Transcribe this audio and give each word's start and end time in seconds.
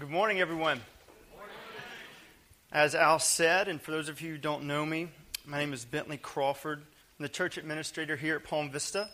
Good 0.00 0.08
morning, 0.08 0.40
everyone. 0.40 0.80
As 2.72 2.94
Al 2.94 3.18
said, 3.18 3.68
and 3.68 3.78
for 3.78 3.90
those 3.90 4.08
of 4.08 4.22
you 4.22 4.30
who 4.30 4.38
don't 4.38 4.64
know 4.64 4.86
me, 4.86 5.08
my 5.44 5.58
name 5.58 5.74
is 5.74 5.84
Bentley 5.84 6.16
Crawford. 6.16 6.78
I'm 6.78 7.22
the 7.22 7.28
church 7.28 7.58
administrator 7.58 8.16
here 8.16 8.36
at 8.36 8.44
Palm 8.44 8.70
Vista. 8.70 9.10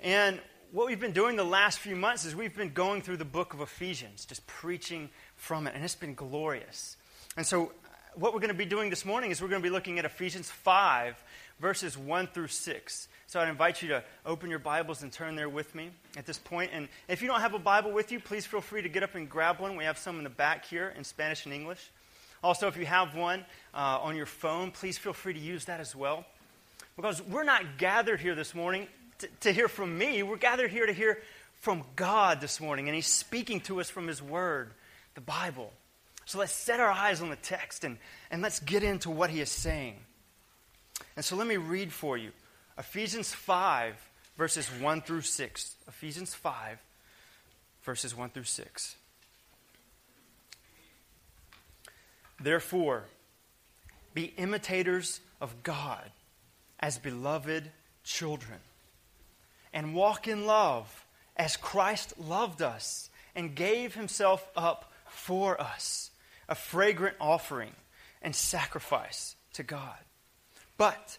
And 0.00 0.38
what 0.70 0.86
we've 0.86 1.00
been 1.00 1.12
doing 1.12 1.36
the 1.36 1.44
last 1.44 1.78
few 1.78 1.96
months 1.96 2.26
is 2.26 2.36
we've 2.36 2.54
been 2.54 2.74
going 2.74 3.00
through 3.00 3.16
the 3.16 3.24
book 3.24 3.54
of 3.54 3.62
Ephesians, 3.62 4.26
just 4.26 4.46
preaching 4.46 5.08
from 5.34 5.66
it, 5.66 5.74
and 5.74 5.82
it's 5.82 5.94
been 5.94 6.14
glorious. 6.14 6.98
And 7.38 7.46
so, 7.46 7.72
what 8.14 8.34
we're 8.34 8.40
going 8.40 8.48
to 8.48 8.54
be 8.54 8.66
doing 8.66 8.90
this 8.90 9.06
morning 9.06 9.30
is 9.30 9.40
we're 9.40 9.48
going 9.48 9.62
to 9.62 9.66
be 9.66 9.72
looking 9.72 9.98
at 9.98 10.04
Ephesians 10.04 10.50
5, 10.50 11.24
verses 11.58 11.96
1 11.96 12.26
through 12.26 12.48
6. 12.48 13.08
So 13.32 13.40
I'd 13.40 13.48
invite 13.48 13.80
you 13.80 13.88
to 13.88 14.04
open 14.26 14.50
your 14.50 14.58
Bibles 14.58 15.02
and 15.02 15.10
turn 15.10 15.36
there 15.36 15.48
with 15.48 15.74
me 15.74 15.88
at 16.18 16.26
this 16.26 16.36
point. 16.36 16.70
And 16.74 16.86
if 17.08 17.22
you 17.22 17.28
don't 17.28 17.40
have 17.40 17.54
a 17.54 17.58
Bible 17.58 17.90
with 17.90 18.12
you, 18.12 18.20
please 18.20 18.44
feel 18.44 18.60
free 18.60 18.82
to 18.82 18.90
get 18.90 19.02
up 19.02 19.14
and 19.14 19.26
grab 19.26 19.58
one. 19.58 19.74
We 19.74 19.84
have 19.84 19.96
some 19.96 20.18
in 20.18 20.24
the 20.24 20.28
back 20.28 20.66
here 20.66 20.92
in 20.98 21.02
Spanish 21.02 21.46
and 21.46 21.54
English. 21.54 21.80
Also, 22.44 22.68
if 22.68 22.76
you 22.76 22.84
have 22.84 23.16
one 23.16 23.46
uh, 23.72 24.00
on 24.02 24.16
your 24.16 24.26
phone, 24.26 24.70
please 24.70 24.98
feel 24.98 25.14
free 25.14 25.32
to 25.32 25.40
use 25.40 25.64
that 25.64 25.80
as 25.80 25.96
well. 25.96 26.26
Because 26.94 27.22
we're 27.22 27.42
not 27.42 27.78
gathered 27.78 28.20
here 28.20 28.34
this 28.34 28.54
morning 28.54 28.86
to, 29.20 29.28
to 29.40 29.50
hear 29.50 29.66
from 29.66 29.96
me, 29.96 30.22
we're 30.22 30.36
gathered 30.36 30.70
here 30.70 30.84
to 30.84 30.92
hear 30.92 31.18
from 31.62 31.84
God 31.96 32.38
this 32.38 32.60
morning. 32.60 32.88
And 32.88 32.94
He's 32.94 33.06
speaking 33.06 33.60
to 33.60 33.80
us 33.80 33.88
from 33.88 34.08
His 34.08 34.20
Word, 34.20 34.72
the 35.14 35.22
Bible. 35.22 35.72
So 36.26 36.38
let's 36.38 36.52
set 36.52 36.80
our 36.80 36.90
eyes 36.90 37.22
on 37.22 37.30
the 37.30 37.36
text 37.36 37.84
and, 37.84 37.96
and 38.30 38.42
let's 38.42 38.60
get 38.60 38.82
into 38.82 39.08
what 39.08 39.30
He 39.30 39.40
is 39.40 39.48
saying. 39.48 39.96
And 41.16 41.24
so 41.24 41.34
let 41.34 41.46
me 41.46 41.56
read 41.56 41.94
for 41.94 42.18
you 42.18 42.32
Ephesians 42.78 43.32
5, 43.32 43.94
verses 44.36 44.68
1 44.68 45.02
through 45.02 45.22
6. 45.22 45.74
Ephesians 45.88 46.34
5, 46.34 46.78
verses 47.82 48.16
1 48.16 48.30
through 48.30 48.44
6. 48.44 48.96
Therefore, 52.40 53.04
be 54.14 54.34
imitators 54.36 55.20
of 55.40 55.62
God 55.62 56.10
as 56.80 56.98
beloved 56.98 57.70
children, 58.04 58.58
and 59.72 59.94
walk 59.94 60.26
in 60.26 60.46
love 60.46 61.06
as 61.36 61.56
Christ 61.56 62.18
loved 62.18 62.62
us 62.62 63.10
and 63.34 63.54
gave 63.54 63.94
himself 63.94 64.46
up 64.56 64.92
for 65.06 65.60
us, 65.60 66.10
a 66.48 66.54
fragrant 66.54 67.16
offering 67.20 67.72
and 68.20 68.34
sacrifice 68.34 69.36
to 69.54 69.62
God. 69.62 69.96
But 70.76 71.18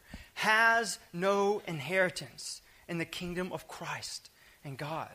has 0.33 0.99
no 1.13 1.61
inheritance 1.67 2.61
in 2.87 2.97
the 2.97 3.05
kingdom 3.05 3.51
of 3.51 3.67
Christ 3.67 4.29
and 4.63 4.77
God. 4.77 5.09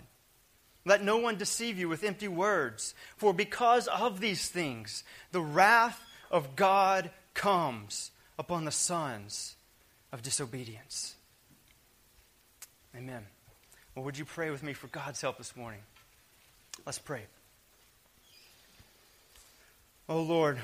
Let 0.85 1.03
no 1.03 1.17
one 1.17 1.37
deceive 1.37 1.79
you 1.79 1.89
with 1.89 2.05
empty 2.05 2.29
words, 2.29 2.95
for 3.17 3.33
because 3.33 3.89
of 3.89 4.21
these 4.21 4.49
things, 4.49 5.03
the 5.33 5.41
wrath 5.41 6.01
of 6.31 6.55
God 6.55 7.11
comes 7.35 8.13
upon 8.39 8.65
the 8.65 8.71
sons 8.71 9.57
of 10.13 10.23
disobedience. 10.23 11.17
Amen. 12.97 13.27
Well, 13.95 14.05
would 14.05 14.17
you 14.17 14.25
pray 14.25 14.51
with 14.51 14.63
me 14.63 14.75
for 14.75 14.87
God's 14.87 15.21
help 15.21 15.39
this 15.39 15.57
morning? 15.57 15.81
Let's 16.85 16.99
pray. 16.99 17.25
Oh, 20.09 20.23
Lord, 20.23 20.61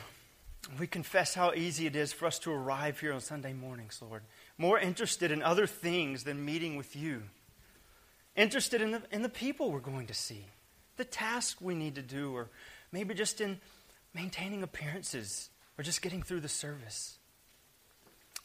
we 0.78 0.86
confess 0.86 1.34
how 1.34 1.52
easy 1.52 1.86
it 1.86 1.96
is 1.96 2.12
for 2.12 2.26
us 2.26 2.38
to 2.40 2.52
arrive 2.52 3.00
here 3.00 3.12
on 3.12 3.20
Sunday 3.20 3.52
mornings, 3.52 4.00
Lord 4.00 4.22
more 4.62 4.78
interested 4.78 5.32
in 5.32 5.42
other 5.42 5.66
things 5.66 6.22
than 6.22 6.44
meeting 6.44 6.76
with 6.76 6.94
you, 6.94 7.24
interested 8.36 8.80
in 8.80 8.92
the, 8.92 9.02
in 9.10 9.22
the 9.22 9.28
people 9.28 9.72
we're 9.72 9.80
going 9.80 10.06
to 10.06 10.14
see, 10.14 10.46
the 10.96 11.04
task 11.04 11.58
we 11.60 11.74
need 11.74 11.96
to 11.96 12.00
do, 12.00 12.32
or 12.32 12.48
maybe 12.92 13.12
just 13.12 13.40
in 13.40 13.58
maintaining 14.14 14.62
appearances 14.62 15.50
or 15.76 15.82
just 15.82 16.00
getting 16.00 16.22
through 16.22 16.38
the 16.38 16.48
service. 16.48 17.18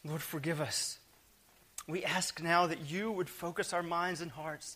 Lord, 0.03 0.23
forgive 0.23 0.59
us. 0.59 0.97
We 1.87 2.03
ask 2.03 2.41
now 2.41 2.65
that 2.65 2.89
you 2.89 3.11
would 3.11 3.29
focus 3.29 3.71
our 3.71 3.83
minds 3.83 4.19
and 4.19 4.31
hearts 4.31 4.75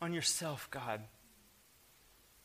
on 0.00 0.14
yourself, 0.14 0.68
God. 0.70 1.02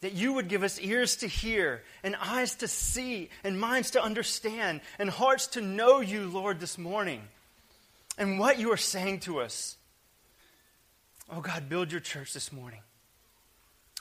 That 0.02 0.16
you 0.16 0.34
would 0.34 0.50
give 0.50 0.64
us 0.64 0.82
ears 0.82 1.16
to 1.18 1.28
hear, 1.28 1.82
and 2.04 2.14
eyes 2.22 2.56
to 2.56 2.68
see, 2.68 3.30
and 3.42 3.58
minds 3.58 3.92
to 3.92 4.04
understand, 4.04 4.82
and 5.00 5.10
hearts 5.10 5.48
to 5.48 5.62
know 5.62 6.02
you, 6.02 6.28
Lord, 6.28 6.60
this 6.60 6.78
morning 6.78 7.22
and 8.18 8.40
what 8.40 8.60
you 8.60 8.72
are 8.72 8.78
saying 8.78 9.22
to 9.22 9.40
us. 9.40 9.78
Oh 11.32 11.42
God, 11.42 11.70
build 11.70 11.92
your 11.92 12.02
church 12.02 12.34
this 12.34 12.52
morning. 12.52 12.82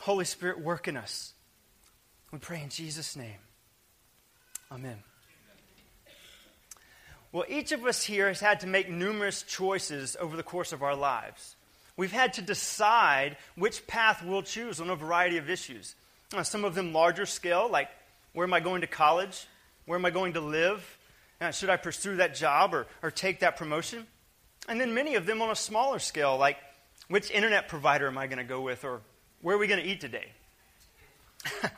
Holy 0.00 0.24
Spirit, 0.24 0.60
work 0.60 0.88
in 0.88 0.96
us. 0.96 1.32
We 2.32 2.38
pray 2.38 2.62
in 2.62 2.68
Jesus' 2.68 3.16
name. 3.16 3.38
Amen. 4.70 4.98
Well, 7.30 7.44
each 7.48 7.72
of 7.72 7.86
us 7.86 8.02
here 8.02 8.28
has 8.28 8.40
had 8.40 8.60
to 8.60 8.66
make 8.66 8.90
numerous 8.90 9.42
choices 9.42 10.16
over 10.20 10.36
the 10.36 10.42
course 10.42 10.72
of 10.72 10.82
our 10.82 10.94
lives. 10.94 11.56
We've 11.96 12.12
had 12.12 12.34
to 12.34 12.42
decide 12.42 13.36
which 13.54 13.86
path 13.86 14.22
we'll 14.24 14.42
choose 14.42 14.80
on 14.80 14.90
a 14.90 14.96
variety 14.96 15.38
of 15.38 15.48
issues. 15.48 15.94
Uh, 16.34 16.42
some 16.42 16.64
of 16.64 16.74
them 16.74 16.92
larger 16.92 17.26
scale, 17.26 17.68
like 17.70 17.88
where 18.32 18.46
am 18.46 18.54
I 18.54 18.60
going 18.60 18.80
to 18.80 18.86
college? 18.86 19.46
Where 19.86 19.98
am 19.98 20.04
I 20.04 20.10
going 20.10 20.34
to 20.34 20.40
live? 20.40 20.98
Uh, 21.42 21.50
should 21.50 21.70
I 21.70 21.76
pursue 21.76 22.16
that 22.16 22.36
job 22.36 22.72
or, 22.72 22.86
or 23.02 23.10
take 23.10 23.40
that 23.40 23.56
promotion? 23.56 24.06
And 24.68 24.80
then 24.80 24.94
many 24.94 25.16
of 25.16 25.26
them 25.26 25.42
on 25.42 25.50
a 25.50 25.56
smaller 25.56 25.98
scale, 25.98 26.38
like 26.38 26.56
which 27.08 27.32
internet 27.32 27.66
provider 27.66 28.06
am 28.06 28.16
I 28.16 28.28
going 28.28 28.38
to 28.38 28.44
go 28.44 28.60
with 28.60 28.84
or 28.84 29.00
where 29.40 29.56
are 29.56 29.58
we 29.58 29.66
going 29.66 29.82
to 29.82 29.86
eat 29.86 30.00
today? 30.00 30.26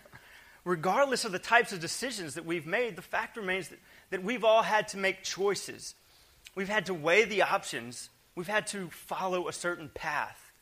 Regardless 0.67 1.25
of 1.25 1.33
the 1.33 1.39
types 1.39 1.73
of 1.73 1.81
decisions 1.81 2.35
that 2.35 2.45
we've 2.45 2.67
made, 2.67 2.95
the 2.95 3.03
fact 3.03 3.39
remains 3.39 3.69
that, 3.69 3.79
that 4.11 4.23
we've 4.23 4.45
all 4.45 4.63
had 4.63 4.89
to 4.89 4.99
make 4.99 5.23
choices. 5.23 5.95
We've 6.55 6.69
had 6.69 6.87
to 6.87 6.95
weigh 6.95 7.25
the 7.25 7.43
options, 7.43 8.11
we've 8.35 8.47
had 8.47 8.67
to 8.69 8.91
follow 8.91 9.49
a 9.49 9.53
certain 9.53 9.91
path. 9.95 10.53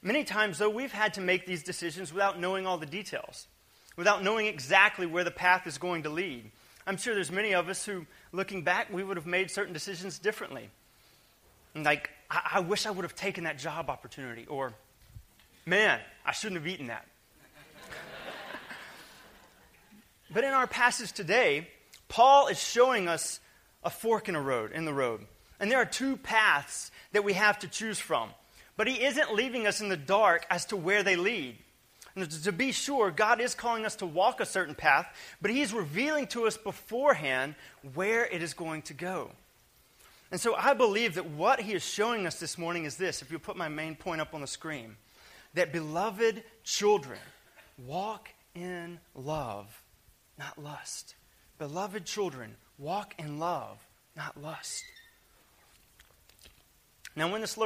Many 0.00 0.22
times, 0.22 0.58
though, 0.58 0.70
we've 0.70 0.92
had 0.92 1.14
to 1.14 1.20
make 1.20 1.44
these 1.44 1.64
decisions 1.64 2.12
without 2.12 2.38
knowing 2.38 2.66
all 2.68 2.78
the 2.78 2.86
details, 2.86 3.48
without 3.96 4.22
knowing 4.22 4.46
exactly 4.46 5.06
where 5.06 5.24
the 5.24 5.30
path 5.32 5.66
is 5.66 5.78
going 5.78 6.04
to 6.04 6.08
lead. 6.08 6.50
I'm 6.86 6.96
sure 6.96 7.14
there's 7.14 7.30
many 7.30 7.54
of 7.54 7.68
us 7.68 7.84
who, 7.84 8.06
looking 8.32 8.62
back, 8.62 8.92
we 8.92 9.04
would 9.04 9.16
have 9.16 9.26
made 9.26 9.50
certain 9.50 9.72
decisions 9.72 10.18
differently. 10.18 10.70
Like, 11.74 12.10
I, 12.30 12.50
I 12.54 12.60
wish 12.60 12.86
I 12.86 12.90
would 12.90 13.04
have 13.04 13.14
taken 13.14 13.44
that 13.44 13.58
job 13.58 13.88
opportunity, 13.88 14.46
or, 14.46 14.74
man, 15.64 16.00
I 16.26 16.32
shouldn't 16.32 16.60
have 16.60 16.66
eaten 16.66 16.88
that. 16.88 17.06
but 20.32 20.44
in 20.44 20.52
our 20.52 20.66
passage 20.66 21.12
today, 21.12 21.68
Paul 22.08 22.48
is 22.48 22.62
showing 22.62 23.08
us 23.08 23.40
a 23.84 23.90
fork 23.90 24.28
in 24.28 24.34
a 24.34 24.40
road, 24.40 24.72
in 24.72 24.84
the 24.84 24.92
road. 24.92 25.24
And 25.60 25.70
there 25.70 25.78
are 25.78 25.86
two 25.86 26.16
paths 26.16 26.90
that 27.12 27.24
we 27.24 27.34
have 27.34 27.60
to 27.60 27.68
choose 27.68 27.98
from. 27.98 28.30
But 28.76 28.88
he 28.88 29.04
isn't 29.04 29.34
leaving 29.34 29.66
us 29.66 29.80
in 29.80 29.88
the 29.88 29.96
dark 29.96 30.46
as 30.50 30.66
to 30.66 30.76
where 30.76 31.02
they 31.02 31.16
lead. 31.16 31.56
And 32.14 32.30
to 32.30 32.52
be 32.52 32.72
sure, 32.72 33.10
God 33.10 33.40
is 33.40 33.54
calling 33.54 33.86
us 33.86 33.96
to 33.96 34.06
walk 34.06 34.40
a 34.40 34.46
certain 34.46 34.74
path, 34.74 35.06
but 35.40 35.50
He's 35.50 35.72
revealing 35.72 36.26
to 36.28 36.46
us 36.46 36.56
beforehand 36.56 37.54
where 37.94 38.26
it 38.26 38.42
is 38.42 38.54
going 38.54 38.82
to 38.82 38.94
go. 38.94 39.30
And 40.30 40.40
so 40.40 40.54
I 40.54 40.74
believe 40.74 41.14
that 41.14 41.26
what 41.26 41.60
He 41.60 41.72
is 41.72 41.84
showing 41.84 42.26
us 42.26 42.38
this 42.38 42.58
morning 42.58 42.84
is 42.84 42.96
this 42.96 43.22
if 43.22 43.30
you 43.30 43.38
put 43.38 43.56
my 43.56 43.68
main 43.68 43.94
point 43.94 44.20
up 44.20 44.34
on 44.34 44.40
the 44.40 44.46
screen 44.46 44.96
that 45.54 45.72
beloved 45.72 46.42
children 46.64 47.18
walk 47.78 48.30
in 48.54 48.98
love, 49.14 49.82
not 50.38 50.62
lust. 50.62 51.14
Beloved 51.58 52.04
children 52.04 52.56
walk 52.78 53.14
in 53.18 53.38
love, 53.38 53.78
not 54.16 54.40
lust. 54.40 54.84
Now, 57.14 57.30
when 57.30 57.42
this, 57.42 57.58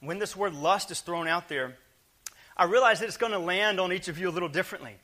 when 0.00 0.18
this 0.18 0.36
word 0.36 0.54
lust 0.54 0.90
is 0.90 1.00
thrown 1.00 1.28
out 1.28 1.48
there, 1.48 1.76
I 2.58 2.64
realize 2.64 3.00
that 3.00 3.06
it's 3.06 3.16
going 3.16 3.32
to 3.32 3.38
land 3.38 3.78
on 3.78 3.92
each 3.92 4.08
of 4.08 4.18
you 4.18 4.28
a 4.28 4.32
little 4.32 4.48
differently. 4.48 4.96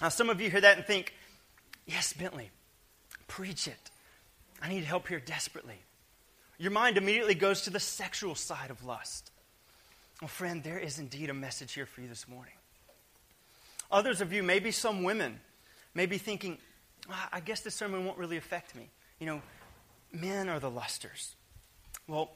Now, 0.00 0.08
some 0.08 0.30
of 0.30 0.40
you 0.40 0.50
hear 0.50 0.60
that 0.60 0.78
and 0.78 0.86
think, 0.86 1.12
yes, 1.86 2.12
Bentley, 2.12 2.50
preach 3.28 3.68
it. 3.68 3.90
I 4.62 4.68
need 4.68 4.84
help 4.84 5.08
here 5.08 5.20
desperately. 5.20 5.76
Your 6.58 6.70
mind 6.70 6.96
immediately 6.96 7.34
goes 7.34 7.62
to 7.62 7.70
the 7.70 7.80
sexual 7.80 8.34
side 8.34 8.70
of 8.70 8.84
lust. 8.84 9.30
Well, 10.22 10.28
friend, 10.28 10.62
there 10.62 10.78
is 10.78 10.98
indeed 10.98 11.28
a 11.28 11.34
message 11.34 11.74
here 11.74 11.84
for 11.84 12.00
you 12.00 12.08
this 12.08 12.26
morning. 12.26 12.54
Others 13.90 14.22
of 14.22 14.32
you, 14.32 14.42
maybe 14.42 14.70
some 14.70 15.02
women, 15.02 15.40
may 15.94 16.06
be 16.06 16.16
thinking, 16.16 16.56
ah, 17.10 17.28
I 17.32 17.40
guess 17.40 17.60
this 17.60 17.74
sermon 17.74 18.06
won't 18.06 18.16
really 18.16 18.38
affect 18.38 18.74
me. 18.74 18.88
You 19.20 19.26
know, 19.26 19.42
men 20.12 20.48
are 20.48 20.58
the 20.58 20.70
lusters. 20.70 21.34
Well, 22.08 22.30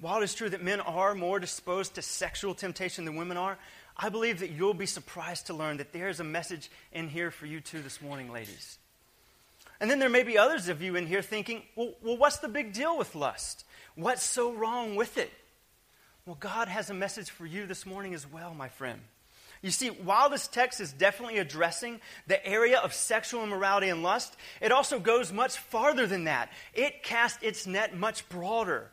while 0.00 0.20
it 0.20 0.24
is 0.24 0.34
true 0.34 0.48
that 0.50 0.62
men 0.62 0.80
are 0.80 1.14
more 1.14 1.38
disposed 1.38 1.94
to 1.94 2.02
sexual 2.02 2.54
temptation 2.54 3.04
than 3.04 3.16
women 3.16 3.36
are, 3.36 3.58
I 3.98 4.10
believe 4.10 4.40
that 4.40 4.50
you'll 4.50 4.74
be 4.74 4.86
surprised 4.86 5.46
to 5.46 5.54
learn 5.54 5.78
that 5.78 5.92
there's 5.92 6.20
a 6.20 6.24
message 6.24 6.70
in 6.92 7.08
here 7.08 7.30
for 7.30 7.46
you 7.46 7.60
too 7.60 7.80
this 7.80 8.02
morning, 8.02 8.30
ladies. 8.30 8.78
And 9.80 9.90
then 9.90 9.98
there 9.98 10.08
may 10.08 10.22
be 10.22 10.38
others 10.38 10.68
of 10.68 10.82
you 10.82 10.96
in 10.96 11.06
here 11.06 11.22
thinking, 11.22 11.62
well, 11.74 11.92
well, 12.02 12.16
what's 12.16 12.38
the 12.38 12.48
big 12.48 12.72
deal 12.72 12.96
with 12.96 13.14
lust? 13.14 13.64
What's 13.94 14.22
so 14.22 14.52
wrong 14.52 14.96
with 14.96 15.16
it? 15.16 15.30
Well, 16.26 16.36
God 16.38 16.68
has 16.68 16.90
a 16.90 16.94
message 16.94 17.30
for 17.30 17.46
you 17.46 17.66
this 17.66 17.86
morning 17.86 18.12
as 18.12 18.30
well, 18.30 18.52
my 18.52 18.68
friend. 18.68 19.00
You 19.62 19.70
see, 19.70 19.88
while 19.88 20.28
this 20.28 20.48
text 20.48 20.80
is 20.80 20.92
definitely 20.92 21.38
addressing 21.38 22.00
the 22.26 22.44
area 22.46 22.78
of 22.78 22.92
sexual 22.92 23.42
immorality 23.42 23.88
and 23.88 24.02
lust, 24.02 24.36
it 24.60 24.72
also 24.72 24.98
goes 24.98 25.32
much 25.32 25.56
farther 25.56 26.06
than 26.06 26.24
that. 26.24 26.50
It 26.74 27.02
casts 27.02 27.42
its 27.42 27.66
net 27.66 27.96
much 27.96 28.28
broader. 28.28 28.90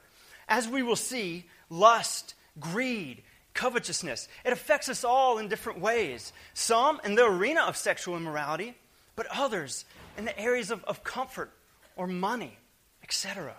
As 0.48 0.68
we 0.68 0.84
will 0.84 0.96
see, 0.96 1.46
lust, 1.70 2.36
greed, 2.60 3.24
covetousness, 3.54 4.28
it 4.46 4.54
affects 4.54 4.90
us 4.90 5.04
all 5.04 5.38
in 5.38 5.48
different 5.48 5.80
ways. 5.80 6.34
Some 6.54 7.00
in 7.04 7.16
the 7.16 7.26
arena 7.26 7.62
of 7.62 7.78
sexual 7.78 8.18
immorality, 8.18 8.76
but 9.16 9.28
others 9.32 9.86
in 10.18 10.26
the 10.26 10.38
areas 10.40 10.72
of, 10.72 10.84
of 10.86 11.04
comfort 11.04 11.52
or 11.96 12.08
money, 12.08 12.58
etc. 13.04 13.56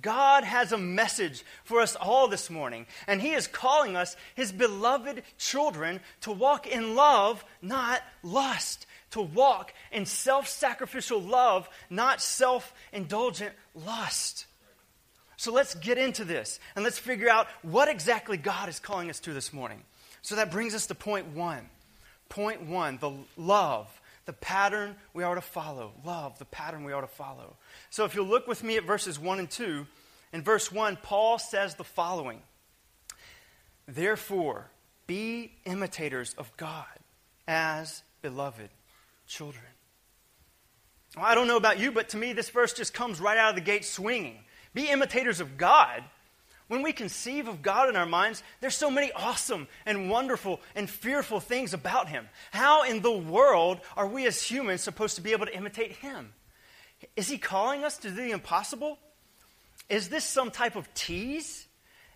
God 0.00 0.44
has 0.44 0.72
a 0.72 0.78
message 0.78 1.44
for 1.64 1.80
us 1.80 1.96
all 1.96 2.28
this 2.28 2.48
morning, 2.48 2.86
and 3.06 3.20
He 3.20 3.32
is 3.32 3.46
calling 3.46 3.94
us, 3.94 4.16
His 4.34 4.50
beloved 4.50 5.22
children, 5.36 6.00
to 6.22 6.32
walk 6.32 6.66
in 6.66 6.94
love, 6.94 7.44
not 7.60 8.00
lust. 8.22 8.86
To 9.10 9.20
walk 9.20 9.74
in 9.90 10.06
self 10.06 10.48
sacrificial 10.48 11.20
love, 11.20 11.68
not 11.90 12.22
self 12.22 12.72
indulgent 12.94 13.52
lust. 13.74 14.46
So 15.42 15.50
let's 15.50 15.74
get 15.74 15.98
into 15.98 16.24
this 16.24 16.60
and 16.76 16.84
let's 16.84 17.00
figure 17.00 17.28
out 17.28 17.48
what 17.62 17.88
exactly 17.88 18.36
God 18.36 18.68
is 18.68 18.78
calling 18.78 19.10
us 19.10 19.18
to 19.18 19.32
this 19.32 19.52
morning. 19.52 19.82
So 20.22 20.36
that 20.36 20.52
brings 20.52 20.72
us 20.72 20.86
to 20.86 20.94
point 20.94 21.34
one. 21.34 21.68
Point 22.28 22.62
one 22.62 22.98
the 22.98 23.10
love, 23.36 23.88
the 24.24 24.34
pattern 24.34 24.94
we 25.12 25.24
are 25.24 25.34
to 25.34 25.40
follow. 25.40 25.94
Love, 26.04 26.38
the 26.38 26.44
pattern 26.44 26.84
we 26.84 26.92
are 26.92 27.00
to 27.00 27.08
follow. 27.08 27.56
So 27.90 28.04
if 28.04 28.14
you'll 28.14 28.28
look 28.28 28.46
with 28.46 28.62
me 28.62 28.76
at 28.76 28.84
verses 28.84 29.18
1 29.18 29.40
and 29.40 29.50
2, 29.50 29.84
in 30.32 30.42
verse 30.42 30.70
1, 30.70 30.98
Paul 31.02 31.40
says 31.40 31.74
the 31.74 31.82
following 31.82 32.40
Therefore, 33.88 34.70
be 35.08 35.54
imitators 35.64 36.34
of 36.38 36.56
God 36.56 36.86
as 37.48 38.04
beloved 38.22 38.70
children. 39.26 39.64
Well, 41.16 41.26
I 41.26 41.34
don't 41.34 41.48
know 41.48 41.56
about 41.56 41.80
you, 41.80 41.90
but 41.90 42.10
to 42.10 42.16
me, 42.16 42.32
this 42.32 42.50
verse 42.50 42.72
just 42.72 42.94
comes 42.94 43.20
right 43.20 43.36
out 43.36 43.50
of 43.50 43.54
the 43.56 43.60
gate 43.60 43.84
swinging. 43.84 44.38
Be 44.74 44.88
imitators 44.88 45.40
of 45.40 45.56
God. 45.56 46.02
When 46.68 46.82
we 46.82 46.92
conceive 46.92 47.48
of 47.48 47.60
God 47.60 47.88
in 47.88 47.96
our 47.96 48.06
minds, 48.06 48.42
there's 48.60 48.74
so 48.74 48.90
many 48.90 49.12
awesome 49.12 49.68
and 49.84 50.08
wonderful 50.08 50.60
and 50.74 50.88
fearful 50.88 51.40
things 51.40 51.74
about 51.74 52.08
Him. 52.08 52.28
How 52.50 52.84
in 52.84 53.02
the 53.02 53.12
world 53.12 53.80
are 53.96 54.06
we 54.06 54.26
as 54.26 54.42
humans 54.42 54.80
supposed 54.80 55.16
to 55.16 55.22
be 55.22 55.32
able 55.32 55.46
to 55.46 55.56
imitate 55.56 55.92
Him? 55.92 56.32
Is 57.16 57.28
he 57.28 57.38
calling 57.38 57.84
us 57.84 57.98
to 57.98 58.10
do 58.10 58.16
the 58.16 58.30
impossible? 58.30 58.98
Is 59.88 60.08
this 60.08 60.24
some 60.24 60.50
type 60.50 60.76
of 60.76 60.92
tease? 60.94 61.66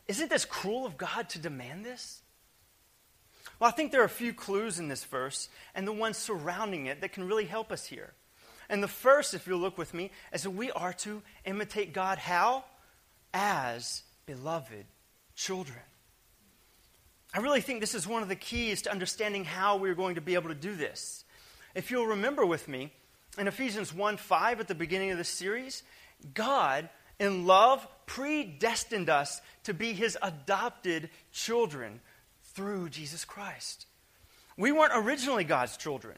Isn't 0.09 0.31
this 0.31 0.45
cruel 0.45 0.87
of 0.87 0.97
God 0.97 1.29
to 1.31 1.39
demand 1.39 1.85
this? 1.85 2.23
Well, 3.59 3.69
I 3.69 3.73
think 3.73 3.91
there 3.91 4.03
are 4.03 4.05
a 4.05 4.09
few 4.09 4.33
clues 4.33 4.79
in 4.79 4.89
this 4.89 5.05
verse 5.05 5.49
and 5.75 5.87
the 5.87 5.93
ones 5.93 6.17
surrounding 6.17 6.87
it 6.87 7.01
that 7.01 7.13
can 7.13 7.27
really 7.27 7.47
help 7.47 7.73
us 7.73 7.87
here. 7.87 8.13
And 8.69 8.83
the 8.83 8.89
first, 8.89 9.35
if 9.35 9.47
you'll 9.47 9.61
look 9.61 9.79
with 9.79 9.95
me, 9.95 10.11
is 10.33 10.43
that 10.43 10.51
we 10.51 10.71
are 10.73 10.93
to 10.95 11.23
imitate 11.45 11.93
God 11.93 12.19
how? 12.19 12.65
As 13.33 14.03
beloved 14.27 14.87
children. 15.35 15.79
I 17.35 17.41
really 17.41 17.61
think 17.61 17.81
this 17.81 17.95
is 17.95 18.07
one 18.07 18.23
of 18.23 18.29
the 18.29 18.37
keys 18.37 18.83
to 18.83 18.91
understanding 18.91 19.45
how 19.45 19.77
we're 19.77 19.95
going 19.95 20.15
to 20.15 20.21
be 20.21 20.35
able 20.35 20.49
to 20.49 20.55
do 20.55 20.75
this. 20.75 21.25
If 21.75 21.91
you'll 21.91 22.07
remember 22.07 22.47
with 22.47 22.67
me, 22.67 22.93
in 23.39 23.49
Ephesians 23.49 23.95
1 23.95 24.17
5 24.17 24.61
at 24.61 24.69
the 24.69 24.75
beginning 24.75 25.11
of 25.11 25.19
this 25.19 25.29
series, 25.29 25.83
God, 26.35 26.89
in 27.19 27.47
love, 27.47 27.87
predestined 28.07 29.11
us 29.11 29.41
to 29.65 29.75
be 29.75 29.93
his 29.93 30.17
adopted 30.23 31.11
children 31.33 32.01
through 32.55 32.89
Jesus 32.89 33.25
Christ. 33.25 33.87
We 34.57 34.73
weren't 34.73 34.93
originally 34.95 35.45
God's 35.45 35.77
children. 35.77 36.17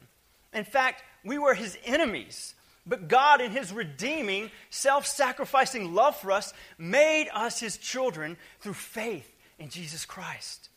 In 0.52 0.64
fact, 0.64 1.02
we 1.28 1.38
were 1.38 1.54
his 1.54 1.78
enemies. 1.84 2.54
But 2.86 3.06
God, 3.06 3.40
in 3.40 3.50
his 3.50 3.72
redeeming, 3.72 4.50
self 4.70 5.06
sacrificing 5.06 5.94
love 5.94 6.16
for 6.16 6.32
us, 6.32 6.54
made 6.78 7.28
us 7.32 7.60
his 7.60 7.76
children 7.76 8.36
through 8.60 8.74
faith 8.74 9.30
in 9.58 9.68
Jesus 9.68 10.04
Christ. 10.06 10.70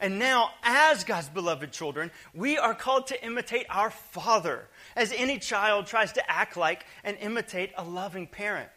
And 0.00 0.18
now, 0.18 0.50
as 0.64 1.04
God's 1.04 1.28
beloved 1.28 1.70
children, 1.70 2.10
we 2.34 2.58
are 2.58 2.74
called 2.74 3.06
to 3.06 3.24
imitate 3.24 3.66
our 3.70 3.90
Father, 3.90 4.66
as 4.96 5.12
any 5.16 5.38
child 5.38 5.86
tries 5.86 6.12
to 6.14 6.30
act 6.30 6.56
like 6.56 6.84
and 7.04 7.16
imitate 7.18 7.70
a 7.78 7.84
loving 7.84 8.26
parent. 8.26 8.68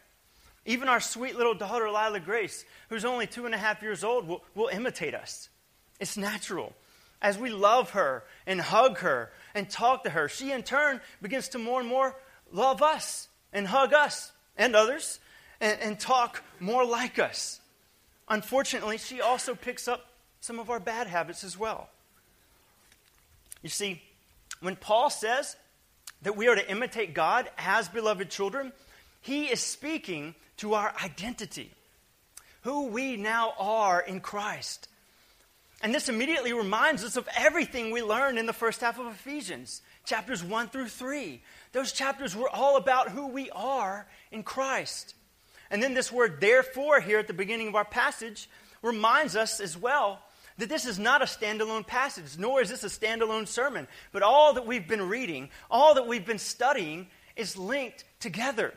Even 0.64 0.88
our 0.88 1.00
sweet 1.00 1.36
little 1.36 1.54
daughter, 1.54 1.86
Lila 1.90 2.20
Grace, 2.20 2.64
who's 2.90 3.04
only 3.04 3.26
two 3.26 3.44
and 3.44 3.56
a 3.56 3.58
half 3.58 3.82
years 3.82 4.04
old, 4.04 4.28
will, 4.28 4.44
will 4.54 4.68
imitate 4.68 5.14
us. 5.14 5.48
It's 5.98 6.16
natural. 6.16 6.72
As 7.22 7.38
we 7.38 7.50
love 7.50 7.90
her 7.90 8.24
and 8.46 8.60
hug 8.60 8.98
her 8.98 9.30
and 9.54 9.68
talk 9.68 10.04
to 10.04 10.10
her, 10.10 10.28
she 10.28 10.52
in 10.52 10.62
turn 10.62 11.00
begins 11.22 11.48
to 11.48 11.58
more 11.58 11.80
and 11.80 11.88
more 11.88 12.14
love 12.52 12.82
us 12.82 13.28
and 13.52 13.66
hug 13.66 13.92
us 13.92 14.32
and 14.56 14.76
others 14.76 15.18
and, 15.60 15.78
and 15.80 16.00
talk 16.00 16.42
more 16.60 16.84
like 16.84 17.18
us. 17.18 17.60
Unfortunately, 18.28 18.98
she 18.98 19.20
also 19.20 19.54
picks 19.54 19.88
up 19.88 20.06
some 20.40 20.58
of 20.58 20.70
our 20.70 20.80
bad 20.80 21.06
habits 21.06 21.44
as 21.44 21.58
well. 21.58 21.88
You 23.62 23.68
see, 23.68 24.02
when 24.60 24.76
Paul 24.76 25.10
says 25.10 25.56
that 26.22 26.36
we 26.36 26.48
are 26.48 26.54
to 26.54 26.70
imitate 26.70 27.14
God 27.14 27.48
as 27.58 27.88
beloved 27.88 28.30
children, 28.30 28.72
he 29.20 29.46
is 29.46 29.60
speaking 29.60 30.34
to 30.58 30.74
our 30.74 30.94
identity, 31.02 31.72
who 32.62 32.86
we 32.86 33.16
now 33.16 33.54
are 33.58 34.00
in 34.00 34.20
Christ. 34.20 34.88
And 35.82 35.94
this 35.94 36.08
immediately 36.08 36.52
reminds 36.52 37.04
us 37.04 37.16
of 37.16 37.28
everything 37.36 37.90
we 37.90 38.02
learned 38.02 38.38
in 38.38 38.46
the 38.46 38.52
first 38.52 38.80
half 38.80 38.98
of 38.98 39.06
Ephesians, 39.06 39.82
chapters 40.04 40.42
1 40.42 40.68
through 40.68 40.88
3. 40.88 41.42
Those 41.72 41.92
chapters 41.92 42.34
were 42.34 42.48
all 42.48 42.76
about 42.76 43.10
who 43.10 43.26
we 43.26 43.50
are 43.50 44.06
in 44.30 44.42
Christ. 44.42 45.14
And 45.70 45.82
then 45.82 45.94
this 45.94 46.10
word, 46.10 46.40
therefore, 46.40 47.00
here 47.00 47.18
at 47.18 47.26
the 47.26 47.34
beginning 47.34 47.68
of 47.68 47.74
our 47.74 47.84
passage, 47.84 48.48
reminds 48.82 49.36
us 49.36 49.60
as 49.60 49.76
well 49.76 50.20
that 50.58 50.68
this 50.68 50.86
is 50.86 50.98
not 50.98 51.20
a 51.20 51.26
standalone 51.26 51.86
passage, 51.86 52.38
nor 52.38 52.62
is 52.62 52.70
this 52.70 52.84
a 52.84 52.88
standalone 52.88 53.46
sermon, 53.46 53.86
but 54.12 54.22
all 54.22 54.54
that 54.54 54.66
we've 54.66 54.88
been 54.88 55.08
reading, 55.08 55.50
all 55.70 55.94
that 55.94 56.06
we've 56.06 56.24
been 56.24 56.38
studying, 56.38 57.08
is 57.34 57.58
linked 57.58 58.04
together. 58.20 58.72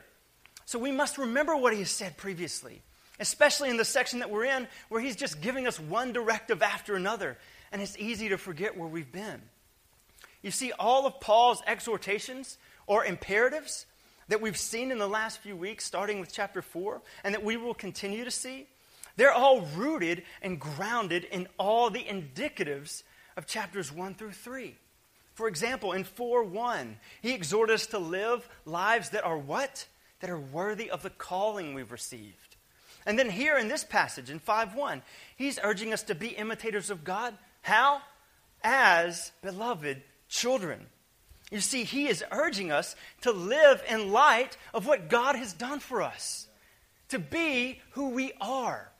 So 0.66 0.78
we 0.78 0.92
must 0.92 1.18
remember 1.18 1.56
what 1.56 1.74
he 1.74 1.80
has 1.80 1.90
said 1.90 2.18
previously, 2.18 2.82
especially 3.20 3.70
in 3.70 3.78
the 3.78 3.86
section 3.86 4.20
that 4.20 4.30
we're 4.30 4.46
in, 4.46 4.68
where 4.90 5.02
he's 5.02 5.16
just 5.16 5.42
giving 5.42 5.68
us 5.68 5.80
one 5.80 6.14
directive 6.14 6.62
after 6.62 6.96
another, 6.96 7.38
and 7.72 7.82
it's 7.82 7.98
easy 7.98 8.30
to 8.30 8.38
forget 8.38 8.78
where 8.78 8.88
we've 8.88 9.12
been. 9.12 9.42
You 10.42 10.52
see, 10.52 10.72
all 10.72 11.06
of 11.06 11.20
Paul's 11.20 11.62
exhortations 11.68 12.58
or 12.88 13.06
imperatives 13.06 13.86
that 14.30 14.42
we've 14.42 14.58
seen 14.58 14.92
in 14.92 15.00
the 15.00 15.08
last 15.08 15.40
few 15.40 15.56
weeks, 15.56 15.86
starting 15.86 16.20
with 16.20 16.32
chapter 16.32 16.62
4, 16.62 17.02
and 17.24 17.34
that 17.34 17.44
we 17.44 17.58
will 17.58 17.74
continue 17.74 18.24
to 18.24 18.32
see, 18.32 18.68
they're 19.18 19.34
all 19.34 19.62
rooted 19.76 20.24
and 20.42 20.60
grounded 20.60 21.26
in 21.26 21.48
all 21.58 21.90
the 21.90 22.04
indicatives 22.04 23.04
of 23.36 23.46
chapters 23.46 23.92
1 23.92 24.16
through 24.16 24.32
3. 24.32 24.76
For 25.34 25.48
example, 25.48 25.94
in 25.94 26.04
4 26.04 26.44
1, 26.44 26.98
he 27.22 27.34
exhorts 27.34 27.72
us 27.72 27.88
to 27.88 28.00
live 28.00 28.48
lives 28.66 29.10
that 29.10 29.26
are 29.26 29.38
what? 29.38 29.88
That 30.20 30.30
are 30.30 30.40
worthy 30.40 30.90
of 30.90 31.02
the 31.02 31.10
calling 31.10 31.74
we've 31.74 31.92
received. 31.92 32.49
And 33.10 33.18
then 33.18 33.32
here 33.32 33.58
in 33.58 33.70
this 33.70 33.84
passage, 33.84 34.30
in 34.30 34.38
5 34.38 34.76
1, 34.76 35.02
he's 35.36 35.58
urging 35.64 35.94
us 35.94 36.04
to 36.04 36.14
be 36.14 36.28
imitators 36.28 36.92
of 36.92 37.04
God. 37.04 37.34
How? 37.64 38.04
As 38.64 39.32
beloved 39.42 40.04
children. 40.28 40.86
You 41.50 41.60
see, 41.60 41.86
he 41.86 42.08
is 42.08 42.24
urging 42.32 42.72
us 42.72 42.96
to 43.22 43.32
live 43.32 43.82
in 43.90 44.12
light 44.12 44.58
of 44.76 44.86
what 44.86 45.10
God 45.10 45.36
has 45.36 45.54
done 45.54 45.80
for 45.80 46.04
us, 46.04 46.48
to 47.08 47.18
be 47.18 47.82
who 47.94 48.10
we 48.10 48.32
are. 48.40 48.92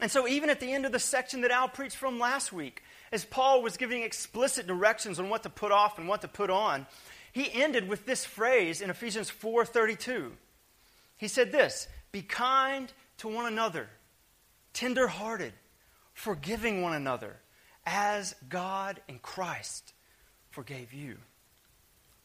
And 0.00 0.10
so, 0.10 0.26
even 0.26 0.50
at 0.50 0.58
the 0.58 0.72
end 0.72 0.84
of 0.84 0.90
the 0.90 0.98
section 0.98 1.42
that 1.42 1.52
Al 1.52 1.68
preached 1.68 1.96
from 1.96 2.18
last 2.18 2.52
week, 2.52 2.82
as 3.12 3.24
Paul 3.24 3.62
was 3.62 3.76
giving 3.76 4.02
explicit 4.02 4.66
directions 4.66 5.20
on 5.20 5.28
what 5.28 5.44
to 5.44 5.48
put 5.48 5.70
off 5.70 5.96
and 6.00 6.08
what 6.08 6.22
to 6.22 6.28
put 6.28 6.50
on, 6.50 6.88
he 7.30 7.52
ended 7.52 7.88
with 7.88 8.04
this 8.04 8.24
phrase 8.24 8.80
in 8.80 8.90
Ephesians 8.90 9.30
4:32. 9.30 10.32
He 11.16 11.28
said 11.28 11.52
this, 11.52 11.86
"Be 12.14 12.22
kind 12.22 12.92
to 13.18 13.26
one 13.26 13.44
another, 13.44 13.90
tender-hearted, 14.72 15.52
forgiving 16.12 16.80
one 16.80 16.94
another, 16.94 17.40
as 17.84 18.36
God 18.48 19.02
in 19.08 19.18
Christ 19.18 19.92
forgave 20.48 20.92
you." 20.92 21.18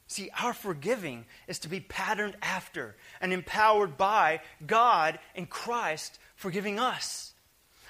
See, 0.06 0.30
our 0.40 0.54
forgiving 0.54 1.26
is 1.48 1.58
to 1.60 1.68
be 1.68 1.80
patterned 1.80 2.38
after 2.40 2.98
and 3.20 3.34
empowered 3.34 3.98
by 3.98 4.42
God 4.64 5.18
and 5.34 5.50
Christ 5.50 6.20
forgiving 6.36 6.80
us. 6.80 7.34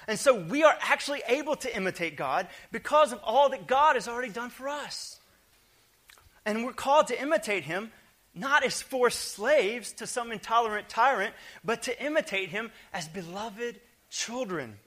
And 0.06 0.18
so 0.18 0.34
we 0.34 0.62
are 0.62 0.78
actually 0.80 1.22
able 1.26 1.56
to 1.56 1.76
imitate 1.76 2.16
God 2.16 2.48
because 2.72 3.12
of 3.12 3.20
all 3.22 3.50
that 3.50 3.66
God 3.66 3.96
has 3.96 4.08
already 4.08 4.32
done 4.32 4.48
for 4.48 4.70
us. 4.70 5.20
And 6.46 6.64
we're 6.64 6.72
called 6.72 7.08
to 7.08 7.20
imitate 7.20 7.64
Him 7.64 7.92
not 8.34 8.64
as 8.64 8.80
forced 8.80 9.20
slaves 9.20 9.92
to 9.94 10.06
some 10.06 10.32
intolerant 10.32 10.88
tyrant, 10.88 11.34
but 11.64 11.82
to 11.82 12.04
imitate 12.04 12.50
Him 12.50 12.70
as 12.92 13.08
beloved 13.08 13.80
children. 14.08 14.78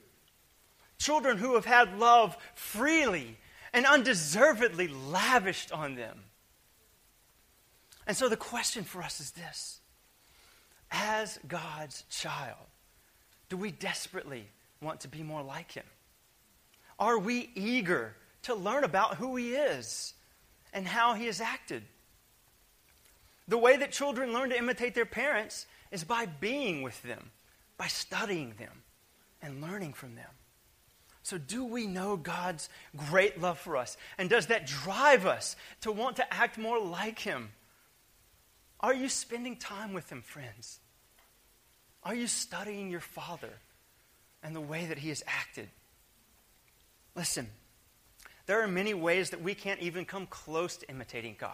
Children 0.98 1.38
who 1.38 1.54
have 1.54 1.64
had 1.64 1.98
love 1.98 2.36
freely 2.54 3.36
and 3.72 3.84
undeservedly 3.86 4.88
lavished 4.88 5.72
on 5.72 5.96
them. 5.96 6.20
And 8.06 8.16
so 8.16 8.28
the 8.28 8.36
question 8.36 8.84
for 8.84 9.02
us 9.02 9.20
is 9.20 9.32
this 9.32 9.80
As 10.90 11.38
God's 11.46 12.04
child, 12.10 12.66
do 13.48 13.56
we 13.56 13.70
desperately 13.70 14.48
want 14.80 15.00
to 15.00 15.08
be 15.08 15.22
more 15.22 15.42
like 15.42 15.72
Him? 15.72 15.84
Are 16.98 17.18
we 17.18 17.50
eager 17.54 18.16
to 18.42 18.54
learn 18.54 18.84
about 18.84 19.16
who 19.16 19.36
He 19.36 19.54
is 19.54 20.14
and 20.72 20.86
how 20.86 21.14
He 21.14 21.26
has 21.26 21.40
acted? 21.40 21.82
The 23.46 23.58
way 23.58 23.76
that 23.76 23.92
children 23.92 24.32
learn 24.32 24.50
to 24.50 24.58
imitate 24.58 24.94
their 24.94 25.04
parents 25.04 25.66
is 25.90 26.04
by 26.04 26.26
being 26.26 26.82
with 26.82 27.00
them, 27.02 27.30
by 27.76 27.86
studying 27.86 28.54
them, 28.58 28.82
and 29.42 29.60
learning 29.60 29.92
from 29.92 30.14
them. 30.14 30.30
So, 31.22 31.38
do 31.38 31.64
we 31.64 31.86
know 31.86 32.16
God's 32.16 32.68
great 32.96 33.40
love 33.40 33.58
for 33.58 33.76
us? 33.78 33.96
And 34.18 34.28
does 34.28 34.48
that 34.48 34.66
drive 34.66 35.24
us 35.24 35.56
to 35.80 35.90
want 35.90 36.16
to 36.16 36.34
act 36.34 36.58
more 36.58 36.78
like 36.78 37.18
Him? 37.18 37.50
Are 38.80 38.94
you 38.94 39.08
spending 39.08 39.56
time 39.56 39.94
with 39.94 40.10
Him, 40.12 40.20
friends? 40.20 40.80
Are 42.02 42.14
you 42.14 42.26
studying 42.26 42.90
your 42.90 43.00
Father 43.00 43.54
and 44.42 44.54
the 44.54 44.60
way 44.60 44.84
that 44.84 44.98
He 44.98 45.08
has 45.08 45.22
acted? 45.26 45.68
Listen, 47.16 47.48
there 48.44 48.60
are 48.62 48.68
many 48.68 48.92
ways 48.92 49.30
that 49.30 49.40
we 49.40 49.54
can't 49.54 49.80
even 49.80 50.04
come 50.04 50.26
close 50.26 50.76
to 50.76 50.90
imitating 50.90 51.36
God. 51.38 51.52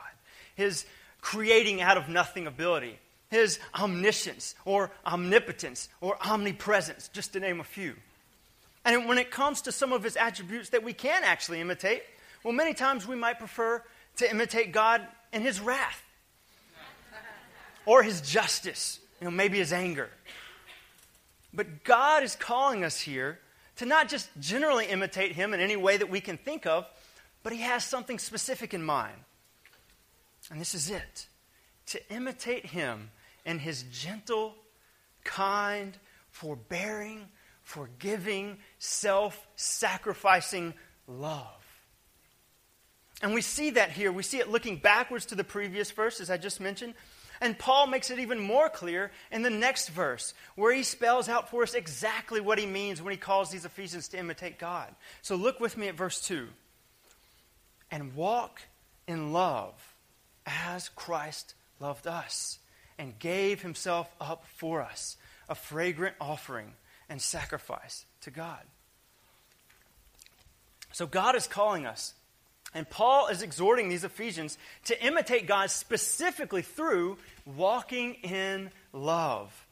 His 0.57 0.85
creating 1.21 1.81
out 1.81 1.97
of 1.97 2.09
nothing 2.09 2.47
ability, 2.47 2.99
His 3.31 3.59
omniscience 3.75 4.55
or 4.65 4.91
omnipotence 5.07 5.89
or 6.01 6.17
omnipresence, 6.25 7.09
just 7.13 7.33
to 7.35 7.41
name 7.41 7.61
a 7.61 7.65
few. 7.65 7.95
And 8.85 9.07
when 9.07 9.19
it 9.19 9.31
comes 9.31 9.63
to 9.63 9.73
some 9.73 9.93
of 9.93 10.03
His 10.03 10.17
attributes 10.17 10.71
that 10.71 10.83
we 10.83 10.93
can 10.93 11.23
actually 11.25 11.61
imitate, 11.61 12.03
well, 12.43 12.55
many 12.55 12.75
times 12.75 13.07
we 13.07 13.17
might 13.17 13.39
prefer 13.39 13.83
to 14.17 14.31
imitate 14.31 14.73
God 14.73 15.07
in 15.33 15.43
His 15.43 15.61
wrath 15.61 16.03
or 17.87 18.03
his 18.03 18.21
justice, 18.21 19.01
you 19.21 19.25
know, 19.25 19.31
maybe 19.31 19.59
his 19.59 19.73
anger. 19.73 20.11
But 21.53 21.85
God 21.85 22.23
is 22.23 22.37
calling 22.37 22.85
us 22.85 23.01
here 23.01 23.39
to 23.77 23.87
not 23.87 24.09
just 24.09 24.29
generally 24.39 24.87
imitate 24.87 25.33
him 25.33 25.55
in 25.55 25.61
any 25.61 25.77
way 25.77 25.97
that 25.97 26.11
we 26.11 26.21
can 26.21 26.37
think 26.37 26.67
of, 26.67 26.87
but 27.43 27.53
he 27.53 27.61
has 27.61 27.85
something 27.85 28.19
specific 28.19 28.75
in 28.75 28.83
mind. 28.83 29.17
And 30.51 30.61
this 30.61 30.75
is 30.75 30.91
it 30.91 31.27
to 31.87 32.13
imitate 32.13 32.67
him 32.67 33.11
in 33.45 33.59
his 33.59 33.85
gentle, 33.85 34.55
kind, 35.25 35.97
forbearing, 36.31 37.29
forgiving, 37.63 38.59
self 38.79 39.47
sacrificing 39.57 40.75
love. 41.07 41.47
And 43.23 43.35
we 43.35 43.43
see 43.43 43.71
that 43.71 43.91
here. 43.91 44.11
We 44.11 44.23
see 44.23 44.39
it 44.39 44.51
looking 44.51 44.77
backwards 44.77 45.27
to 45.27 45.35
the 45.35 45.45
previous 45.45 45.91
verse, 45.91 46.21
as 46.21 46.31
I 46.31 46.37
just 46.37 46.61
mentioned, 46.61 46.95
and 47.41 47.59
Paul 47.59 47.87
makes 47.87 48.11
it 48.11 48.19
even 48.19 48.39
more 48.39 48.69
clear 48.69 49.11
in 49.31 49.43
the 49.43 49.51
next 49.51 49.89
verse, 49.89 50.35
where 50.57 50.75
he 50.75 50.83
spells 50.83 51.29
out 51.29 51.51
for 51.51 51.63
us 51.63 51.75
exactly 51.75 52.41
what 52.41 52.59
he 52.59 52.67
means 52.67 53.01
when 53.01 53.13
he 53.13 53.17
calls 53.17 53.51
these 53.51 53.65
Ephesians 53.65 54.09
to 54.09 54.19
imitate 54.19 54.59
God. 54.59 54.95
So 55.23 55.37
look 55.37 55.59
with 55.59 55.77
me 55.77 55.89
at 55.89 55.95
verse 55.95 56.21
2. 56.21 56.49
And 57.91 58.15
walk 58.15 58.61
in 59.09 59.33
love 59.33 59.90
as 60.47 60.89
Christ 60.91 61.55
loved 61.79 62.07
us 62.07 62.59
and 62.99 63.19
gave 63.19 63.63
himself 63.63 64.09
up 64.21 64.45
for 64.57 64.83
us, 64.83 65.17
a 65.49 65.55
fragrant 65.55 66.15
offering 66.21 66.73
and 67.09 67.21
sacrifice 67.21 68.05
to 68.23 68.31
God. 68.31 68.61
So 70.93 71.07
God 71.07 71.37
is 71.37 71.47
calling 71.47 71.87
us 71.87 72.15
and 72.75 72.89
Paul 72.89 73.29
is 73.29 73.43
exhorting 73.43 73.89
these 73.89 74.05
Ephesians 74.05 74.57
to 74.85 75.05
imitate 75.05 75.47
God 75.47 75.71
specifically 75.71 76.63
through 76.63 77.19
walking 77.45 78.15
in 78.23 78.71
love. 78.93 79.67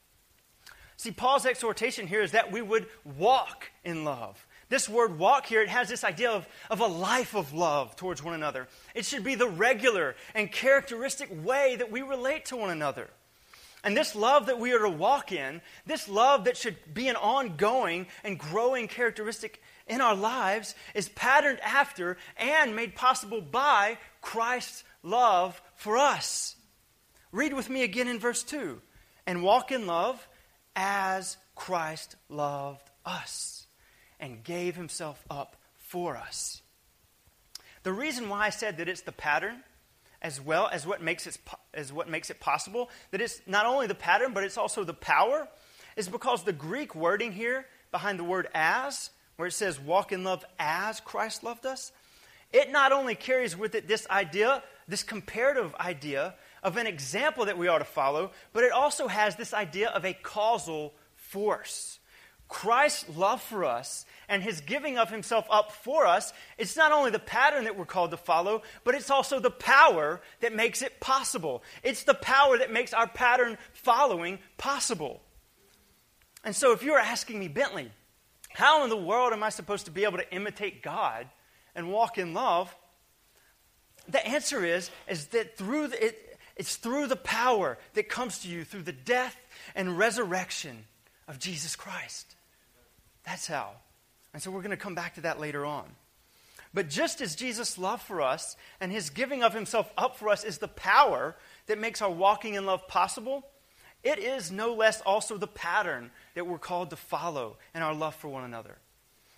See, 0.97 1.13
Paul's 1.13 1.47
exhortation 1.47 2.09
here 2.09 2.23
is 2.23 2.33
that 2.33 2.51
we 2.51 2.61
would 2.61 2.87
walk 3.05 3.71
in 3.85 4.05
love. 4.05 4.45
This 4.69 4.89
word 4.89 5.19
walk 5.19 5.47
here, 5.47 5.63
it 5.63 5.71
has 5.71 5.89
this 5.89 6.05
idea 6.05 6.31
of, 6.31 6.47
of 6.69 6.81
a 6.81 6.87
life 6.87 7.35
of 7.35 7.55
love 7.55 7.97
towards 7.97 8.23
one 8.23 8.35
another. 8.35 8.69
It 8.95 9.07
should 9.07 9.25
be 9.25 9.35
the 9.35 9.49
regular 9.49 10.15
and 10.35 10.53
characteristic 10.53 11.31
way 11.45 11.77
that 11.77 11.91
we 11.91 12.03
relate 12.03 12.47
to 12.47 12.57
one 12.57 12.71
another. 12.71 13.09
And 13.83 13.97
this 13.97 14.15
love 14.15 14.47
that 14.47 14.59
we 14.59 14.73
are 14.73 14.81
to 14.81 14.91
walk 14.91 15.33
in, 15.33 15.63
this 15.87 16.09
love 16.09 16.45
that 16.45 16.57
should 16.57 16.77
be 16.93 17.09
an 17.09 17.17
ongoing 17.17 18.09
and 18.25 18.39
growing 18.39 18.89
characteristic 18.89 19.63
in 19.87 20.03
our 20.03 20.17
lives 20.17 20.75
is 20.95 21.09
patterned 21.09 21.61
after 21.61 22.19
and 22.37 22.77
made 22.77 22.95
possible 22.95 23.41
by 23.41 23.97
Christ's 24.21 24.85
love 25.03 25.63
for 25.77 25.97
us. 25.97 26.57
Read 27.33 27.55
with 27.55 27.71
me 27.71 27.85
again 27.85 28.09
in 28.09 28.19
verse 28.19 28.43
2 28.43 28.83
and 29.27 29.43
walk 29.43 29.73
in 29.73 29.87
love 29.87 30.29
as 30.77 31.39
Christ 31.55 32.17
loved 32.29 32.91
us 33.07 33.68
and 34.21 34.45
gave 34.45 34.77
himself 34.77 35.25
up 35.31 35.57
for 35.77 36.17
us. 36.17 36.63
The 37.83 37.93
reason 37.93 38.29
why 38.29 38.47
I 38.47 38.51
said 38.51 38.79
that 38.79 38.89
it's 38.89 39.03
the 39.03 39.13
pattern 39.13 39.63
as 40.21 40.41
well 40.41 40.69
as 40.73 40.87
what 40.87 41.01
makes 41.01 41.27
it, 41.27 41.39
as 41.73 41.93
what 41.93 42.09
makes 42.09 42.29
it 42.29 42.41
possible, 42.41 42.91
that 43.13 43.21
it's 43.21 43.41
not 43.47 43.67
only 43.67 43.87
the 43.87 43.95
pattern, 43.95 44.33
but 44.35 44.43
it's 44.43 44.59
also 44.59 44.83
the 44.83 44.93
power, 44.93 45.47
is 45.97 46.09
because 46.09 46.43
the 46.43 46.53
Greek 46.53 46.95
wording 46.95 47.33
here 47.33 47.67
behind 47.93 48.19
the 48.19 48.25
word 48.25 48.49
as 48.53 49.11
where 49.37 49.47
it 49.47 49.53
says, 49.53 49.79
walk 49.79 50.11
in 50.11 50.25
love 50.25 50.45
as 50.59 50.99
Christ 50.99 51.45
loved 51.45 51.65
us, 51.65 51.93
it 52.53 52.73
not 52.73 52.91
only 52.91 53.15
carries 53.15 53.57
with 53.57 53.77
it 53.77 53.87
this 53.87 54.09
idea, 54.11 54.65
this 54.89 55.05
comparative 55.05 55.73
idea 55.77 56.35
of 56.63 56.77
an 56.77 56.89
example 56.89 57.45
that 57.45 57.57
we 57.57 57.69
ought 57.69 57.79
to 57.79 57.85
follow, 57.85 58.33
but 58.53 58.65
it 58.65 58.73
also 58.73 59.07
has 59.07 59.37
this 59.37 59.55
idea 59.55 59.91
of 59.91 60.05
a 60.05 60.13
causal 60.13 60.93
force. 61.15 61.98
Christ's 62.49 63.17
love 63.17 63.43
for 63.43 63.64
us 63.64 64.07
and 64.28 64.43
his 64.43 64.62
giving 64.62 64.99
of 64.99 65.11
himself 65.11 65.47
up 65.50 65.73
for 65.73 66.07
us, 66.07 66.33
it's 66.57 66.76
not 66.76 66.93
only 66.93 67.11
the 67.11 67.19
pattern 67.19 67.64
that 67.64 67.76
we're 67.76 67.85
called 67.85 68.11
to 68.11 68.17
follow, 68.17 68.62
but 68.85 68.95
it's 68.95 69.11
also 69.11 69.38
the 69.38 69.50
power 69.50 70.21
that 70.40 70.55
makes 70.55 70.81
it 70.81 70.99
possible. 70.99 71.62
It's 71.83 72.05
the 72.05 72.14
power 72.14 72.59
that 72.59 72.73
makes 72.73 72.95
our 72.95 73.07
pattern 73.07 73.59
following 73.75 74.38
possible. 74.57 75.21
And 76.43 76.57
so 76.57 76.73
if 76.73 76.83
you're 76.83 76.99
asking 76.99 77.38
me, 77.38 77.49
Bentley, 77.49 77.90
how 78.50 78.83
in 78.85 78.90
the 78.90 78.97
world 78.97 79.33
am 79.33 79.43
I 79.43 79.50
supposed 79.50 79.85
to 79.85 79.90
be 79.90 80.05
able 80.05 80.19
to 80.19 80.35
imitate 80.35 80.83
God 80.83 81.26
and 81.75 81.93
walk 81.93 82.17
in 82.17 82.33
love? 82.33 82.75
The 84.09 84.26
answer 84.26 84.64
is, 84.64 84.90
is 85.07 85.26
that 85.28 85.59
through 85.59 85.88
the, 85.88 86.07
it, 86.07 86.38
it's 86.57 86.76
through 86.76 87.09
the 87.09 87.17
power 87.17 87.76
that 87.93 88.09
comes 88.09 88.38
to 88.40 88.49
you 88.49 88.64
through 88.64 88.83
the 88.83 88.93
death 88.93 89.37
and 89.75 89.99
resurrection 89.99 90.85
of 91.28 91.38
Jesus 91.38 91.76
Christ. 91.76 92.37
That's 93.29 93.47
how. 93.47 93.73
And 94.33 94.43
so 94.43 94.51
we're 94.51 94.63
going 94.63 94.71
to 94.71 94.77
come 94.79 94.95
back 94.95 95.17
to 95.17 95.21
that 95.23 95.39
later 95.39 95.67
on. 95.67 95.85
But 96.73 96.89
just 96.89 97.21
as 97.21 97.37
Jesus' 97.37 97.77
love 97.77 98.01
for 98.01 98.23
us 98.23 98.57
and 98.81 98.91
his 98.91 99.11
giving 99.11 99.43
of 99.43 99.53
himself 99.53 99.93
up 99.99 100.17
for 100.17 100.31
us 100.31 100.45
is 100.45 100.59
the 100.59 100.69
power 100.69 101.37
that 101.67 101.79
makes 101.79 102.01
our 102.01 102.11
walking 102.11 102.55
in 102.55 102.65
love 102.65 102.89
possible, 102.89 103.47
it 104.03 104.19
is 104.19 104.51
no 104.51 104.73
less 104.73 105.03
also 105.03 105.37
the 105.37 105.47
pattern 105.47 106.11
that 106.35 106.47
we're 106.47 106.59
called 106.59 106.89
to 106.91 106.97
follow 106.97 107.59
in 107.75 107.83
our 107.83 107.95
love 107.95 108.15
for 108.15 108.29
one 108.29 108.45
another. 108.45 108.79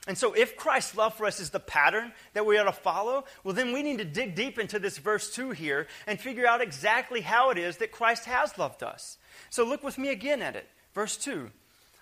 And 0.07 0.17
so, 0.17 0.35
if 0.35 0.57
Christ's 0.57 0.97
love 0.97 1.15
for 1.15 1.27
us 1.27 1.41
is 1.41 1.51
the 1.51 1.61
pattern 1.61 2.13
that 2.33 2.47
we 2.47 2.59
ought 2.59 2.65
to 2.65 2.73
follow, 2.73 3.25
well, 3.43 3.55
then 3.55 3.73
we 3.73 3.83
need 3.83 3.99
to 3.99 4.05
dig 4.05 4.35
deep 4.35 4.59
into 4.59 4.79
this 4.79 4.99
verse 4.99 5.35
2 5.35 5.51
here 5.51 5.89
and 6.07 6.19
figure 6.19 6.47
out 6.47 6.63
exactly 6.63 7.21
how 7.21 7.51
it 7.51 7.59
is 7.59 7.79
that 7.79 7.93
Christ 7.93 8.25
has 8.25 8.57
loved 8.57 8.83
us. 8.83 9.19
So, 9.51 9.65
look 9.65 9.83
with 9.83 9.99
me 9.99 10.11
again 10.11 10.43
at 10.43 10.57
it. 10.57 10.69
Verse 10.95 11.17
2 11.17 11.51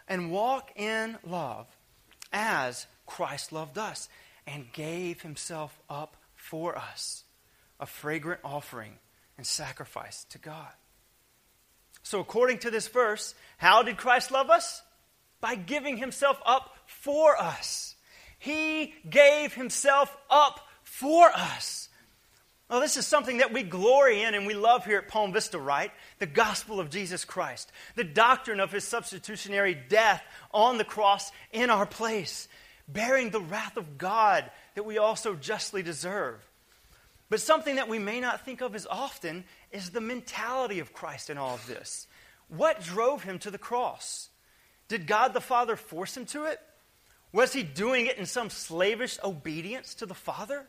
And 0.07 0.30
walk 0.30 0.71
in 0.76 1.18
love 1.25 1.66
as 2.32 2.87
Christ 3.06 3.52
loved 3.52 3.78
us 3.78 4.08
and 4.47 4.73
gave 4.73 5.23
himself 5.23 5.78
up 5.88 6.16
for 6.35 6.76
us, 6.76 7.25
a 7.80 7.87
fragrant 7.87 8.40
offering 8.44 8.92
and 9.37 9.47
sacrifice 9.47 10.25
to 10.30 10.38
God. 10.38 10.73
So, 12.02 12.20
according 12.20 12.58
to 12.61 12.70
this 12.70 12.88
verse, 12.88 13.35
how 13.58 13.82
did 13.82 13.97
Christ 13.99 14.30
love 14.30 14.50
us? 14.50 14.82
By 15.40 15.54
giving 15.54 15.99
himself 15.99 16.40
up 16.47 16.75
for 16.87 17.40
us. 17.40 17.94
He 18.38 18.94
gave 19.08 19.52
himself 19.52 20.16
up 20.30 20.61
for 20.82 21.30
us. 21.35 21.88
Well, 22.68 22.80
this 22.80 22.98
is 22.98 23.06
something 23.06 23.38
that 23.38 23.52
we 23.52 23.62
glory 23.62 24.22
in 24.22 24.34
and 24.34 24.46
we 24.46 24.52
love 24.52 24.84
here 24.84 24.98
at 24.98 25.08
Palm 25.08 25.32
Vista, 25.32 25.58
right? 25.58 25.90
The 26.18 26.26
gospel 26.26 26.80
of 26.80 26.90
Jesus 26.90 27.25
Christ, 27.25 27.72
the 27.94 28.04
doctrine 28.04 28.60
of 28.60 28.70
his 28.70 28.84
substitutionary 28.84 29.75
death 29.75 30.22
on 30.52 30.76
the 30.76 30.84
cross 30.84 31.32
in 31.50 31.70
our 31.70 31.87
place, 31.87 32.46
bearing 32.87 33.30
the 33.30 33.40
wrath 33.40 33.78
of 33.78 33.96
God 33.96 34.50
that 34.75 34.84
we 34.84 34.98
also 34.98 35.34
justly 35.34 35.82
deserve. 35.82 36.46
But 37.30 37.40
something 37.40 37.76
that 37.76 37.88
we 37.88 37.98
may 37.98 38.20
not 38.20 38.44
think 38.44 38.60
of 38.60 38.75
as 38.75 38.87
often 38.87 39.44
is 39.70 39.90
the 39.90 40.00
mentality 40.00 40.80
of 40.80 40.92
Christ 40.92 41.30
in 41.30 41.38
all 41.38 41.54
of 41.54 41.66
this. 41.66 42.06
What 42.48 42.82
drove 42.82 43.22
him 43.22 43.38
to 43.40 43.50
the 43.50 43.58
cross? 43.58 44.28
Did 44.88 45.06
God 45.06 45.32
the 45.32 45.40
Father 45.40 45.76
force 45.76 46.16
him 46.16 46.26
to 46.26 46.44
it? 46.44 46.60
Was 47.32 47.52
he 47.52 47.62
doing 47.62 48.06
it 48.06 48.18
in 48.18 48.26
some 48.26 48.50
slavish 48.50 49.18
obedience 49.22 49.94
to 49.96 50.06
the 50.06 50.14
Father? 50.14 50.66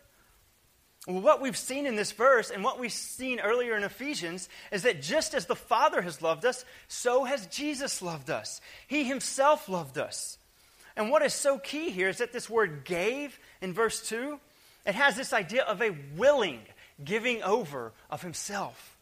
Well, 1.10 1.22
what 1.22 1.42
we've 1.42 1.58
seen 1.58 1.88
in 1.88 1.96
this 1.96 2.12
verse 2.12 2.52
and 2.52 2.64
what 2.64 2.80
we've 2.80 2.94
seen 2.94 3.40
earlier 3.40 3.76
in 3.76 3.84
Ephesians 3.84 4.48
is 4.72 4.84
that 4.84 5.02
just 5.02 5.34
as 5.34 5.48
the 5.48 5.56
Father 5.56 6.04
has 6.04 6.22
loved 6.22 6.46
us, 6.46 6.64
so 6.88 7.24
has 7.24 7.48
Jesus 7.48 8.04
loved 8.04 8.30
us. 8.30 8.62
He 8.88 9.04
himself 9.06 9.68
loved 9.68 9.98
us. 9.98 10.38
And 10.96 11.10
what 11.10 11.24
is 11.24 11.34
so 11.34 11.58
key 11.58 11.90
here 11.90 12.10
is 12.10 12.20
that 12.20 12.32
this 12.32 12.48
word 12.48 12.86
gave 12.86 13.40
in 13.60 13.74
verse 13.74 14.08
2, 14.08 14.40
it 14.86 14.94
has 14.94 15.16
this 15.16 15.34
idea 15.34 15.64
of 15.64 15.82
a 15.82 15.98
willing 16.16 16.62
giving 17.04 17.42
over 17.42 17.92
of 18.12 18.22
himself. 18.22 18.96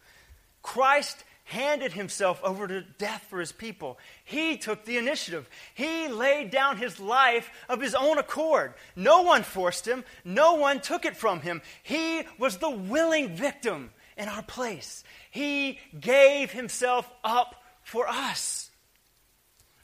Christ 0.64 1.26
handed 1.48 1.94
himself 1.94 2.42
over 2.44 2.68
to 2.68 2.82
death 2.82 3.26
for 3.30 3.40
his 3.40 3.54
people. 3.54 3.98
He 4.26 4.58
took 4.58 4.84
the 4.84 4.98
initiative. 4.98 5.50
He 5.74 6.10
laid 6.10 6.52
down 6.52 6.76
his 6.76 7.00
life 7.00 7.50
of 7.70 7.80
his 7.80 7.96
own 7.96 8.18
accord. 8.18 8.74
No 8.98 9.22
one 9.22 9.44
forced 9.44 9.88
him, 9.88 10.04
no 10.26 10.56
one 10.56 10.82
took 10.82 11.06
it 11.06 11.16
from 11.16 11.40
him. 11.40 11.62
He 11.84 12.24
was 12.38 12.58
the 12.58 12.70
willing 12.70 13.36
victim 13.36 13.92
in 14.18 14.28
our 14.28 14.44
place. 14.44 15.06
He 15.32 15.80
gave 15.98 16.52
himself 16.52 17.10
up 17.24 17.64
for 17.82 18.10
us. 18.10 18.70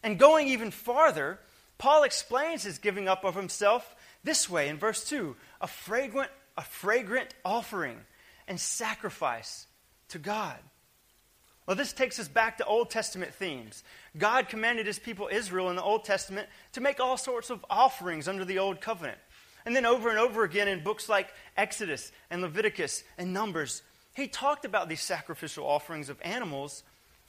And 0.03 0.19
going 0.19 0.49
even 0.49 0.69
farther, 0.69 1.39
Paul 1.77 2.03
explains 2.03 2.63
his 2.63 2.77
giving 2.77 3.07
up 3.07 3.23
of 3.23 3.35
himself 3.35 3.95
this 4.21 4.49
way 4.49 4.67
in 4.67 4.77
verse 4.77 5.07
2 5.07 5.33
a 5.61 5.67
fragrant, 5.67 6.31
a 6.57 6.61
fragrant 6.61 7.33
offering 7.45 8.01
and 8.49 8.59
sacrifice 8.59 9.65
to 10.09 10.19
God. 10.19 10.57
Well, 11.65 11.77
this 11.77 11.93
takes 11.93 12.19
us 12.19 12.27
back 12.27 12.57
to 12.57 12.65
Old 12.65 12.89
Testament 12.89 13.33
themes. 13.33 13.83
God 14.17 14.49
commanded 14.49 14.85
his 14.85 14.99
people 14.99 15.29
Israel 15.31 15.69
in 15.69 15.75
the 15.75 15.83
Old 15.83 16.03
Testament 16.03 16.49
to 16.73 16.81
make 16.81 16.99
all 16.99 17.17
sorts 17.17 17.49
of 17.49 17.65
offerings 17.69 18.27
under 18.27 18.43
the 18.43 18.59
Old 18.59 18.81
Covenant. 18.81 19.17
And 19.65 19.75
then 19.75 19.85
over 19.85 20.09
and 20.09 20.19
over 20.19 20.43
again 20.43 20.67
in 20.67 20.83
books 20.83 21.07
like 21.07 21.33
Exodus 21.55 22.11
and 22.29 22.41
Leviticus 22.41 23.03
and 23.17 23.33
Numbers, 23.33 23.81
he 24.13 24.27
talked 24.27 24.65
about 24.65 24.89
these 24.89 25.01
sacrificial 25.01 25.65
offerings 25.65 26.09
of 26.09 26.19
animals 26.21 26.83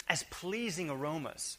as 0.08 0.24
pleasing 0.30 0.90
aromas. 0.90 1.58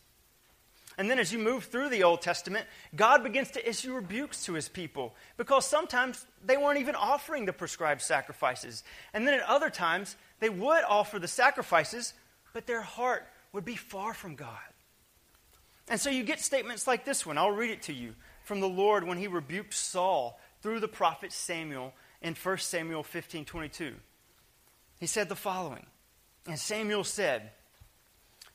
And 0.98 1.10
then 1.10 1.20
as 1.20 1.34
you 1.34 1.40
move 1.40 1.66
through 1.66 1.90
the 1.90 2.04
Old 2.04 2.22
Testament, 2.22 2.66
God 2.96 3.24
begins 3.24 3.52
to 3.52 3.70
issue 3.70 3.94
rebukes 3.94 4.46
to 4.46 4.54
his 4.54 4.70
people 4.70 5.14
because 5.36 5.66
sometimes 5.66 6.26
they 6.46 6.56
weren't 6.58 6.80
even 6.80 6.96
offering 6.96 7.46
the 7.46 7.54
prescribed 7.54 8.02
sacrifices. 8.02 8.84
And 9.14 9.28
then 9.28 9.34
at 9.34 9.44
other 9.44 9.70
times, 9.70 10.16
they 10.40 10.50
would 10.50 10.84
offer 10.86 11.20
the 11.20 11.28
sacrifices, 11.28 12.14
but 12.56 12.66
their 12.66 12.82
heart 12.82 13.28
would 13.52 13.66
be 13.66 13.76
far 13.76 14.14
from 14.14 14.36
God. 14.36 14.48
And 15.90 16.00
so 16.00 16.10
you 16.10 16.24
get 16.24 16.40
statements 16.40 16.88
like 16.88 17.04
this 17.04 17.26
one. 17.26 17.38
I'll 17.38 17.52
read 17.52 17.70
it 17.70 17.82
to 17.84 17.94
you 17.94 18.16
from 18.46 18.62
the 18.62 18.70
Lord 18.70 19.04
when 19.04 19.18
he 19.18 19.28
rebuked 19.28 19.74
Saul 19.74 20.40
through 20.62 20.80
the 20.80 20.88
prophet 20.88 21.34
Samuel 21.34 21.94
in 22.22 22.34
1 22.34 22.58
Samuel 22.60 23.04
15 23.04 23.44
22. 23.44 23.94
He 25.02 25.06
said 25.06 25.28
the 25.28 25.36
following 25.36 25.86
And 26.48 26.58
Samuel 26.58 27.04
said, 27.04 27.52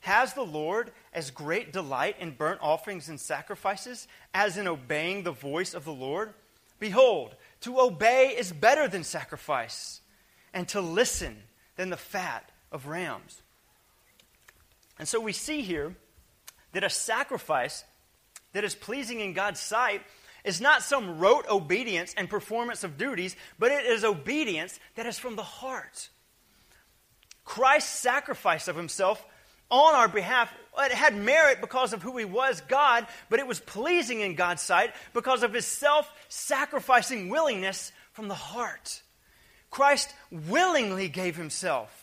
Has 0.01 0.33
the 0.33 0.47
Lord 0.47 0.93
as 1.13 1.31
great 1.31 1.71
delight 1.71 2.17
in 2.21 2.31
burnt 2.31 2.61
offerings 2.63 3.11
and 3.11 3.21
sacrifices 3.21 4.09
as 4.33 4.57
in 4.57 4.67
obeying 4.67 5.25
the 5.25 5.31
voice 5.31 5.75
of 5.75 5.85
the 5.85 5.93
Lord? 5.93 6.33
Behold, 6.79 7.35
to 7.61 7.79
obey 7.79 8.35
is 8.39 8.51
better 8.51 8.89
than 8.89 9.05
sacrifice, 9.05 10.01
and 10.55 10.67
to 10.69 10.81
listen 10.81 11.37
than 11.77 11.91
the 11.91 11.99
fat 11.99 12.51
of 12.73 12.87
rams. 12.87 13.43
And 15.01 15.09
so 15.09 15.19
we 15.19 15.33
see 15.33 15.63
here 15.63 15.97
that 16.73 16.85
a 16.85 16.91
sacrifice 16.91 17.85
that 18.53 18.65
is 18.65 18.75
pleasing 18.75 19.21
in 19.21 19.33
God's 19.33 19.59
sight 19.59 20.03
is 20.45 20.61
not 20.61 20.83
some 20.83 21.19
rote 21.19 21.49
obedience 21.49 22.15
and 22.19 22.29
performance 22.29 22.85
of 22.85 22.99
duties, 22.99 23.35
but 23.59 23.73
it 23.73 23.87
is 23.87 24.05
obedience 24.05 24.79
that 24.97 25.07
is 25.07 25.19
from 25.19 25.37
the 25.37 25.43
heart. 25.43 26.11
Christ's 27.47 27.99
sacrifice 27.99 28.69
of 28.69 28.77
himself 28.77 29.25
on 29.71 29.95
our 29.95 30.07
behalf 30.07 30.53
it 30.79 30.93
had 30.93 31.17
merit 31.17 31.63
because 31.63 31.95
of 31.95 32.03
who 32.03 32.19
he 32.19 32.27
was, 32.27 32.61
God, 32.63 33.07
but 33.31 33.39
it 33.39 33.47
was 33.47 33.59
pleasing 33.59 34.21
in 34.21 34.35
God's 34.35 34.63
sight 34.63 34.93
because 35.15 35.43
of 35.43 35.55
his 35.55 35.67
self 35.67 36.11
sacrificing 36.29 37.31
willingness 37.31 37.91
from 38.13 38.29
the 38.29 38.35
heart. 38.35 39.03
Christ 39.71 40.13
willingly 40.31 41.09
gave 41.09 41.37
himself. 41.37 42.00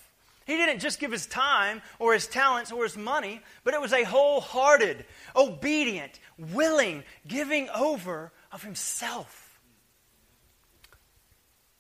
He 0.48 0.56
didn't 0.56 0.80
just 0.80 1.00
give 1.00 1.12
his 1.12 1.26
time 1.28 1.82
or 2.00 2.14
his 2.14 2.26
talents 2.26 2.72
or 2.72 2.84
his 2.84 2.96
money, 2.96 3.42
but 3.66 3.74
it 3.74 3.82
was 3.82 3.92
a 3.92 4.06
wholehearted, 4.06 5.06
obedient, 5.36 6.20
willing 6.38 7.04
giving 7.28 7.68
over 7.70 8.32
of 8.54 8.64
himself. 8.64 9.60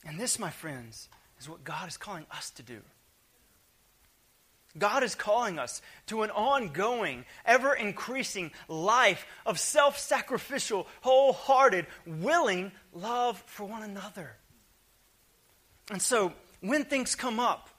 And 0.05 0.19
this, 0.19 0.37
my 0.37 0.49
friends, 0.49 1.07
is 1.39 1.47
what 1.47 1.63
God 1.63 1.87
is 1.87 1.95
calling 1.95 2.25
us 2.29 2.49
to 2.51 2.63
do. 2.63 2.81
God 4.77 5.01
is 5.01 5.15
calling 5.15 5.57
us 5.57 5.81
to 6.07 6.23
an 6.23 6.29
ongoing, 6.29 7.23
ever 7.45 7.73
increasing 7.73 8.51
life 8.67 9.25
of 9.45 9.59
self 9.59 9.97
sacrificial, 9.97 10.87
wholehearted, 11.01 11.87
willing 12.05 12.73
love 12.91 13.41
for 13.47 13.63
one 13.63 13.81
another. 13.81 14.35
And 15.89 16.01
so, 16.01 16.33
when 16.59 16.83
things 16.83 17.15
come 17.15 17.39
up, 17.39 17.69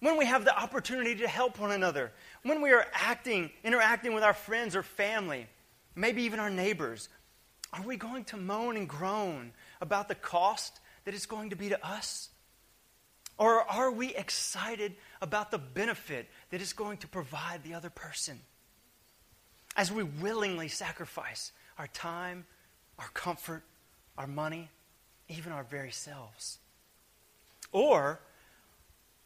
when 0.00 0.18
we 0.18 0.26
have 0.26 0.44
the 0.44 0.56
opportunity 0.56 1.14
to 1.16 1.28
help 1.28 1.58
one 1.58 1.72
another, 1.72 2.12
when 2.42 2.60
we 2.60 2.72
are 2.72 2.86
acting, 2.92 3.50
interacting 3.64 4.14
with 4.14 4.22
our 4.22 4.34
friends 4.34 4.76
or 4.76 4.82
family, 4.82 5.46
maybe 5.94 6.22
even 6.22 6.38
our 6.38 6.50
neighbors, 6.50 7.08
are 7.72 7.82
we 7.82 7.96
going 7.96 8.24
to 8.24 8.36
moan 8.36 8.76
and 8.76 8.88
groan 8.88 9.52
about 9.80 10.08
the 10.08 10.14
cost 10.14 10.80
that 11.04 11.14
it's 11.14 11.26
going 11.26 11.50
to 11.50 11.56
be 11.56 11.70
to 11.70 11.86
us? 11.86 12.28
Or 13.38 13.62
are 13.62 13.90
we 13.90 14.14
excited 14.14 14.96
about 15.20 15.50
the 15.50 15.58
benefit 15.58 16.28
that 16.50 16.60
it's 16.60 16.72
going 16.72 16.98
to 16.98 17.08
provide 17.08 17.62
the 17.64 17.74
other 17.74 17.90
person? 17.90 18.40
As 19.76 19.92
we 19.92 20.02
willingly 20.02 20.68
sacrifice 20.68 21.52
our 21.78 21.86
time, 21.88 22.46
our 22.98 23.08
comfort, 23.12 23.62
our 24.16 24.26
money, 24.26 24.70
even 25.28 25.52
our 25.52 25.64
very 25.64 25.90
selves. 25.90 26.58
Or 27.72 28.20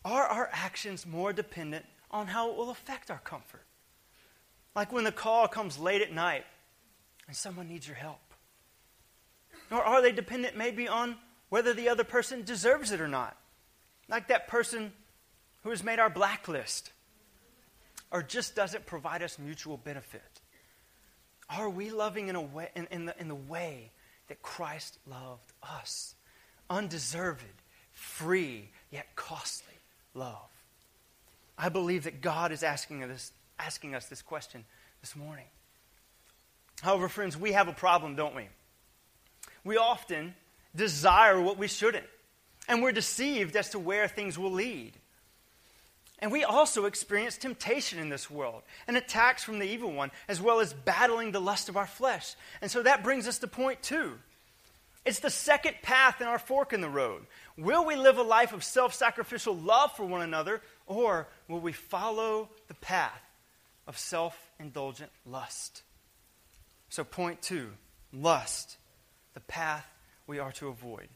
are 0.04 0.26
our 0.26 0.48
actions 0.52 1.06
more 1.06 1.32
dependent 1.32 1.84
on 2.10 2.26
how 2.26 2.50
it 2.50 2.56
will 2.56 2.70
affect 2.70 3.10
our 3.10 3.18
comfort? 3.18 3.64
Like 4.74 4.92
when 4.92 5.04
the 5.04 5.12
call 5.12 5.48
comes 5.48 5.78
late 5.78 6.02
at 6.02 6.12
night 6.12 6.44
and 7.26 7.36
someone 7.36 7.68
needs 7.68 7.86
your 7.86 7.96
help. 7.96 8.20
Or 9.70 9.82
are 9.82 10.02
they 10.02 10.12
dependent 10.12 10.56
maybe 10.56 10.88
on 10.88 11.16
whether 11.48 11.74
the 11.74 11.88
other 11.88 12.04
person 12.04 12.42
deserves 12.42 12.92
it 12.92 13.00
or 13.00 13.08
not? 13.08 13.36
Like 14.08 14.28
that 14.28 14.48
person 14.48 14.92
who 15.62 15.70
has 15.70 15.84
made 15.84 15.98
our 15.98 16.10
blacklist 16.10 16.92
or 18.10 18.22
just 18.22 18.56
doesn't 18.56 18.86
provide 18.86 19.22
us 19.22 19.38
mutual 19.38 19.76
benefit. 19.76 20.40
Are 21.48 21.68
we 21.68 21.90
loving 21.90 22.28
in, 22.28 22.36
a 22.36 22.40
way, 22.40 22.70
in, 22.74 22.88
in, 22.90 23.06
the, 23.06 23.20
in 23.20 23.28
the 23.28 23.34
way 23.34 23.92
that 24.28 24.42
Christ 24.42 24.98
loved 25.06 25.52
us? 25.62 26.14
Undeserved, 26.68 27.44
free, 27.92 28.70
yet 28.90 29.06
costly 29.14 29.69
love? 30.14 30.49
I 31.59 31.68
believe 31.68 32.05
that 32.05 32.20
God 32.20 32.53
is 32.53 32.62
asking 32.62 33.03
us, 33.05 33.33
asking 33.59 33.94
us 33.94 34.07
this 34.07 34.23
question 34.23 34.64
this 35.01 35.14
morning. 35.14 35.44
However, 36.81 37.09
friends, 37.09 37.37
we 37.37 37.53
have 37.53 37.68
a 37.68 37.73
problem, 37.73 38.16
don't 38.16 38.35
we? 38.35 38.49
We 39.64 39.77
often 39.77 40.35
desire 40.75 41.40
what 41.40 41.59
we 41.59 41.68
shouldn't, 41.68 42.07
and 42.68 42.83
we're 42.83 42.92
deceived 42.92 43.57
as 43.57 43.70
to 43.70 43.79
where 43.79 44.09
things 44.09 44.38
will 44.38 44.53
lead. 44.53 44.92
And 46.20 46.31
we 46.31 46.44
also 46.44 46.85
experience 46.85 47.38
temptation 47.38 47.99
in 47.99 48.11
this 48.11 48.31
world 48.31 48.62
and 48.87 48.96
attacks 48.96 49.42
from 49.42 49.59
the 49.59 49.66
evil 49.66 49.92
one, 49.92 50.11
as 50.29 50.40
well 50.40 50.61
as 50.61 50.73
battling 50.73 51.33
the 51.33 51.40
lust 51.40 51.68
of 51.68 51.77
our 51.77 51.87
flesh. 51.87 52.35
And 52.61 52.70
so 52.70 52.83
that 52.83 53.03
brings 53.03 53.27
us 53.27 53.38
to 53.38 53.46
point 53.46 53.83
two. 53.83 54.18
It's 55.04 55.20
the 55.20 55.30
second 55.30 55.76
path 55.82 56.20
in 56.20 56.26
our 56.26 56.38
fork 56.38 56.72
in 56.72 56.80
the 56.80 56.88
road. 56.88 57.26
Will 57.56 57.84
we 57.86 57.96
live 57.96 58.18
a 58.18 58.22
life 58.22 58.52
of 58.52 58.62
self 58.62 58.94
sacrificial 58.94 59.56
love 59.56 59.92
for 59.96 60.04
one 60.04 60.22
another, 60.22 60.60
or 60.86 61.28
will 61.48 61.60
we 61.60 61.72
follow 61.72 62.50
the 62.68 62.74
path 62.74 63.22
of 63.86 63.98
self 63.98 64.36
indulgent 64.58 65.10
lust? 65.24 65.82
So, 66.90 67.04
point 67.04 67.40
two 67.40 67.70
lust, 68.12 68.76
the 69.34 69.40
path 69.40 69.86
we 70.26 70.38
are 70.38 70.52
to 70.52 70.68
avoid. 70.68 71.08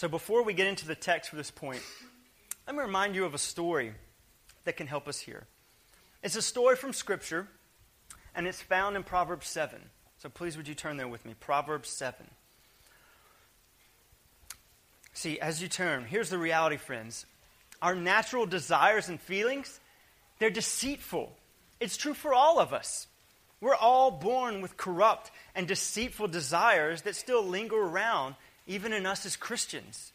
So 0.00 0.08
before 0.08 0.42
we 0.42 0.54
get 0.54 0.66
into 0.66 0.86
the 0.86 0.94
text 0.94 1.28
for 1.28 1.36
this 1.36 1.50
point, 1.50 1.82
let 2.66 2.74
me 2.74 2.80
remind 2.80 3.14
you 3.14 3.26
of 3.26 3.34
a 3.34 3.38
story 3.38 3.92
that 4.64 4.78
can 4.78 4.86
help 4.86 5.06
us 5.06 5.18
here. 5.18 5.46
It's 6.22 6.36
a 6.36 6.40
story 6.42 6.76
from 6.76 6.94
Scripture, 6.94 7.48
and 8.34 8.46
it's 8.46 8.62
found 8.62 8.96
in 8.96 9.02
Proverbs 9.02 9.46
7. 9.48 9.78
So 10.20 10.28
please, 10.28 10.56
would 10.58 10.68
you 10.68 10.74
turn 10.74 10.98
there 10.98 11.08
with 11.08 11.24
me? 11.24 11.34
Proverbs 11.40 11.88
7. 11.88 12.26
See, 15.14 15.40
as 15.40 15.62
you 15.62 15.68
turn, 15.68 16.04
here's 16.04 16.28
the 16.28 16.36
reality, 16.36 16.76
friends. 16.76 17.24
Our 17.80 17.94
natural 17.94 18.44
desires 18.44 19.08
and 19.08 19.18
feelings, 19.18 19.80
they're 20.38 20.50
deceitful. 20.50 21.32
It's 21.80 21.96
true 21.96 22.12
for 22.12 22.34
all 22.34 22.58
of 22.58 22.74
us. 22.74 23.06
We're 23.62 23.74
all 23.74 24.10
born 24.10 24.60
with 24.60 24.76
corrupt 24.76 25.30
and 25.54 25.66
deceitful 25.66 26.28
desires 26.28 27.02
that 27.02 27.16
still 27.16 27.42
linger 27.42 27.76
around, 27.76 28.34
even 28.66 28.92
in 28.92 29.06
us 29.06 29.24
as 29.24 29.36
Christians. 29.36 30.12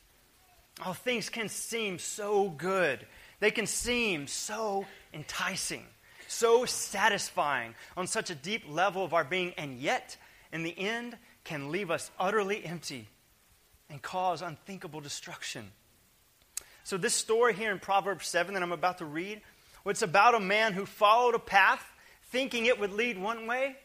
Oh, 0.85 0.93
things 0.93 1.29
can 1.29 1.49
seem 1.49 1.97
so 1.97 2.49
good. 2.49 3.05
They 3.39 3.51
can 3.51 3.65
seem 3.65 4.27
so 4.27 4.85
enticing, 5.13 5.83
so 6.27 6.65
satisfying 6.65 7.75
on 7.95 8.07
such 8.07 8.29
a 8.29 8.35
deep 8.35 8.63
level 8.69 9.03
of 9.03 9.13
our 9.13 9.23
being, 9.23 9.53
and 9.57 9.79
yet, 9.79 10.17
in 10.51 10.63
the 10.63 10.77
end, 10.77 11.17
can 11.43 11.71
leave 11.71 11.91
us 11.91 12.11
utterly 12.19 12.65
empty 12.65 13.07
and 13.89 14.01
cause 14.01 14.41
unthinkable 14.41 15.01
destruction. 15.01 15.71
So, 16.83 16.97
this 16.97 17.13
story 17.13 17.53
here 17.53 17.71
in 17.71 17.79
Proverbs 17.79 18.27
7 18.27 18.53
that 18.53 18.63
I'm 18.63 18.71
about 18.71 18.99
to 18.99 19.05
read, 19.05 19.41
it's 19.85 20.01
about 20.01 20.35
a 20.35 20.39
man 20.39 20.73
who 20.73 20.85
followed 20.85 21.35
a 21.35 21.39
path 21.39 21.83
thinking 22.25 22.65
it 22.65 22.79
would 22.79 22.91
lead 22.91 23.17
one 23.17 23.47
way, 23.47 23.75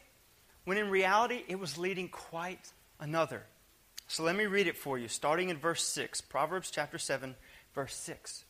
when 0.65 0.79
in 0.79 0.91
reality 0.91 1.43
it 1.49 1.59
was 1.59 1.79
leading 1.79 2.09
quite 2.09 2.73
another. 2.99 3.45
So 4.09 4.23
let 4.23 4.35
me 4.35 4.47
read 4.47 4.67
it 4.67 4.77
for 4.77 4.99
you, 4.99 5.09
starting 5.09 5.51
in 5.51 5.57
verse 5.57 5.85
6, 5.85 6.21
Proverbs 6.23 6.71
chapter 6.71 6.99
7, 6.99 7.37
verse 7.75 7.95
6. 7.95 8.45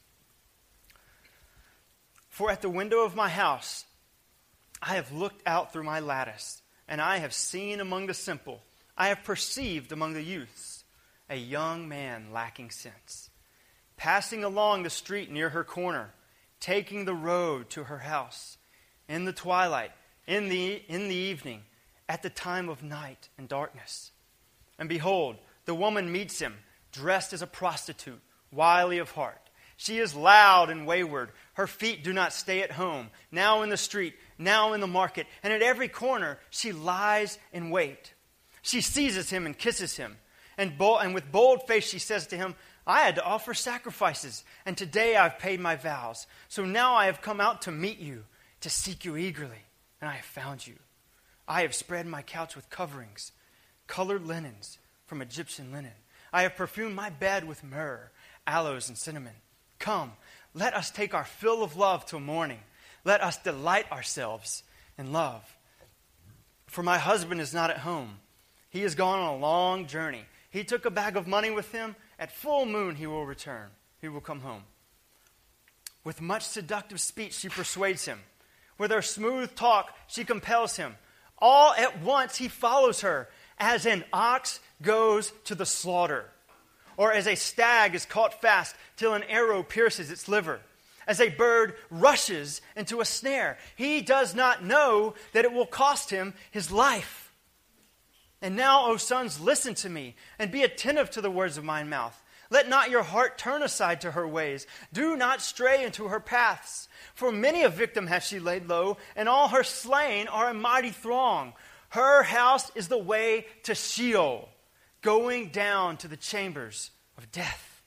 For 2.30 2.50
at 2.50 2.62
the 2.62 2.70
window 2.70 3.04
of 3.04 3.14
my 3.14 3.28
house 3.28 3.84
I 4.80 4.94
have 4.94 5.12
looked 5.12 5.42
out 5.46 5.72
through 5.72 5.82
my 5.82 6.00
lattice, 6.00 6.62
and 6.88 7.00
I 7.00 7.18
have 7.18 7.34
seen 7.34 7.80
among 7.80 8.06
the 8.06 8.14
simple, 8.14 8.62
I 8.96 9.08
have 9.08 9.24
perceived 9.24 9.92
among 9.92 10.14
the 10.14 10.22
youths, 10.22 10.84
a 11.28 11.36
young 11.36 11.88
man 11.88 12.32
lacking 12.32 12.70
sense, 12.70 13.30
passing 13.96 14.42
along 14.42 14.82
the 14.82 14.90
street 14.90 15.30
near 15.30 15.50
her 15.50 15.64
corner, 15.64 16.14
taking 16.60 17.04
the 17.04 17.14
road 17.14 17.68
to 17.70 17.84
her 17.84 17.98
house 17.98 18.56
in 19.08 19.24
the 19.24 19.32
twilight, 19.32 19.90
in 20.26 20.48
the, 20.48 20.82
in 20.88 21.08
the 21.08 21.14
evening, 21.14 21.62
at 22.08 22.22
the 22.22 22.30
time 22.30 22.68
of 22.68 22.82
night 22.82 23.28
and 23.36 23.48
darkness. 23.48 24.12
And 24.78 24.88
behold, 24.88 25.36
the 25.64 25.74
woman 25.74 26.10
meets 26.10 26.38
him, 26.38 26.54
dressed 26.92 27.32
as 27.32 27.42
a 27.42 27.46
prostitute, 27.46 28.20
wily 28.50 28.98
of 28.98 29.10
heart. 29.10 29.49
She 29.80 29.98
is 29.98 30.14
loud 30.14 30.68
and 30.68 30.86
wayward. 30.86 31.30
Her 31.54 31.66
feet 31.66 32.04
do 32.04 32.12
not 32.12 32.34
stay 32.34 32.60
at 32.60 32.72
home, 32.72 33.08
now 33.32 33.62
in 33.62 33.70
the 33.70 33.78
street, 33.78 34.12
now 34.36 34.74
in 34.74 34.82
the 34.82 34.86
market, 34.86 35.26
and 35.42 35.54
at 35.54 35.62
every 35.62 35.88
corner 35.88 36.38
she 36.50 36.70
lies 36.70 37.38
in 37.50 37.70
wait. 37.70 38.12
She 38.60 38.82
seizes 38.82 39.30
him 39.30 39.46
and 39.46 39.56
kisses 39.56 39.96
him. 39.96 40.18
And, 40.58 40.76
bold, 40.76 41.00
and 41.00 41.14
with 41.14 41.32
bold 41.32 41.66
face 41.66 41.88
she 41.88 41.98
says 41.98 42.26
to 42.26 42.36
him, 42.36 42.56
I 42.86 43.00
had 43.00 43.14
to 43.14 43.24
offer 43.24 43.54
sacrifices, 43.54 44.44
and 44.66 44.76
today 44.76 45.16
I've 45.16 45.38
paid 45.38 45.60
my 45.60 45.76
vows. 45.76 46.26
So 46.48 46.66
now 46.66 46.92
I 46.94 47.06
have 47.06 47.22
come 47.22 47.40
out 47.40 47.62
to 47.62 47.70
meet 47.70 48.00
you 48.00 48.24
to 48.60 48.68
seek 48.68 49.06
you 49.06 49.16
eagerly, 49.16 49.64
and 50.02 50.10
I 50.10 50.16
have 50.16 50.26
found 50.26 50.66
you. 50.66 50.74
I 51.48 51.62
have 51.62 51.74
spread 51.74 52.06
my 52.06 52.20
couch 52.20 52.54
with 52.54 52.68
coverings, 52.68 53.32
colored 53.86 54.26
linens 54.26 54.76
from 55.06 55.22
Egyptian 55.22 55.72
linen. 55.72 55.94
I 56.34 56.42
have 56.42 56.54
perfumed 56.54 56.94
my 56.94 57.08
bed 57.08 57.48
with 57.48 57.64
myrrh, 57.64 58.10
aloes, 58.46 58.86
and 58.90 58.98
cinnamon. 58.98 59.36
Come, 59.80 60.12
let 60.54 60.74
us 60.74 60.90
take 60.90 61.14
our 61.14 61.24
fill 61.24 61.64
of 61.64 61.76
love 61.76 62.06
till 62.06 62.20
morning. 62.20 62.60
Let 63.04 63.22
us 63.22 63.36
delight 63.38 63.90
ourselves 63.90 64.62
in 64.96 65.12
love. 65.12 65.42
For 66.66 66.84
my 66.84 66.98
husband 66.98 67.40
is 67.40 67.52
not 67.52 67.70
at 67.70 67.78
home. 67.78 68.18
He 68.68 68.82
has 68.82 68.94
gone 68.94 69.18
on 69.18 69.34
a 69.34 69.38
long 69.38 69.86
journey. 69.86 70.24
He 70.50 70.62
took 70.62 70.84
a 70.84 70.90
bag 70.90 71.16
of 71.16 71.26
money 71.26 71.50
with 71.50 71.72
him. 71.72 71.96
At 72.18 72.30
full 72.30 72.66
moon, 72.66 72.94
he 72.94 73.06
will 73.06 73.26
return. 73.26 73.70
He 74.00 74.08
will 74.08 74.20
come 74.20 74.40
home. 74.40 74.62
With 76.04 76.20
much 76.20 76.44
seductive 76.44 77.00
speech, 77.00 77.34
she 77.34 77.48
persuades 77.48 78.04
him. 78.04 78.20
With 78.78 78.90
her 78.90 79.02
smooth 79.02 79.54
talk, 79.54 79.94
she 80.06 80.24
compels 80.24 80.76
him. 80.76 80.96
All 81.38 81.72
at 81.72 82.02
once, 82.02 82.36
he 82.36 82.48
follows 82.48 83.00
her, 83.00 83.28
as 83.58 83.86
an 83.86 84.04
ox 84.12 84.60
goes 84.82 85.32
to 85.44 85.54
the 85.54 85.66
slaughter, 85.66 86.26
or 87.00 87.14
as 87.14 87.26
a 87.26 87.34
stag 87.34 87.94
is 87.94 88.04
caught 88.04 88.42
fast 88.42 88.76
till 88.98 89.14
an 89.14 89.22
arrow 89.22 89.62
pierces 89.62 90.10
its 90.10 90.28
liver, 90.28 90.60
as 91.06 91.18
a 91.18 91.30
bird 91.30 91.74
rushes 91.88 92.60
into 92.76 93.00
a 93.00 93.06
snare. 93.06 93.56
He 93.74 94.02
does 94.02 94.34
not 94.34 94.62
know 94.62 95.14
that 95.32 95.46
it 95.46 95.52
will 95.54 95.64
cost 95.64 96.10
him 96.10 96.34
his 96.50 96.70
life. 96.70 97.32
And 98.42 98.54
now, 98.54 98.84
O 98.84 98.98
sons, 98.98 99.40
listen 99.40 99.74
to 99.76 99.88
me, 99.88 100.14
and 100.38 100.50
be 100.50 100.62
attentive 100.62 101.08
to 101.12 101.22
the 101.22 101.30
words 101.30 101.56
of 101.56 101.64
my 101.64 101.84
mouth. 101.84 102.22
Let 102.50 102.68
not 102.68 102.90
your 102.90 103.02
heart 103.02 103.38
turn 103.38 103.62
aside 103.62 104.02
to 104.02 104.10
her 104.10 104.28
ways. 104.28 104.66
Do 104.92 105.16
not 105.16 105.40
stray 105.40 105.82
into 105.82 106.08
her 106.08 106.20
paths. 106.20 106.86
For 107.14 107.32
many 107.32 107.62
a 107.62 107.70
victim 107.70 108.08
has 108.08 108.26
she 108.26 108.40
laid 108.40 108.68
low, 108.68 108.98
and 109.16 109.26
all 109.26 109.48
her 109.48 109.64
slain 109.64 110.28
are 110.28 110.50
a 110.50 110.54
mighty 110.54 110.90
throng. 110.90 111.54
Her 111.88 112.24
house 112.24 112.70
is 112.74 112.88
the 112.88 112.98
way 112.98 113.46
to 113.62 113.74
Sheol, 113.74 114.50
going 115.02 115.48
down 115.48 115.96
to 115.98 116.08
the 116.08 116.16
chambers 116.16 116.90
of 117.16 117.30
death. 117.32 117.82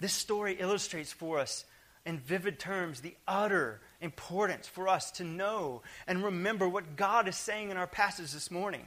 This 0.00 0.12
story 0.12 0.56
illustrates 0.58 1.12
for 1.12 1.38
us 1.38 1.64
in 2.06 2.18
vivid 2.18 2.58
terms 2.58 3.00
the 3.00 3.14
utter 3.26 3.80
importance 4.00 4.66
for 4.68 4.88
us 4.88 5.10
to 5.12 5.24
know 5.24 5.82
and 6.06 6.22
remember 6.22 6.68
what 6.68 6.96
God 6.96 7.26
is 7.28 7.36
saying 7.36 7.70
in 7.70 7.76
our 7.76 7.86
passage 7.86 8.32
this 8.32 8.50
morning. 8.50 8.86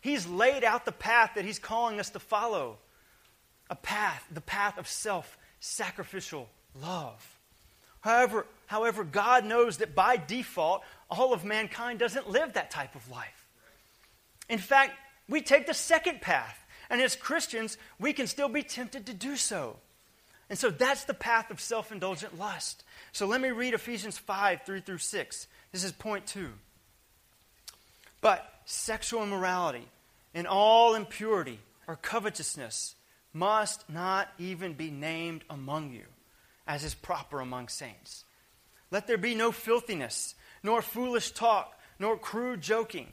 He's 0.00 0.26
laid 0.26 0.64
out 0.64 0.84
the 0.84 0.92
path 0.92 1.32
that 1.34 1.44
He's 1.44 1.58
calling 1.58 2.00
us 2.00 2.10
to 2.10 2.18
follow 2.18 2.78
a 3.68 3.76
path, 3.76 4.24
the 4.32 4.40
path 4.40 4.78
of 4.78 4.88
self 4.88 5.36
sacrificial 5.60 6.48
love. 6.80 7.38
However, 8.00 8.46
however, 8.66 9.04
God 9.04 9.44
knows 9.44 9.78
that 9.78 9.94
by 9.94 10.16
default, 10.16 10.82
all 11.10 11.32
of 11.32 11.44
mankind 11.44 11.98
doesn't 11.98 12.30
live 12.30 12.54
that 12.54 12.70
type 12.70 12.94
of 12.94 13.10
life. 13.10 13.37
In 14.48 14.58
fact, 14.58 14.92
we 15.28 15.40
take 15.40 15.66
the 15.66 15.74
second 15.74 16.20
path, 16.20 16.58
and 16.88 17.00
as 17.00 17.16
Christians, 17.16 17.76
we 17.98 18.12
can 18.12 18.26
still 18.26 18.48
be 18.48 18.62
tempted 18.62 19.06
to 19.06 19.14
do 19.14 19.36
so. 19.36 19.76
And 20.50 20.58
so 20.58 20.70
that's 20.70 21.04
the 21.04 21.14
path 21.14 21.50
of 21.50 21.60
self 21.60 21.92
indulgent 21.92 22.38
lust. 22.38 22.82
So 23.12 23.26
let 23.26 23.40
me 23.40 23.50
read 23.50 23.74
Ephesians 23.74 24.16
5 24.16 24.62
3 24.64 24.80
through 24.80 24.98
6. 24.98 25.46
This 25.72 25.84
is 25.84 25.92
point 25.92 26.26
two. 26.26 26.50
But 28.20 28.50
sexual 28.64 29.22
immorality 29.22 29.86
and 30.34 30.46
all 30.46 30.94
impurity 30.94 31.60
or 31.86 31.96
covetousness 31.96 32.94
must 33.32 33.88
not 33.88 34.28
even 34.38 34.72
be 34.72 34.90
named 34.90 35.44
among 35.50 35.92
you, 35.92 36.04
as 36.66 36.84
is 36.84 36.94
proper 36.94 37.40
among 37.40 37.68
saints. 37.68 38.24
Let 38.90 39.06
there 39.06 39.18
be 39.18 39.34
no 39.34 39.52
filthiness, 39.52 40.34
nor 40.62 40.82
foolish 40.82 41.32
talk, 41.32 41.78
nor 41.98 42.16
crude 42.16 42.62
joking, 42.62 43.12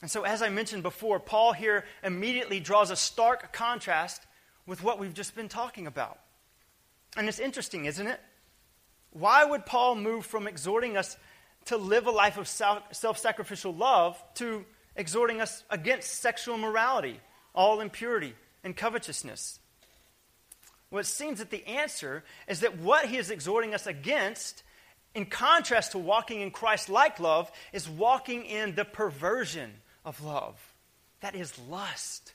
And 0.00 0.10
so, 0.10 0.22
as 0.22 0.42
I 0.42 0.48
mentioned 0.48 0.82
before, 0.82 1.18
Paul 1.18 1.52
here 1.52 1.84
immediately 2.04 2.60
draws 2.60 2.90
a 2.90 2.96
stark 2.96 3.52
contrast 3.52 4.22
with 4.66 4.82
what 4.82 4.98
we've 4.98 5.14
just 5.14 5.34
been 5.34 5.48
talking 5.48 5.86
about. 5.86 6.18
And 7.16 7.28
it's 7.28 7.40
interesting, 7.40 7.86
isn't 7.86 8.06
it? 8.06 8.20
Why 9.10 9.44
would 9.44 9.66
Paul 9.66 9.96
move 9.96 10.24
from 10.24 10.46
exhorting 10.46 10.96
us 10.96 11.16
to 11.64 11.76
live 11.76 12.06
a 12.06 12.10
life 12.10 12.38
of 12.38 12.46
self 12.46 13.18
sacrificial 13.18 13.74
love 13.74 14.22
to 14.34 14.64
exhorting 14.94 15.40
us 15.40 15.64
against 15.70 16.20
sexual 16.20 16.58
morality, 16.58 17.20
all 17.54 17.80
impurity, 17.80 18.34
and 18.62 18.76
covetousness? 18.76 19.58
Well, 20.90 21.00
it 21.00 21.06
seems 21.06 21.40
that 21.40 21.50
the 21.50 21.66
answer 21.66 22.22
is 22.46 22.60
that 22.60 22.78
what 22.78 23.06
he 23.06 23.16
is 23.16 23.30
exhorting 23.30 23.74
us 23.74 23.86
against, 23.86 24.62
in 25.14 25.26
contrast 25.26 25.92
to 25.92 25.98
walking 25.98 26.40
in 26.40 26.50
Christ 26.50 26.88
like 26.88 27.18
love, 27.18 27.50
is 27.72 27.88
walking 27.88 28.44
in 28.44 28.74
the 28.74 28.84
perversion 28.84 29.72
of 30.08 30.24
love. 30.24 30.58
That 31.20 31.34
is 31.34 31.58
lust. 31.68 32.32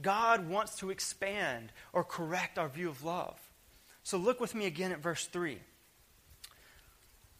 God 0.00 0.48
wants 0.48 0.76
to 0.76 0.90
expand 0.90 1.72
or 1.92 2.04
correct 2.04 2.58
our 2.58 2.68
view 2.68 2.88
of 2.88 3.02
love. 3.02 3.38
So 4.04 4.18
look 4.18 4.40
with 4.40 4.54
me 4.54 4.66
again 4.66 4.92
at 4.92 5.00
verse 5.00 5.26
3. 5.26 5.58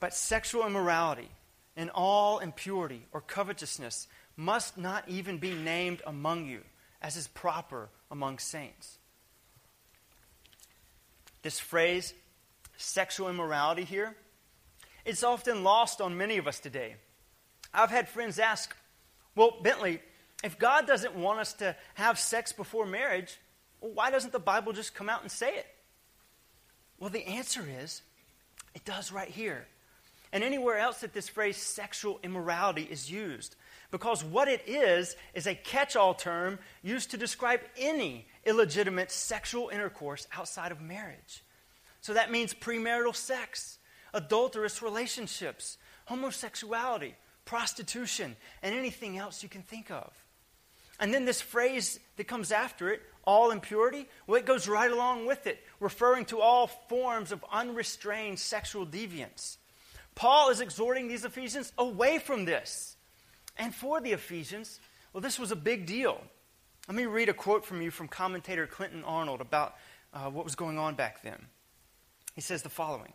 But 0.00 0.14
sexual 0.14 0.66
immorality 0.66 1.28
and 1.76 1.90
all 1.94 2.40
impurity 2.40 3.06
or 3.12 3.20
covetousness 3.20 4.08
must 4.36 4.76
not 4.76 5.08
even 5.08 5.38
be 5.38 5.54
named 5.54 6.02
among 6.06 6.46
you, 6.46 6.62
as 7.00 7.16
is 7.16 7.28
proper 7.28 7.88
among 8.10 8.38
saints. 8.38 8.98
This 11.42 11.60
phrase, 11.60 12.14
sexual 12.76 13.28
immorality, 13.28 13.84
here, 13.84 14.16
it's 15.04 15.22
often 15.22 15.62
lost 15.62 16.00
on 16.00 16.18
many 16.18 16.36
of 16.36 16.48
us 16.48 16.58
today. 16.58 16.96
I've 17.72 17.90
had 17.90 18.08
friends 18.08 18.40
ask, 18.40 18.74
Well, 19.36 19.58
Bentley, 19.62 20.00
if 20.42 20.58
God 20.58 20.86
doesn't 20.86 21.14
want 21.14 21.38
us 21.38 21.52
to 21.54 21.76
have 21.94 22.18
sex 22.18 22.52
before 22.52 22.86
marriage, 22.86 23.38
well, 23.80 23.92
why 23.92 24.10
doesn't 24.10 24.32
the 24.32 24.40
Bible 24.40 24.72
just 24.72 24.94
come 24.94 25.08
out 25.08 25.22
and 25.22 25.30
say 25.30 25.54
it? 25.56 25.66
Well, 26.98 27.10
the 27.10 27.26
answer 27.26 27.64
is 27.80 28.02
it 28.74 28.84
does 28.84 29.12
right 29.12 29.28
here. 29.28 29.66
And 30.32 30.42
anywhere 30.42 30.78
else 30.78 31.00
that 31.00 31.14
this 31.14 31.28
phrase 31.28 31.56
sexual 31.56 32.18
immorality 32.22 32.82
is 32.82 33.10
used. 33.10 33.54
Because 33.90 34.24
what 34.24 34.48
it 34.48 34.62
is, 34.66 35.14
is 35.34 35.46
a 35.46 35.54
catch 35.54 35.94
all 35.94 36.14
term 36.14 36.58
used 36.82 37.12
to 37.12 37.16
describe 37.16 37.60
any 37.78 38.26
illegitimate 38.44 39.12
sexual 39.12 39.68
intercourse 39.68 40.26
outside 40.36 40.72
of 40.72 40.80
marriage. 40.80 41.44
So 42.00 42.14
that 42.14 42.32
means 42.32 42.52
premarital 42.52 43.14
sex, 43.14 43.78
adulterous 44.12 44.82
relationships, 44.82 45.78
homosexuality, 46.06 47.14
prostitution, 47.46 48.36
and 48.62 48.74
anything 48.74 49.16
else 49.16 49.42
you 49.42 49.48
can 49.48 49.62
think 49.62 49.90
of. 49.90 50.12
And 51.00 51.12
then 51.14 51.24
this 51.24 51.40
phrase 51.40 51.98
that 52.16 52.28
comes 52.28 52.52
after 52.52 52.90
it, 52.90 53.02
all 53.24 53.50
impurity, 53.50 54.06
well, 54.26 54.38
it 54.38 54.46
goes 54.46 54.68
right 54.68 54.90
along 54.90 55.26
with 55.26 55.46
it, 55.46 55.62
referring 55.80 56.26
to 56.26 56.40
all 56.40 56.66
forms 56.66 57.32
of 57.32 57.44
unrestrained 57.50 58.38
sexual 58.38 58.86
deviance. 58.86 59.56
Paul 60.14 60.50
is 60.50 60.60
exhorting 60.60 61.08
these 61.08 61.24
Ephesians 61.24 61.72
away 61.76 62.18
from 62.18 62.44
this. 62.44 62.96
And 63.58 63.74
for 63.74 64.00
the 64.00 64.12
Ephesians, 64.12 64.80
well, 65.12 65.20
this 65.20 65.38
was 65.38 65.50
a 65.50 65.56
big 65.56 65.86
deal. 65.86 66.20
Let 66.88 66.96
me 66.96 67.06
read 67.06 67.28
a 67.28 67.34
quote 67.34 67.64
from 67.64 67.82
you 67.82 67.90
from 67.90 68.08
commentator 68.08 68.66
Clinton 68.66 69.02
Arnold 69.04 69.40
about 69.40 69.74
uh, 70.14 70.30
what 70.30 70.44
was 70.44 70.54
going 70.54 70.78
on 70.78 70.94
back 70.94 71.22
then. 71.22 71.46
He 72.34 72.40
says 72.40 72.62
the 72.62 72.68
following 72.68 73.12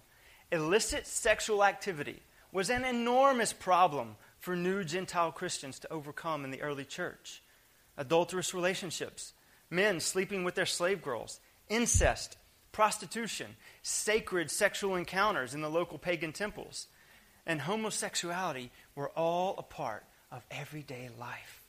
Illicit 0.52 1.08
sexual 1.08 1.64
activity 1.64 2.22
was 2.52 2.70
an 2.70 2.86
enormous 2.86 3.54
problem 3.54 4.16
for 4.40 4.56
new 4.56 4.84
Gentile 4.84 5.32
Christians 5.32 5.80
to 5.80 5.92
overcome 5.92 6.44
in 6.44 6.52
the 6.52 6.62
early 6.62 6.86
church 6.86 7.42
adulterous 7.98 8.54
relationships, 8.54 9.34
men 9.70 10.00
sleeping 10.00 10.44
with 10.44 10.56
their 10.56 10.66
slave 10.66 11.02
girls, 11.02 11.40
incest, 11.70 12.38
prostitution, 12.72 13.48
sacred 13.84 14.50
sexual 14.50 14.96
encounters 14.96 15.54
in 15.54 15.62
the 15.62 15.70
local 15.70 15.98
pagan 15.98 16.32
temples, 16.32 16.88
and 17.46 17.62
homosexuality 17.62 18.72
were 18.96 19.10
all 19.10 19.56
a 19.58 19.64
part 19.64 20.04
of 20.32 20.46
everyday 20.50 21.10
life. 21.20 21.62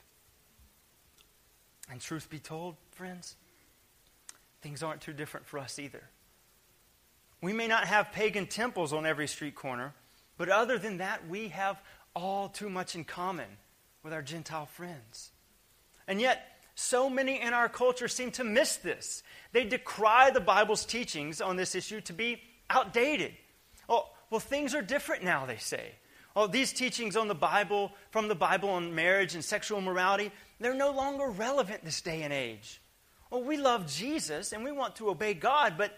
And 1.91 1.99
truth 1.99 2.29
be 2.29 2.39
told, 2.39 2.75
friends, 2.91 3.35
things 4.61 4.81
aren't 4.81 5.01
too 5.01 5.13
different 5.13 5.45
for 5.45 5.59
us 5.59 5.77
either. 5.77 6.03
We 7.41 7.53
may 7.53 7.67
not 7.67 7.85
have 7.85 8.13
pagan 8.13 8.47
temples 8.47 8.93
on 8.93 9.05
every 9.05 9.27
street 9.27 9.55
corner, 9.55 9.93
but 10.37 10.49
other 10.49 10.77
than 10.77 10.97
that, 10.97 11.27
we 11.27 11.49
have 11.49 11.81
all 12.15 12.49
too 12.49 12.69
much 12.69 12.95
in 12.95 13.03
common 13.03 13.47
with 14.03 14.13
our 14.13 14.21
Gentile 14.21 14.65
friends. 14.65 15.31
And 16.07 16.19
yet, 16.19 16.45
so 16.75 17.09
many 17.09 17.39
in 17.39 17.53
our 17.53 17.69
culture 17.69 18.07
seem 18.07 18.31
to 18.31 18.43
miss 18.43 18.77
this. 18.77 19.23
They 19.51 19.63
decry 19.63 20.31
the 20.31 20.39
Bible's 20.39 20.85
teachings 20.85 21.39
on 21.39 21.55
this 21.55 21.75
issue 21.75 22.01
to 22.01 22.13
be 22.13 22.41
outdated. 22.69 23.33
Oh, 23.87 24.09
well, 24.29 24.39
things 24.39 24.73
are 24.73 24.81
different 24.81 25.23
now, 25.23 25.45
they 25.45 25.57
say. 25.57 25.91
Oh, 26.35 26.47
these 26.47 26.73
teachings 26.73 27.15
on 27.15 27.27
the 27.27 27.35
Bible, 27.35 27.91
from 28.09 28.27
the 28.27 28.35
Bible 28.35 28.69
on 28.69 28.95
marriage 28.95 29.35
and 29.35 29.45
sexual 29.45 29.81
morality, 29.81 30.31
they're 30.59 30.73
no 30.73 30.91
longer 30.91 31.29
relevant 31.29 31.85
this 31.85 32.01
day 32.01 32.23
and 32.23 32.33
age. 32.33 32.81
Well, 33.29 33.43
we 33.43 33.57
love 33.57 33.87
Jesus 33.87 34.51
and 34.51 34.63
we 34.63 34.71
want 34.71 34.95
to 34.95 35.09
obey 35.09 35.35
God, 35.35 35.75
but 35.77 35.97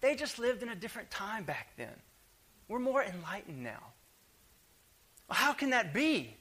they 0.00 0.16
just 0.16 0.38
lived 0.38 0.62
in 0.62 0.68
a 0.68 0.74
different 0.74 1.10
time 1.10 1.44
back 1.44 1.68
then. 1.76 1.94
We're 2.68 2.78
more 2.78 3.02
enlightened 3.02 3.62
now. 3.62 3.92
How 5.30 5.52
can 5.52 5.70
that 5.70 5.94
be? 5.94 6.36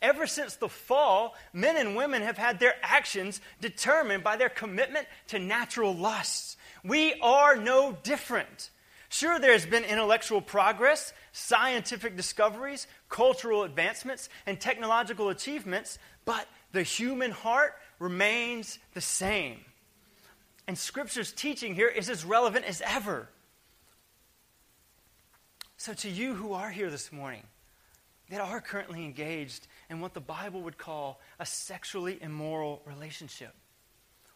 Ever 0.00 0.26
since 0.26 0.54
the 0.56 0.68
fall, 0.68 1.34
men 1.52 1.76
and 1.76 1.96
women 1.96 2.22
have 2.22 2.38
had 2.38 2.60
their 2.60 2.74
actions 2.82 3.40
determined 3.60 4.22
by 4.22 4.36
their 4.36 4.48
commitment 4.48 5.08
to 5.28 5.40
natural 5.40 5.94
lusts. 5.94 6.56
We 6.84 7.14
are 7.20 7.56
no 7.56 7.96
different. 8.04 8.70
Sure, 9.08 9.38
there's 9.40 9.66
been 9.66 9.84
intellectual 9.84 10.40
progress, 10.40 11.12
scientific 11.32 12.16
discoveries, 12.16 12.86
cultural 13.08 13.64
advancements, 13.64 14.28
and 14.46 14.60
technological 14.60 15.30
achievements, 15.30 15.98
but 16.24 16.46
the 16.72 16.82
human 16.82 17.30
heart 17.30 17.74
remains 17.98 18.78
the 18.94 19.00
same. 19.00 19.64
And 20.68 20.78
Scripture's 20.78 21.32
teaching 21.32 21.74
here 21.74 21.88
is 21.88 22.10
as 22.10 22.24
relevant 22.24 22.66
as 22.66 22.82
ever. 22.84 23.28
So, 25.80 25.94
to 25.94 26.10
you 26.10 26.34
who 26.34 26.54
are 26.54 26.70
here 26.70 26.90
this 26.90 27.12
morning, 27.12 27.44
that 28.30 28.40
are 28.40 28.60
currently 28.60 29.04
engaged 29.04 29.68
in 29.88 30.00
what 30.00 30.12
the 30.12 30.20
Bible 30.20 30.62
would 30.62 30.76
call 30.76 31.20
a 31.38 31.46
sexually 31.46 32.18
immoral 32.20 32.82
relationship. 32.84 33.54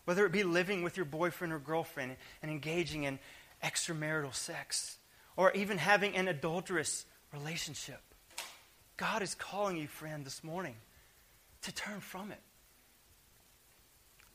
Whether 0.04 0.24
it 0.24 0.30
be 0.30 0.44
living 0.44 0.84
with 0.84 0.96
your 0.96 1.04
boyfriend 1.04 1.52
or 1.52 1.58
girlfriend 1.58 2.14
and 2.42 2.50
engaging 2.50 3.02
in 3.02 3.18
extramarital 3.62 4.32
sex, 4.32 4.98
or 5.36 5.50
even 5.52 5.78
having 5.78 6.14
an 6.14 6.28
adulterous 6.28 7.06
relationship. 7.32 8.00
God 8.96 9.20
is 9.20 9.34
calling 9.34 9.76
you, 9.76 9.88
friend, 9.88 10.24
this 10.24 10.44
morning 10.44 10.76
to 11.62 11.72
turn 11.72 11.98
from 11.98 12.30
it. 12.30 12.40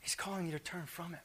He's 0.00 0.14
calling 0.14 0.44
you 0.44 0.52
to 0.52 0.58
turn 0.58 0.84
from 0.84 1.14
it. 1.14 1.20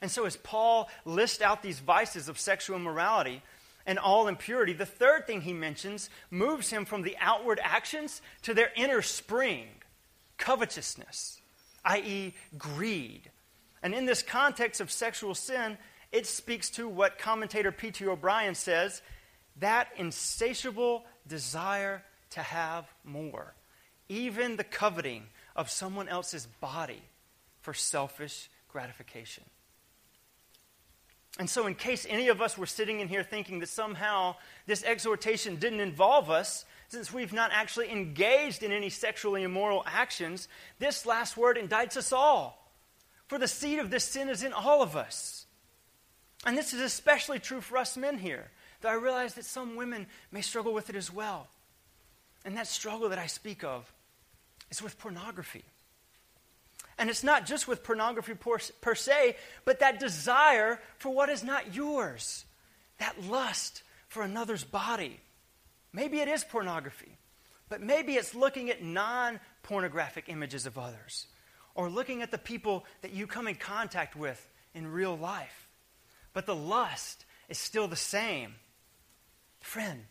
And 0.00 0.10
so, 0.10 0.24
as 0.24 0.38
Paul 0.38 0.88
lists 1.04 1.42
out 1.42 1.62
these 1.62 1.78
vices 1.78 2.30
of 2.30 2.38
sexual 2.38 2.76
immorality, 2.76 3.42
and 3.88 3.98
all 3.98 4.28
impurity, 4.28 4.74
the 4.74 4.84
third 4.84 5.26
thing 5.26 5.40
he 5.40 5.54
mentions 5.54 6.10
moves 6.30 6.68
him 6.68 6.84
from 6.84 7.00
the 7.00 7.16
outward 7.18 7.58
actions 7.62 8.20
to 8.42 8.52
their 8.52 8.70
inner 8.76 9.00
spring, 9.00 9.66
covetousness, 10.36 11.40
i.e., 11.86 12.34
greed. 12.58 13.30
And 13.82 13.94
in 13.94 14.04
this 14.04 14.22
context 14.22 14.82
of 14.82 14.90
sexual 14.90 15.34
sin, 15.34 15.78
it 16.12 16.26
speaks 16.26 16.68
to 16.72 16.86
what 16.86 17.18
commentator 17.18 17.72
P.T. 17.72 18.06
O'Brien 18.06 18.54
says 18.54 19.00
that 19.56 19.88
insatiable 19.96 21.06
desire 21.26 22.02
to 22.30 22.42
have 22.42 22.84
more, 23.04 23.54
even 24.10 24.56
the 24.56 24.64
coveting 24.64 25.22
of 25.56 25.70
someone 25.70 26.08
else's 26.08 26.46
body 26.60 27.02
for 27.62 27.72
selfish 27.72 28.50
gratification. 28.68 29.44
And 31.38 31.48
so, 31.48 31.66
in 31.66 31.74
case 31.76 32.04
any 32.08 32.28
of 32.28 32.42
us 32.42 32.58
were 32.58 32.66
sitting 32.66 32.98
in 32.98 33.06
here 33.08 33.22
thinking 33.22 33.60
that 33.60 33.68
somehow 33.68 34.34
this 34.66 34.82
exhortation 34.82 35.56
didn't 35.56 35.80
involve 35.80 36.30
us, 36.30 36.64
since 36.88 37.12
we've 37.12 37.32
not 37.32 37.50
actually 37.52 37.92
engaged 37.92 38.62
in 38.62 38.72
any 38.72 38.88
sexually 38.88 39.42
immoral 39.44 39.84
actions, 39.86 40.48
this 40.78 41.06
last 41.06 41.36
word 41.36 41.56
indicts 41.56 41.96
us 41.96 42.12
all. 42.12 42.72
For 43.28 43.38
the 43.38 43.46
seed 43.46 43.78
of 43.78 43.90
this 43.90 44.04
sin 44.04 44.28
is 44.28 44.42
in 44.42 44.52
all 44.52 44.82
of 44.82 44.96
us. 44.96 45.46
And 46.44 46.56
this 46.56 46.72
is 46.72 46.80
especially 46.80 47.38
true 47.38 47.60
for 47.60 47.76
us 47.76 47.96
men 47.96 48.18
here, 48.18 48.50
though 48.80 48.88
I 48.88 48.94
realize 48.94 49.34
that 49.34 49.44
some 49.44 49.76
women 49.76 50.06
may 50.32 50.40
struggle 50.40 50.72
with 50.72 50.88
it 50.88 50.96
as 50.96 51.12
well. 51.12 51.46
And 52.44 52.56
that 52.56 52.66
struggle 52.66 53.10
that 53.10 53.18
I 53.18 53.26
speak 53.26 53.62
of 53.62 53.92
is 54.70 54.82
with 54.82 54.98
pornography. 54.98 55.64
And 56.98 57.08
it's 57.08 57.22
not 57.22 57.46
just 57.46 57.68
with 57.68 57.84
pornography 57.84 58.34
per, 58.34 58.58
per, 58.80 58.94
se, 58.94 59.36
but 59.64 59.80
that 59.80 60.00
desire 60.00 60.80
for 60.98 61.10
what 61.10 61.28
is 61.28 61.44
not 61.44 61.74
yours, 61.74 62.44
that 62.98 63.22
lust 63.24 63.84
for 64.08 64.22
another's 64.22 64.64
body. 64.64 65.20
Maybe 65.92 66.18
it 66.18 66.28
is 66.28 66.42
pornography, 66.42 67.16
but 67.68 67.80
maybe 67.80 68.14
it's 68.14 68.34
looking 68.34 68.68
at 68.68 68.82
non 68.82 69.38
pornographic 69.62 70.24
images 70.28 70.66
of 70.66 70.76
others, 70.76 71.28
or 71.74 71.88
looking 71.88 72.20
at 72.22 72.32
the 72.32 72.38
people 72.38 72.84
that 73.02 73.12
you 73.12 73.28
come 73.28 73.46
in 73.46 73.54
contact 73.54 74.16
with 74.16 74.44
in 74.74 74.90
real 74.90 75.16
life. 75.16 75.68
But 76.32 76.46
the 76.46 76.56
lust 76.56 77.24
is 77.48 77.58
still 77.58 77.86
the 77.86 77.96
same. 77.96 78.54
Friend, 79.60 80.04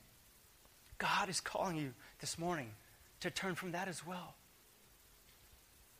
God 0.97 1.30
is 1.30 1.41
calling 1.41 1.78
you 1.78 1.93
this 2.21 2.39
morning 2.39 2.71
to 3.19 3.30
turn 3.30 3.56
from 3.56 3.73
that 3.73 3.88
as 3.88 4.06
well. 4.06 4.37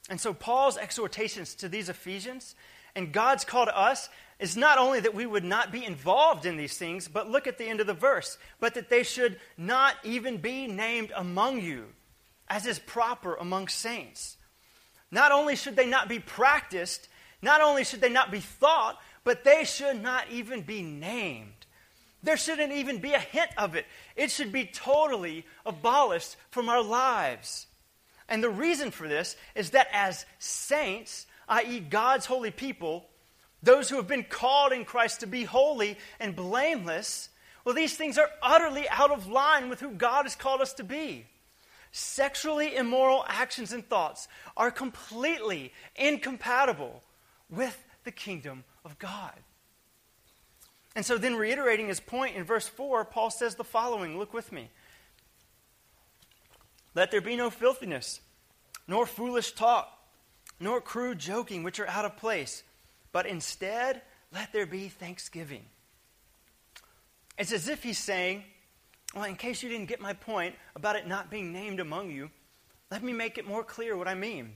And 0.10 0.20
so, 0.22 0.34
Paul's 0.34 0.78
exhortations 0.78 1.56
to 1.56 1.70
these 1.70 1.90
Ephesians 1.90 2.56
and 2.96 3.12
God's 3.12 3.44
call 3.44 3.66
to 3.66 3.78
us 3.78 4.10
is 4.40 4.56
not 4.56 4.78
only 4.78 5.00
that 5.00 5.14
we 5.14 5.26
would 5.26 5.44
not 5.44 5.72
be 5.72 5.84
involved 5.84 6.46
in 6.46 6.58
these 6.58 6.78
things, 6.78 7.08
but 7.08 7.30
look 7.30 7.48
at 7.48 7.58
the 7.58 7.66
end 7.66 7.82
of 7.82 7.88
the 7.88 7.94
verse, 7.94 8.38
but 8.60 8.74
that 8.76 8.90
they 8.90 9.04
should 9.04 9.40
not 9.58 9.96
even 10.04 10.38
be 10.38 10.68
named 10.68 11.12
among 11.16 11.62
you, 11.62 11.88
as 12.48 12.66
is 12.66 12.80
proper 12.80 13.36
among 13.36 13.68
saints. 13.68 14.38
Not 15.12 15.32
only 15.32 15.56
should 15.56 15.76
they 15.76 15.88
not 15.88 16.08
be 16.08 16.20
practiced, 16.20 17.10
Not 17.42 17.62
only 17.62 17.84
should 17.84 18.02
they 18.02 18.10
not 18.10 18.32
be 18.32 18.40
thought, 18.40 19.00
but 19.24 19.44
they 19.44 19.64
should 19.64 20.02
not 20.02 20.26
even 20.32 20.62
be 20.62 20.82
named. 20.82 21.66
There 22.24 22.38
shouldn't 22.38 22.74
even 22.74 23.00
be 23.00 23.14
a 23.14 23.20
hint 23.20 23.52
of 23.58 23.76
it. 23.76 23.86
It 24.16 24.32
should 24.32 24.52
be 24.52 24.66
totally 24.66 25.46
abolished 25.66 26.36
from 26.50 26.68
our 26.68 26.82
lives. 26.82 27.68
And 28.30 28.44
the 28.44 28.50
reason 28.50 28.92
for 28.92 29.08
this 29.08 29.36
is 29.56 29.72
that 29.72 29.88
as 29.94 30.26
saints, 30.40 31.26
i.e., 31.48 31.80
God's 31.80 32.26
holy 32.26 32.52
people, 32.52 33.06
those 33.64 33.90
who 33.90 33.96
have 33.96 34.08
been 34.08 34.24
called 34.24 34.74
in 34.74 34.86
Christ 34.86 35.22
to 35.22 35.28
be 35.28 35.44
holy 35.44 35.98
and 36.20 36.36
blameless, 36.36 37.30
well, 37.64 37.76
these 37.76 37.96
things 37.96 38.18
are 38.18 38.30
utterly 38.42 38.88
out 38.90 39.12
of 39.12 39.28
line 39.28 39.70
with 39.70 39.80
who 39.80 39.92
God 39.92 40.24
has 40.24 40.36
called 40.36 40.62
us 40.62 40.74
to 40.74 40.84
be. 40.84 41.26
Sexually 41.92 42.76
immoral 42.76 43.26
actions 43.28 43.74
and 43.74 43.88
thoughts 43.88 44.28
are 44.56 44.72
completely 44.72 45.74
incompatible 45.96 47.02
with 47.50 47.82
the 48.04 48.12
kingdom 48.12 48.64
of 48.86 49.00
God. 49.00 49.34
And 50.96 51.06
so, 51.06 51.18
then 51.18 51.36
reiterating 51.36 51.90
his 51.90 52.00
point 52.00 52.36
in 52.36 52.44
verse 52.44 52.68
4, 52.68 53.06
Paul 53.06 53.30
says 53.30 53.56
the 53.56 53.64
following 53.64 54.18
look 54.18 54.34
with 54.34 54.52
me. 54.52 54.70
Let 56.98 57.12
there 57.12 57.22
be 57.22 57.36
no 57.36 57.52
filthiness, 57.52 58.22
nor 58.88 59.06
foolish 59.06 59.52
talk, 59.52 59.88
nor 60.60 60.82
crude 60.82 61.20
joking, 61.20 61.62
which 61.62 61.80
are 61.80 61.86
out 61.86 62.06
of 62.06 62.18
place, 62.18 62.64
but 63.12 63.28
instead, 63.28 64.02
let 64.34 64.52
there 64.52 64.66
be 64.66 64.88
thanksgiving. 64.88 65.64
It's 67.38 67.52
as 67.52 67.68
if 67.68 67.84
he's 67.84 68.00
saying, 68.00 68.46
Well, 69.14 69.26
in 69.26 69.36
case 69.36 69.62
you 69.62 69.70
didn't 69.70 69.90
get 69.90 70.02
my 70.02 70.14
point 70.14 70.56
about 70.76 70.96
it 70.96 71.06
not 71.06 71.30
being 71.30 71.54
named 71.54 71.80
among 71.80 72.10
you, 72.10 72.32
let 72.90 73.04
me 73.04 73.14
make 73.14 73.38
it 73.38 73.48
more 73.48 73.64
clear 73.64 73.96
what 73.96 74.08
I 74.08 74.16
mean. 74.16 74.54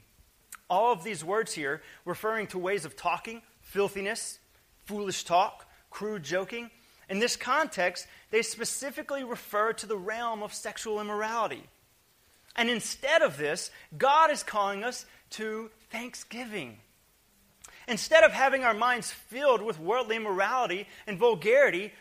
All 0.68 0.92
of 0.92 1.04
these 1.04 1.24
words 1.24 1.54
here 1.54 1.84
referring 2.06 2.48
to 2.48 2.58
ways 2.58 2.86
of 2.86 2.96
talking, 2.96 3.44
filthiness, 3.62 4.40
foolish 4.86 5.26
talk, 5.26 5.70
crude 5.92 6.24
joking. 6.24 6.72
In 7.08 7.20
this 7.20 7.36
context, 7.36 8.08
they 8.32 8.42
specifically 8.42 9.24
refer 9.24 9.74
to 9.74 9.86
the 9.86 9.96
realm 9.96 10.42
of 10.42 10.56
sexual 10.56 11.00
immorality. 11.00 11.68
And 12.56 12.70
instead 12.70 13.22
of 13.22 13.38
this, 13.38 13.72
God 13.98 14.32
is 14.32 14.44
calling 14.44 14.84
us 14.84 15.06
to 15.32 15.70
thanksgiving. 15.90 16.78
Instead 17.88 18.24
of 18.24 18.32
having 18.32 18.64
our 18.64 18.74
minds 18.74 19.12
filled 19.12 19.62
with 19.62 19.80
worldly 19.80 20.16
immorality 20.16 20.88
and 21.08 21.18
vulgarity, 21.18 21.92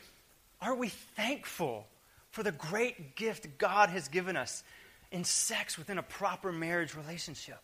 are 0.60 0.74
we 0.74 0.88
thankful 0.88 1.86
for 2.30 2.42
the 2.42 2.52
great 2.52 3.16
gift 3.16 3.58
God 3.58 3.88
has 3.90 4.08
given 4.08 4.36
us 4.36 4.62
in 5.10 5.24
sex 5.24 5.78
within 5.78 5.98
a 5.98 6.02
proper 6.02 6.52
marriage 6.52 6.94
relationship? 6.94 7.60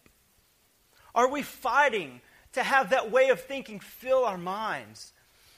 Are 1.15 1.31
we 1.31 1.43
fighting 1.43 2.21
to 2.53 2.63
have 2.63 2.91
that 2.91 3.11
way 3.11 3.29
of 3.29 3.41
thinking 3.41 3.81
fill 3.81 4.25
our 4.25 4.39
minds? 4.39 5.13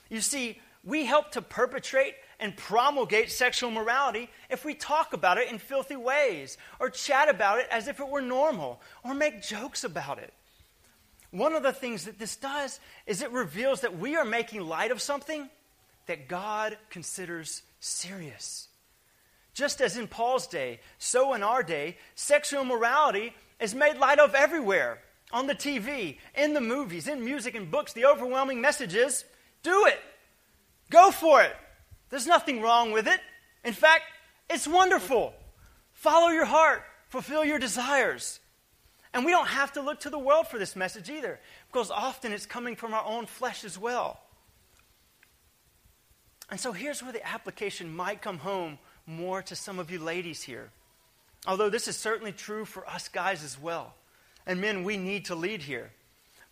You 0.09 0.21
see, 0.21 0.61
we 0.85 1.05
help 1.05 1.33
to 1.33 1.43
perpetrate 1.43 2.14
and 2.40 2.57
promulgate 2.57 3.31
sexual 3.31 3.70
morality 3.70 4.31
if 4.48 4.64
we 4.64 4.74
talk 4.74 5.12
about 5.12 5.38
it 5.38 5.51
in 5.51 5.59
filthy 5.59 5.96
ways, 5.96 6.57
or 6.79 6.90
chat 6.90 7.29
about 7.29 7.59
it 7.59 7.66
as 7.70 7.88
if 7.88 8.01
it 8.01 8.09
were 8.09 8.22
normal, 8.22 8.81
or 9.05 9.14
make 9.14 9.42
jokes 9.42 9.85
about 9.85 10.18
it. 10.18 10.33
One 11.31 11.55
of 11.55 11.62
the 11.62 11.72
things 11.72 12.05
that 12.05 12.18
this 12.18 12.37
does 12.37 12.81
is 13.07 13.20
it 13.20 13.31
reveals 13.33 13.83
that 13.83 13.98
we 13.98 14.16
are 14.16 14.24
making 14.24 14.62
light 14.62 14.90
of 14.90 15.03
something 15.03 15.48
that 16.07 16.29
God 16.29 16.79
considers 16.90 17.62
serious. 17.81 18.68
Just 19.53 19.81
as 19.81 19.96
in 19.96 20.07
Paul's 20.07 20.46
day, 20.46 20.81
so 20.98 21.35
in 21.35 21.42
our 21.42 21.62
day, 21.62 21.96
sexual 22.14 22.64
morality 22.64 23.35
is 23.61 23.74
made 23.74 23.98
light 23.98 24.18
of 24.18 24.35
everywhere 24.35 25.01
on 25.33 25.46
the 25.46 25.55
TV, 25.55 26.16
in 26.35 26.55
the 26.55 26.61
movies, 26.61 27.09
in 27.09 27.24
music 27.24 27.55
and 27.55 27.70
books. 27.70 27.92
The 27.92 28.07
overwhelming 28.07 28.61
message 28.61 28.94
is 28.94 29.24
do 29.62 29.87
it. 29.87 30.01
Go 30.90 31.11
for 31.11 31.42
it. 31.42 31.55
There's 32.11 32.27
nothing 32.27 32.61
wrong 32.61 32.92
with 32.92 33.07
it. 33.07 33.21
In 33.64 33.73
fact, 33.73 34.05
it's 34.49 34.66
wonderful. 34.66 35.35
Follow 35.92 36.29
your 36.29 36.44
heart, 36.44 36.83
fulfill 37.09 37.44
your 37.44 37.59
desires. 37.59 38.40
And 39.12 39.25
we 39.25 39.33
don't 39.33 39.49
have 39.49 39.73
to 39.73 39.83
look 39.83 40.01
to 40.01 40.11
the 40.11 40.18
world 40.18 40.49
for 40.49 40.59
this 40.59 40.77
message 40.77 41.11
either, 41.11 41.40
because 41.73 41.90
often 41.90 42.33
it's 42.33 42.47
coming 42.47 42.77
from 42.77 42.94
our 42.94 43.05
own 43.05 43.27
flesh 43.27 43.64
as 43.64 43.79
well. 43.79 44.21
And 46.51 46.59
so 46.59 46.73
here's 46.73 47.03
where 47.03 47.12
the 47.12 47.27
application 47.27 47.94
might 47.94 48.23
come 48.23 48.38
home 48.38 48.79
more 49.07 49.42
to 49.42 49.57
some 49.57 49.79
of 49.79 49.90
you 49.90 49.99
ladies 49.99 50.42
here. 50.42 50.71
Although 51.47 51.71
this 51.71 51.88
is 51.88 51.97
certainly 51.97 52.33
true 52.33 52.64
for 52.64 52.88
us 52.88 53.09
guys 53.09 53.44
as 53.44 53.61
well. 53.61 53.94
And 54.47 54.61
men, 54.61 54.85
we 54.85 54.97
need 54.97 55.27
to 55.27 55.35
lead 55.35 55.62
here. 55.62 55.90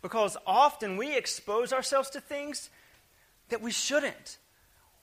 Because 0.03 0.37
often 0.47 0.97
we 0.97 1.17
expose 1.17 1.73
ourselves 1.73 2.11
to 2.11 2.21
things 2.21 2.71
that 3.49 3.63
we 3.63 3.71
shouldn't. 3.71 4.39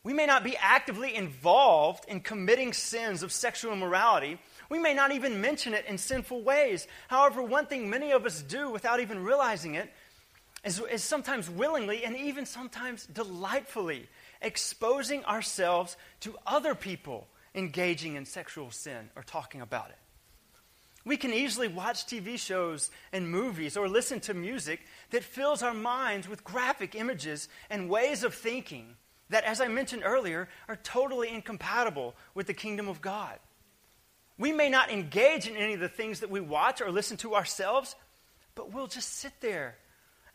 We 0.04 0.14
may 0.14 0.26
not 0.26 0.44
be 0.44 0.58
actively 0.58 1.16
involved 1.16 2.06
in 2.10 2.20
committing 2.20 2.74
sins 2.74 3.24
of 3.24 3.32
sexual 3.32 3.72
immorality. 3.72 4.38
We 4.70 4.78
may 4.78 4.94
not 4.94 5.14
even 5.14 5.40
mention 5.40 5.74
it 5.74 5.86
in 5.86 5.98
sinful 5.98 6.44
ways. 6.44 6.88
However, 7.08 7.42
one 7.42 7.68
thing 7.68 7.90
many 7.90 8.12
of 8.12 8.26
us 8.26 8.42
do 8.42 8.70
without 8.70 9.00
even 9.00 9.24
realizing 9.24 9.76
it 9.76 9.90
is, 10.66 10.82
is 10.92 11.04
sometimes 11.04 11.50
willingly 11.50 12.04
and 12.04 12.18
even 12.18 12.46
sometimes 12.46 13.06
delightfully 13.06 14.10
exposing 14.42 15.24
ourselves 15.24 15.96
to 16.20 16.36
other 16.46 16.76
people 16.76 17.28
engaging 17.56 18.16
in 18.16 18.26
sexual 18.26 18.72
sin 18.72 19.10
or 19.16 19.24
talking 19.24 19.62
about 19.62 19.90
it. 19.90 19.98
We 21.06 21.16
can 21.16 21.32
easily 21.32 21.68
watch 21.70 22.06
TV 22.06 22.38
shows 22.38 22.92
and 23.14 23.30
movies 23.30 23.78
or 23.78 23.88
listen 23.88 24.20
to 24.22 24.34
music 24.34 24.82
that 25.12 25.24
fills 25.24 25.64
our 25.64 25.74
minds 25.74 26.28
with 26.28 26.44
graphic 26.44 26.94
images 26.96 27.48
and 27.70 27.90
ways 27.90 28.24
of 28.24 28.34
thinking 28.34 28.96
that, 29.34 29.46
as 29.46 29.60
I 29.60 29.68
mentioned 29.68 30.04
earlier, 30.06 30.48
are 30.68 30.76
totally 30.76 31.30
incompatible 31.30 32.16
with 32.36 32.48
the 32.48 32.54
kingdom 32.54 32.88
of 32.88 33.02
God. 33.02 33.40
We 34.38 34.52
may 34.52 34.70
not 34.70 34.92
engage 34.92 35.48
in 35.48 35.56
any 35.56 35.74
of 35.74 35.80
the 35.80 35.90
things 35.90 36.20
that 36.20 36.30
we 36.30 36.40
watch 36.40 36.82
or 36.82 36.92
listen 36.92 37.18
to 37.18 37.36
ourselves, 37.36 37.96
but 38.56 38.74
we'll 38.74 38.88
just 38.88 39.18
sit 39.18 39.34
there 39.42 39.76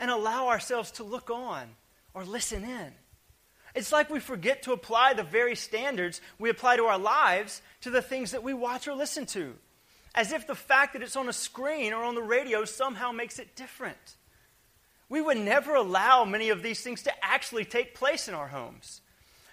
and 0.00 0.10
allow 0.10 0.48
ourselves 0.48 0.90
to 0.92 1.04
look 1.04 1.30
on 1.30 1.68
or 2.14 2.24
listen 2.24 2.64
in. 2.64 2.92
It's 3.74 3.92
like 3.92 4.10
we 4.10 4.18
forget 4.18 4.64
to 4.64 4.72
apply 4.72 5.14
the 5.14 5.22
very 5.22 5.54
standards 5.54 6.20
we 6.38 6.50
apply 6.50 6.76
to 6.76 6.84
our 6.84 6.98
lives 6.98 7.62
to 7.82 7.90
the 7.90 8.02
things 8.02 8.32
that 8.32 8.42
we 8.42 8.54
watch 8.54 8.88
or 8.88 8.94
listen 8.94 9.26
to, 9.26 9.54
as 10.14 10.32
if 10.32 10.46
the 10.46 10.54
fact 10.54 10.94
that 10.94 11.02
it's 11.02 11.16
on 11.16 11.28
a 11.28 11.32
screen 11.32 11.92
or 11.92 12.02
on 12.02 12.16
the 12.16 12.22
radio 12.22 12.64
somehow 12.64 13.12
makes 13.12 13.38
it 13.38 13.54
different. 13.54 14.16
We 15.08 15.20
would 15.20 15.38
never 15.38 15.74
allow 15.74 16.24
many 16.24 16.50
of 16.50 16.62
these 16.62 16.80
things 16.80 17.02
to 17.04 17.24
actually 17.24 17.64
take 17.64 17.94
place 17.94 18.28
in 18.28 18.34
our 18.34 18.48
homes. 18.48 19.00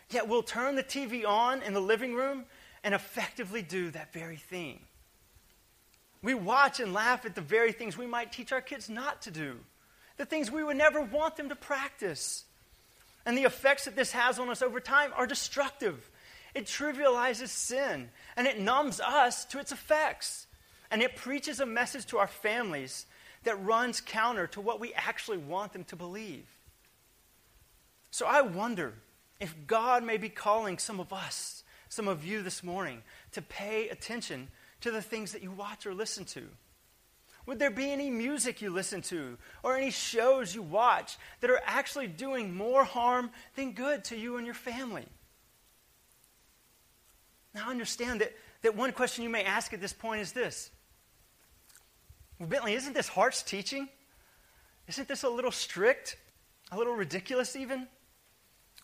Yet 0.10 0.28
we'll 0.28 0.44
turn 0.44 0.76
the 0.76 0.84
TV 0.84 1.26
on 1.26 1.62
in 1.62 1.74
the 1.74 1.82
living 1.82 2.14
room 2.14 2.46
and 2.84 2.94
effectively 2.94 3.62
do 3.62 3.90
that 3.92 4.14
very 4.14 4.36
thing. 4.36 4.80
We 6.22 6.34
watch 6.34 6.80
and 6.80 6.94
laugh 6.94 7.26
at 7.26 7.36
the 7.36 7.42
very 7.42 7.72
things 7.72 7.98
we 7.98 8.08
might 8.08 8.32
teach 8.32 8.52
our 8.52 8.62
kids 8.62 8.90
not 8.90 9.22
to 9.24 9.32
do, 9.32 9.58
the 10.18 10.26
things 10.26 10.52
we 10.52 10.64
would 10.64 10.78
never 10.78 11.02
want 11.02 11.36
them 11.36 11.50
to 11.50 11.56
practice. 11.56 12.46
And 13.26 13.38
the 13.38 13.44
effects 13.44 13.86
that 13.86 13.96
this 13.96 14.12
has 14.12 14.40
on 14.40 14.50
us 14.50 14.62
over 14.62 14.80
time 14.80 15.12
are 15.16 15.28
destructive. 15.28 16.10
It 16.54 16.66
trivializes 16.66 17.50
sin 17.50 18.10
and 18.38 18.48
it 18.48 18.60
numbs 18.60 19.00
us 19.00 19.46
to 19.46 19.60
its 19.60 19.72
effects. 19.72 20.48
And 20.92 21.02
it 21.02 21.16
preaches 21.16 21.60
a 21.60 21.66
message 21.66 22.06
to 22.08 22.20
our 22.20 22.28
families 22.28 23.06
that 23.46 23.64
runs 23.64 24.02
counter 24.02 24.48
to 24.48 24.62
what 24.62 24.80
we 24.80 24.94
actually 24.94 25.38
want 25.38 25.74
them 25.74 25.84
to 25.86 25.96
believe. 25.96 26.46
So 28.12 28.26
I 28.26 28.42
wonder 28.42 28.94
if 29.40 29.56
God 29.68 30.04
may 30.04 30.18
be 30.18 30.30
calling 30.30 30.78
some 30.78 31.00
of 31.00 31.12
us, 31.12 31.64
some 31.90 32.08
of 32.08 32.26
you 32.26 32.42
this 32.42 32.64
morning, 32.64 33.02
to 33.32 33.42
pay 33.42 33.90
attention 33.90 34.50
to 34.82 34.92
the 34.92 35.02
things 35.02 35.32
that 35.32 35.42
you 35.42 35.52
watch 35.52 35.86
or 35.86 35.94
listen 35.94 36.26
to. 36.26 36.44
Would 37.46 37.60
there 37.60 37.72
be 37.72 37.92
any 37.92 38.10
music 38.10 38.62
you 38.62 38.72
listen 38.72 39.02
to 39.04 39.38
or 39.62 39.78
any 39.78 39.92
shows 39.92 40.56
you 40.56 40.64
watch 40.64 41.18
that 41.42 41.52
are 41.52 41.62
actually 41.66 42.08
doing 42.08 42.56
more 42.56 42.84
harm 42.84 43.30
than 43.56 43.74
good 43.74 44.04
to 44.06 44.18
you 44.18 44.38
and 44.38 44.46
your 44.46 44.56
family? 44.56 45.06
Now, 47.54 47.70
understand 47.70 48.22
that, 48.22 48.34
that 48.64 48.76
one 48.76 48.92
question 48.92 49.24
you 49.24 49.30
may 49.30 49.44
ask 49.44 49.74
at 49.74 49.82
this 49.82 49.94
point 49.94 50.22
is 50.22 50.32
this 50.32 50.72
well, 52.40 52.50
Bentley, 52.50 52.74
isn't 52.74 52.94
this 52.94 53.08
harsh 53.08 53.42
teaching? 53.44 53.88
Isn't 54.88 55.08
this 55.08 55.24
a 55.24 55.30
little 55.30 55.52
strict? 55.52 56.18
A 56.72 56.78
little 56.78 56.94
ridiculous, 56.94 57.56
even? 57.56 57.88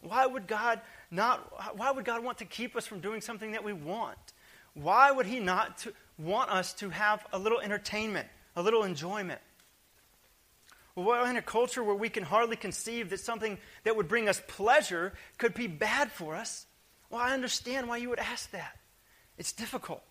Why 0.01 0.25
would 0.25 0.47
God 0.47 0.81
not, 1.09 1.77
why 1.77 1.91
would 1.91 2.05
God 2.05 2.23
want 2.23 2.39
to 2.39 2.45
keep 2.45 2.75
us 2.75 2.87
from 2.87 3.01
doing 3.01 3.21
something 3.21 3.51
that 3.51 3.63
we 3.63 3.73
want? 3.73 4.17
Why 4.73 5.11
would 5.11 5.25
He 5.25 5.39
not 5.39 5.79
to, 5.79 5.93
want 6.17 6.49
us 6.49 6.73
to 6.75 6.89
have 6.89 7.25
a 7.33 7.39
little 7.39 7.59
entertainment, 7.59 8.27
a 8.55 8.61
little 8.61 8.83
enjoyment? 8.83 9.41
Well, 10.95 11.25
in 11.25 11.37
a 11.37 11.41
culture 11.41 11.83
where 11.83 11.95
we 11.95 12.09
can 12.09 12.23
hardly 12.23 12.55
conceive 12.55 13.09
that 13.09 13.19
something 13.19 13.57
that 13.83 13.95
would 13.95 14.07
bring 14.07 14.27
us 14.27 14.41
pleasure 14.47 15.13
could 15.37 15.53
be 15.53 15.67
bad 15.67 16.11
for 16.11 16.35
us, 16.35 16.65
well, 17.09 17.21
I 17.21 17.33
understand 17.33 17.87
why 17.87 17.97
you 17.97 18.09
would 18.09 18.19
ask 18.19 18.51
that. 18.51 18.77
It's 19.37 19.53
difficult. 19.53 20.10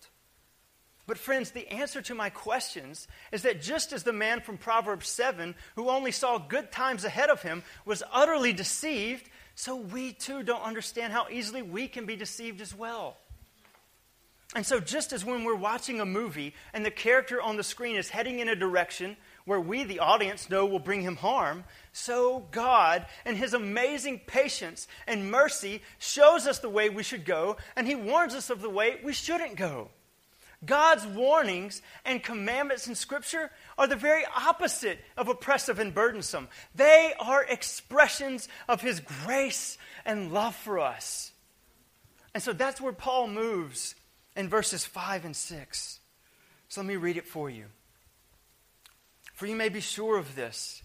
But, 1.10 1.18
friends, 1.18 1.50
the 1.50 1.66
answer 1.66 2.00
to 2.02 2.14
my 2.14 2.30
questions 2.30 3.08
is 3.32 3.42
that 3.42 3.60
just 3.60 3.92
as 3.92 4.04
the 4.04 4.12
man 4.12 4.40
from 4.40 4.58
Proverbs 4.58 5.08
7, 5.08 5.56
who 5.74 5.88
only 5.88 6.12
saw 6.12 6.38
good 6.38 6.70
times 6.70 7.04
ahead 7.04 7.30
of 7.30 7.42
him, 7.42 7.64
was 7.84 8.04
utterly 8.12 8.52
deceived, 8.52 9.28
so 9.56 9.74
we 9.74 10.12
too 10.12 10.44
don't 10.44 10.62
understand 10.62 11.12
how 11.12 11.26
easily 11.28 11.62
we 11.62 11.88
can 11.88 12.06
be 12.06 12.14
deceived 12.14 12.60
as 12.60 12.72
well. 12.72 13.16
And 14.54 14.64
so, 14.64 14.78
just 14.78 15.12
as 15.12 15.24
when 15.24 15.42
we're 15.42 15.56
watching 15.56 16.00
a 16.00 16.06
movie 16.06 16.54
and 16.72 16.86
the 16.86 16.92
character 16.92 17.42
on 17.42 17.56
the 17.56 17.64
screen 17.64 17.96
is 17.96 18.10
heading 18.10 18.38
in 18.38 18.48
a 18.48 18.54
direction 18.54 19.16
where 19.46 19.60
we, 19.60 19.82
the 19.82 19.98
audience, 19.98 20.48
know 20.48 20.64
will 20.64 20.78
bring 20.78 21.02
him 21.02 21.16
harm, 21.16 21.64
so 21.92 22.46
God, 22.52 23.04
in 23.26 23.34
his 23.34 23.52
amazing 23.52 24.20
patience 24.28 24.86
and 25.08 25.28
mercy, 25.28 25.82
shows 25.98 26.46
us 26.46 26.60
the 26.60 26.70
way 26.70 26.88
we 26.88 27.02
should 27.02 27.24
go, 27.24 27.56
and 27.74 27.88
he 27.88 27.96
warns 27.96 28.32
us 28.32 28.48
of 28.48 28.62
the 28.62 28.70
way 28.70 29.00
we 29.02 29.12
shouldn't 29.12 29.56
go. 29.56 29.90
God's 30.64 31.06
warnings 31.06 31.80
and 32.04 32.22
commandments 32.22 32.86
in 32.86 32.94
Scripture 32.94 33.50
are 33.78 33.86
the 33.86 33.96
very 33.96 34.24
opposite 34.36 34.98
of 35.16 35.28
oppressive 35.28 35.78
and 35.78 35.94
burdensome. 35.94 36.48
They 36.74 37.14
are 37.18 37.44
expressions 37.44 38.48
of 38.68 38.82
His 38.82 39.00
grace 39.00 39.78
and 40.04 40.32
love 40.32 40.54
for 40.54 40.78
us. 40.78 41.32
And 42.34 42.42
so 42.42 42.52
that's 42.52 42.80
where 42.80 42.92
Paul 42.92 43.28
moves 43.28 43.94
in 44.36 44.48
verses 44.48 44.84
5 44.84 45.24
and 45.24 45.34
6. 45.34 46.00
So 46.68 46.80
let 46.80 46.86
me 46.86 46.96
read 46.96 47.16
it 47.16 47.26
for 47.26 47.48
you. 47.48 47.66
For 49.34 49.46
you 49.46 49.56
may 49.56 49.70
be 49.70 49.80
sure 49.80 50.18
of 50.18 50.36
this, 50.36 50.82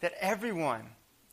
that 0.00 0.12
everyone 0.20 0.82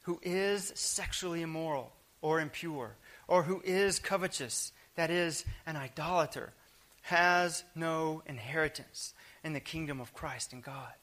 who 0.03 0.19
is 0.23 0.71
sexually 0.75 1.41
immoral 1.41 1.91
or 2.21 2.39
impure, 2.39 2.95
or 3.27 3.43
who 3.43 3.61
is 3.65 3.99
covetous, 3.99 4.71
that 4.95 5.11
is, 5.11 5.43
an 5.65 5.75
idolater, 5.75 6.53
has 7.03 7.63
no 7.75 8.23
inheritance 8.25 9.13
in 9.43 9.53
the 9.53 9.59
kingdom 9.59 9.99
of 9.99 10.13
Christ 10.13 10.53
and 10.53 10.63
God. 10.63 10.93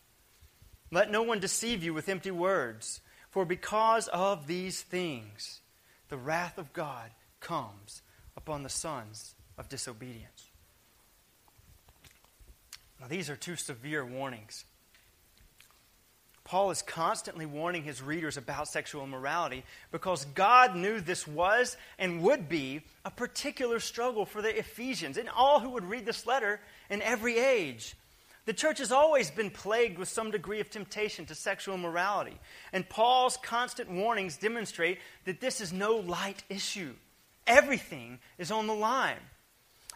Let 0.90 1.10
no 1.10 1.22
one 1.22 1.40
deceive 1.40 1.84
you 1.84 1.94
with 1.94 2.08
empty 2.08 2.30
words, 2.30 3.00
for 3.30 3.44
because 3.44 4.08
of 4.08 4.46
these 4.46 4.82
things, 4.82 5.60
the 6.08 6.16
wrath 6.16 6.58
of 6.58 6.72
God 6.72 7.10
comes 7.38 8.02
upon 8.36 8.62
the 8.62 8.68
sons 8.68 9.34
of 9.56 9.68
disobedience. 9.68 10.48
Now, 13.00 13.06
these 13.06 13.30
are 13.30 13.36
two 13.36 13.56
severe 13.56 14.04
warnings. 14.04 14.64
Paul 16.44 16.70
is 16.70 16.82
constantly 16.82 17.46
warning 17.46 17.84
his 17.84 18.02
readers 18.02 18.36
about 18.36 18.68
sexual 18.68 19.04
immorality 19.04 19.64
because 19.92 20.24
God 20.34 20.74
knew 20.74 21.00
this 21.00 21.26
was 21.26 21.76
and 21.98 22.22
would 22.22 22.48
be 22.48 22.82
a 23.04 23.10
particular 23.10 23.78
struggle 23.78 24.24
for 24.26 24.42
the 24.42 24.58
Ephesians 24.58 25.16
and 25.16 25.28
all 25.28 25.60
who 25.60 25.70
would 25.70 25.84
read 25.84 26.06
this 26.06 26.26
letter 26.26 26.60
in 26.88 27.02
every 27.02 27.38
age. 27.38 27.94
The 28.46 28.54
church 28.54 28.78
has 28.78 28.90
always 28.90 29.30
been 29.30 29.50
plagued 29.50 29.98
with 29.98 30.08
some 30.08 30.30
degree 30.30 30.60
of 30.60 30.70
temptation 30.70 31.26
to 31.26 31.34
sexual 31.34 31.74
immorality, 31.74 32.38
and 32.72 32.88
Paul's 32.88 33.36
constant 33.36 33.90
warnings 33.90 34.38
demonstrate 34.38 34.98
that 35.24 35.40
this 35.40 35.60
is 35.60 35.72
no 35.72 35.96
light 35.96 36.42
issue. 36.48 36.94
Everything 37.46 38.18
is 38.38 38.50
on 38.50 38.66
the 38.66 38.74
line. 38.74 39.20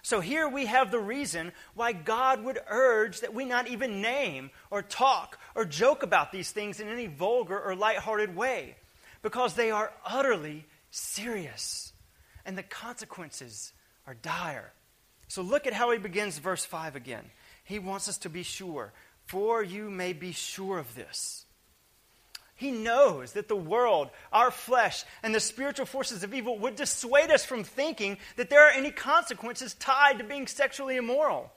So 0.05 0.21
here 0.21 0.47
we 0.47 0.67
have 0.67 0.91
the 0.91 0.99
reason 0.99 1.51
why 1.73 1.95
God 1.95 2.45
would 2.45 2.61
urge 2.69 3.21
that 3.21 3.33
we 3.33 3.47
not 3.47 3.69
even 3.69 4.03
name 4.03 4.51
or 4.71 4.83
talk 4.83 5.39
or 5.55 5.65
joke 5.65 6.03
about 6.03 6.31
these 6.31 6.51
things 6.51 6.79
in 6.79 6.89
any 6.89 7.07
vulgar 7.07 7.59
or 7.59 7.75
lighthearted 7.75 8.37
way, 8.37 8.77
because 9.23 9.55
they 9.55 9.71
are 9.71 9.91
utterly 10.05 10.67
serious 10.91 11.95
and 12.45 12.59
the 12.59 12.63
consequences 12.63 13.73
are 14.07 14.13
dire. 14.13 14.75
So 15.29 15.41
look 15.41 15.67
at 15.67 15.73
how 15.73 15.91
he 15.91 15.97
begins 15.97 16.37
verse 16.37 16.67
5 16.67 16.97
again. 16.97 17.25
He 17.65 17.79
wants 17.79 18.07
us 18.07 18.19
to 18.19 18.29
be 18.29 18.43
sure, 18.43 18.93
for 19.25 19.63
you 19.63 19.89
may 19.89 20.13
be 20.13 20.33
sure 20.33 20.79
of 20.79 20.95
this 20.95 21.44
he 22.57 22.71
knows 22.71 23.33
that 23.33 23.49
the 23.49 23.57
world, 23.57 24.11
our 24.33 24.51
flesh, 24.51 25.05
and 25.23 25.35
the 25.35 25.41
spiritual 25.41 25.87
forces 25.87 26.23
of 26.23 26.33
evil 26.33 26.59
would 26.61 26.77
dissuade 26.77 27.31
us 27.31 27.45
from 27.45 27.65
thinking 27.65 28.19
that 28.37 28.49
there 28.49 28.67
are 28.67 28.71
any 28.71 28.91
consequences 28.91 29.75
tied 29.75 30.19
to 30.19 30.25
being 30.25 30.47
sexually 30.47 30.97
immoral. 30.97 31.53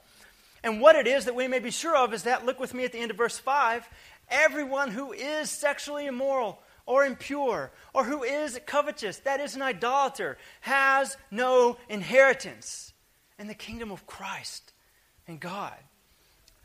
And 0.64 0.80
what 0.80 0.96
it 0.96 1.06
is 1.06 1.26
that 1.26 1.36
we 1.36 1.46
may 1.46 1.60
be 1.60 1.70
sure 1.70 1.96
of 1.96 2.12
is 2.12 2.24
that, 2.24 2.44
look 2.44 2.58
with 2.58 2.74
me 2.74 2.84
at 2.84 2.92
the 2.92 2.98
end 2.98 3.10
of 3.10 3.16
verse 3.16 3.38
5 3.38 3.88
everyone 4.30 4.90
who 4.90 5.12
is 5.12 5.50
sexually 5.50 6.06
immoral 6.06 6.58
or 6.84 7.04
impure 7.04 7.70
or 7.94 8.04
who 8.04 8.22
is 8.22 8.60
covetous, 8.66 9.18
that 9.20 9.40
is 9.40 9.54
an 9.54 9.62
idolater, 9.62 10.36
has 10.60 11.16
no 11.30 11.78
inheritance 11.88 12.92
in 13.38 13.46
the 13.46 13.54
kingdom 13.54 13.90
of 13.90 14.06
Christ 14.06 14.72
and 15.26 15.40
God. 15.40 15.76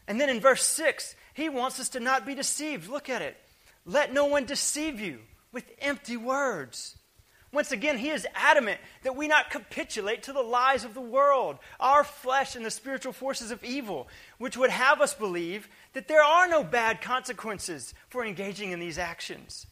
And 0.07 0.19
then 0.19 0.29
in 0.29 0.41
verse 0.41 0.63
6, 0.63 1.15
he 1.33 1.49
wants 1.49 1.79
us 1.79 1.89
to 1.89 1.99
not 1.99 2.25
be 2.25 2.35
deceived. 2.35 2.89
Look 2.89 3.09
at 3.09 3.21
it. 3.21 3.37
Let 3.85 4.13
no 4.13 4.25
one 4.25 4.45
deceive 4.45 4.99
you 4.99 5.19
with 5.51 5.65
empty 5.79 6.17
words. 6.17 6.97
Once 7.51 7.71
again, 7.71 7.99
he 7.99 8.09
is 8.09 8.25
adamant 8.33 8.79
that 9.03 9.15
we 9.15 9.27
not 9.27 9.51
capitulate 9.51 10.23
to 10.23 10.33
the 10.33 10.41
lies 10.41 10.83
of 10.83 10.95
the 10.95 11.01
world, 11.01 11.59
our 11.79 12.03
flesh, 12.03 12.55
and 12.55 12.65
the 12.65 12.71
spiritual 12.71 13.13
forces 13.13 13.51
of 13.51 13.63
evil, 13.63 14.07
which 14.39 14.57
would 14.57 14.71
have 14.71 15.01
us 15.01 15.13
believe 15.13 15.69
that 15.93 16.07
there 16.07 16.23
are 16.23 16.47
no 16.47 16.63
bad 16.63 16.99
consequences 16.99 17.93
for 18.09 18.25
engaging 18.25 18.71
in 18.71 18.79
these 18.79 18.97
actions. 18.97 19.67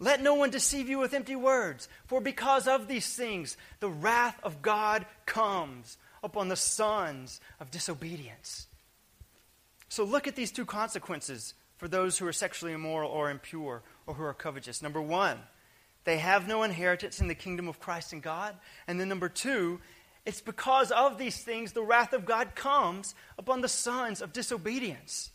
Let 0.00 0.20
no 0.20 0.34
one 0.34 0.50
deceive 0.50 0.88
you 0.88 0.98
with 0.98 1.14
empty 1.14 1.36
words, 1.36 1.88
for 2.06 2.20
because 2.20 2.66
of 2.66 2.88
these 2.88 3.14
things, 3.14 3.56
the 3.78 3.88
wrath 3.88 4.40
of 4.42 4.60
God 4.60 5.06
comes 5.24 5.98
upon 6.24 6.48
the 6.48 6.56
sons 6.56 7.40
of 7.60 7.70
disobedience. 7.70 8.66
So 9.88 10.02
look 10.02 10.26
at 10.26 10.34
these 10.34 10.50
two 10.50 10.64
consequences 10.64 11.54
for 11.82 11.88
those 11.88 12.16
who 12.16 12.28
are 12.28 12.32
sexually 12.32 12.72
immoral 12.72 13.10
or 13.10 13.28
impure 13.28 13.82
or 14.06 14.14
who 14.14 14.22
are 14.22 14.32
covetous. 14.32 14.82
Number 14.82 15.02
one, 15.02 15.36
they 16.04 16.18
have 16.18 16.46
no 16.46 16.62
inheritance 16.62 17.20
in 17.20 17.26
the 17.26 17.34
kingdom 17.34 17.66
of 17.66 17.80
Christ 17.80 18.12
and 18.12 18.22
God. 18.22 18.54
And 18.86 19.00
then 19.00 19.08
number 19.08 19.28
two, 19.28 19.80
it's 20.24 20.40
because 20.40 20.92
of 20.92 21.18
these 21.18 21.42
things 21.42 21.72
the 21.72 21.82
wrath 21.82 22.12
of 22.12 22.24
God 22.24 22.54
comes 22.54 23.16
upon 23.36 23.62
the 23.62 23.68
sons 23.68 24.22
of 24.22 24.32
disobedience. 24.32 25.32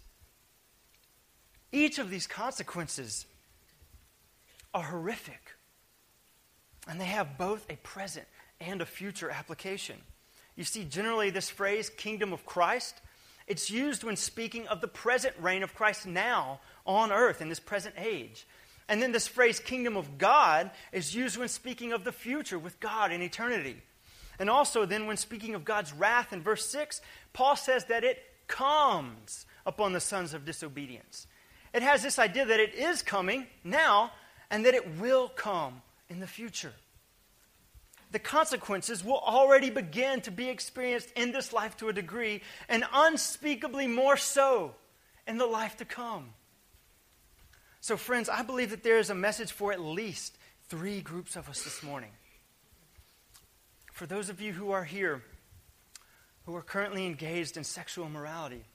Each 1.73 1.99
of 1.99 2.09
these 2.09 2.27
consequences 2.27 3.25
are 4.73 4.83
horrific. 4.83 5.51
And 6.87 6.97
they 7.01 7.07
have 7.07 7.37
both 7.37 7.69
a 7.69 7.75
present 7.75 8.25
and 8.61 8.81
a 8.81 8.85
future 8.85 9.29
application. 9.29 9.97
You 10.55 10.63
see, 10.63 10.85
generally, 10.85 11.29
this 11.29 11.49
phrase, 11.49 11.89
kingdom 11.89 12.31
of 12.31 12.45
Christ, 12.45 13.01
it's 13.47 13.71
used 13.71 14.03
when 14.03 14.17
speaking 14.17 14.67
of 14.67 14.81
the 14.81 14.87
present 14.87 15.33
reign 15.39 15.63
of 15.63 15.73
Christ 15.73 16.05
now 16.05 16.59
on 16.85 17.11
earth 17.11 17.41
in 17.41 17.49
this 17.49 17.59
present 17.59 17.95
age. 17.97 18.45
And 18.89 19.01
then 19.01 19.11
this 19.11 19.27
phrase, 19.27 19.59
kingdom 19.59 19.97
of 19.97 20.17
God, 20.17 20.71
is 20.91 21.15
used 21.15 21.37
when 21.37 21.47
speaking 21.47 21.93
of 21.93 22.03
the 22.03 22.11
future 22.11 22.59
with 22.59 22.79
God 22.79 23.11
in 23.11 23.21
eternity. 23.21 23.81
And 24.39 24.49
also, 24.49 24.85
then, 24.85 25.07
when 25.07 25.17
speaking 25.17 25.55
of 25.55 25.65
God's 25.65 25.93
wrath 25.93 26.31
in 26.31 26.43
verse 26.43 26.69
6, 26.69 27.01
Paul 27.33 27.55
says 27.55 27.85
that 27.85 28.03
it 28.03 28.23
comes 28.47 29.45
upon 29.65 29.93
the 29.93 29.99
sons 29.99 30.33
of 30.33 30.45
disobedience. 30.45 31.25
It 31.73 31.81
has 31.81 32.03
this 32.03 32.19
idea 32.19 32.45
that 32.45 32.59
it 32.59 32.75
is 32.75 33.01
coming 33.01 33.47
now 33.63 34.11
and 34.49 34.65
that 34.65 34.73
it 34.73 34.97
will 34.99 35.27
come 35.29 35.81
in 36.09 36.19
the 36.19 36.27
future 36.27 36.73
the 38.18 38.24
consequences 38.24 39.03
will 39.03 39.20
already 39.20 39.70
begin 39.70 40.22
to 40.22 40.32
be 40.32 40.49
experienced 40.49 41.11
in 41.15 41.32
this 41.32 41.53
life 41.53 41.78
to 41.78 41.88
a 41.88 41.93
degree, 41.93 42.41
and 42.68 42.84
unspeakably 42.91 43.86
more 43.86 44.18
so 44.18 44.74
in 45.28 45.38
the 45.38 45.45
life 45.45 45.78
to 45.78 45.86
come. 45.86 46.30
So, 47.80 47.95
friends, 47.95 48.28
I 48.28 48.41
believe 48.41 48.72
that 48.72 48.82
there 48.82 48.97
is 48.97 49.11
a 49.11 49.13
message 49.13 49.51
for 49.51 49.72
at 49.72 49.80
least 49.80 50.36
three 50.68 50.99
groups 50.99 51.36
of 51.36 51.47
us 51.47 51.61
this 51.61 51.84
morning. 51.84 52.09
For 53.93 54.07
those 54.07 54.30
of 54.30 54.41
you 54.41 54.51
who 54.51 54.72
are 54.72 54.84
here, 54.84 55.22
who 56.47 56.55
are 56.55 56.63
currently 56.63 57.05
engaged 57.05 57.55
in 57.55 57.63
sexual 57.63 58.07
immorality, 58.07 58.65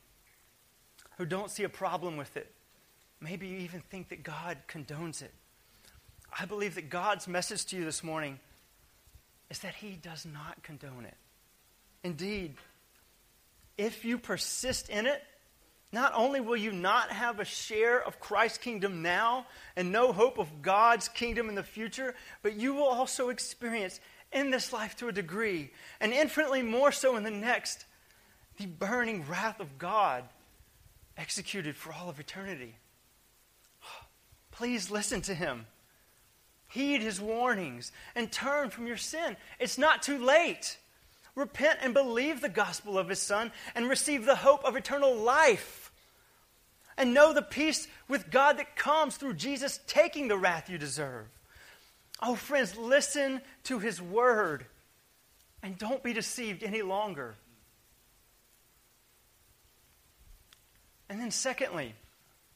who 1.19 1.27
don't 1.27 1.51
see 1.51 1.65
a 1.65 1.69
problem 1.69 2.17
with 2.17 2.37
it, 2.37 2.55
maybe 3.21 3.49
you 3.49 3.59
even 3.59 3.81
think 3.81 4.11
that 4.11 4.23
God 4.23 4.59
condones 4.69 5.21
it. 5.21 5.35
I 6.39 6.45
believe 6.45 6.77
that 6.77 6.91
God's 6.91 7.27
message 7.27 7.65
to 7.67 7.77
you 7.77 7.85
this 7.85 8.05
morning 8.05 8.39
is 9.53 9.59
that 9.59 9.75
he 9.75 9.91
does 9.91 10.25
not 10.25 10.63
condone 10.63 11.05
it. 11.05 11.17
Indeed, 12.03 12.55
if 13.77 14.03
you 14.03 14.17
persist 14.17 14.89
in 14.89 15.05
it, 15.05 15.23
not 15.93 16.15
only 16.17 16.41
will 16.41 16.57
you 16.57 16.73
not 16.73 17.11
have 17.11 17.39
a 17.39 17.45
share 17.45 18.03
of 18.03 18.19
Christ's 18.19 18.57
kingdom 18.57 19.03
now 19.03 19.47
and 19.77 19.93
no 19.93 20.11
hope 20.11 20.39
of 20.39 20.63
God's 20.63 21.07
kingdom 21.09 21.51
in 21.51 21.55
the 21.55 21.63
future, 21.63 22.15
but 22.41 22.55
you 22.55 22.73
will 22.73 22.87
also 22.87 23.29
experience 23.29 24.01
in 24.33 24.51
this 24.51 24.73
life 24.73 24.97
to 24.97 25.09
a 25.09 25.13
degree, 25.13 25.71
and 26.01 26.15
infinitely 26.15 26.63
more 26.63 26.91
so 26.91 27.19
in 27.19 27.23
the 27.23 27.31
next, 27.31 27.85
the 28.57 28.65
burning 28.65 29.27
wrath 29.29 29.61
of 29.61 29.77
God 29.77 30.25
executed 31.19 31.77
for 31.77 31.93
all 31.93 32.09
of 32.09 32.19
eternity. 32.19 32.75
Please 34.51 34.91
listen 34.91 35.21
to 35.21 35.35
him. 35.35 35.67
Heed 36.73 37.03
his 37.03 37.21
warnings 37.21 37.93
and 38.15 38.33
turn 38.33 38.71
from 38.71 38.87
your 38.87 38.97
sin. 38.97 39.37
It's 39.61 39.77
not 39.77 40.03
too 40.03 40.17
late. 40.17 40.79
Repent 41.35 41.81
and 41.83 41.93
believe 41.93 42.41
the 42.41 42.49
gospel 42.49 42.97
of 42.97 43.11
his 43.11 43.19
Son 43.19 43.53
and 43.75 43.91
receive 43.91 44.25
the 44.25 44.37
hope 44.37 44.65
of 44.65 44.75
eternal 44.75 45.15
life. 45.15 45.93
And 46.97 47.13
know 47.13 47.35
the 47.35 47.43
peace 47.43 47.89
with 48.09 48.31
God 48.31 48.57
that 48.57 48.75
comes 48.75 49.19
through 49.19 49.35
Jesus 49.35 49.81
taking 49.87 50.29
the 50.29 50.39
wrath 50.39 50.71
you 50.71 50.79
deserve. 50.79 51.27
Oh, 52.23 52.37
friends, 52.37 52.75
listen 52.75 53.43
to 53.65 53.79
his 53.79 54.01
word 54.01 54.65
and 55.63 55.77
don't 55.77 56.03
be 56.03 56.15
deceived 56.15 56.63
any 56.63 56.81
longer. 56.81 57.35
And 61.11 61.21
then, 61.21 61.33
secondly, 61.33 61.95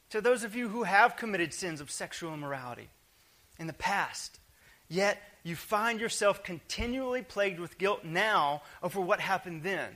to 0.09 0.21
those 0.21 0.43
of 0.43 0.55
you 0.55 0.69
who 0.69 0.81
have 0.83 1.17
committed 1.17 1.53
sins 1.53 1.81
of 1.81 1.91
sexual 1.91 2.33
immorality 2.33 2.89
in 3.59 3.67
the 3.67 3.73
past, 3.73 4.39
yet 4.87 5.21
you 5.43 5.55
find 5.55 5.99
yourself 5.99 6.43
continually 6.43 7.21
plagued 7.21 7.59
with 7.59 7.77
guilt 7.77 8.03
now 8.03 8.61
over 8.83 8.99
what 8.99 9.19
happened 9.19 9.63
then. 9.63 9.89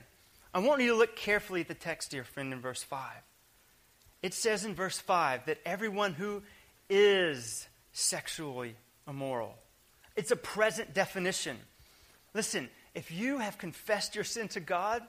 I 0.54 0.58
want 0.60 0.82
you 0.82 0.88
to 0.88 0.96
look 0.96 1.16
carefully 1.16 1.62
at 1.62 1.68
the 1.68 1.74
text, 1.74 2.10
dear 2.10 2.24
friend, 2.24 2.52
in 2.52 2.60
verse 2.60 2.82
5. 2.82 3.10
It 4.22 4.34
says 4.34 4.64
in 4.64 4.74
verse 4.74 4.98
5 4.98 5.46
that 5.46 5.58
everyone 5.64 6.14
who 6.14 6.42
is 6.88 7.66
sexually 7.92 8.74
immoral. 9.08 9.54
It's 10.16 10.30
a 10.30 10.36
present 10.36 10.94
definition. 10.94 11.56
Listen, 12.34 12.68
if 12.94 13.10
you 13.10 13.38
have 13.38 13.58
confessed 13.58 14.14
your 14.14 14.24
sin 14.24 14.48
to 14.48 14.60
God, 14.60 15.02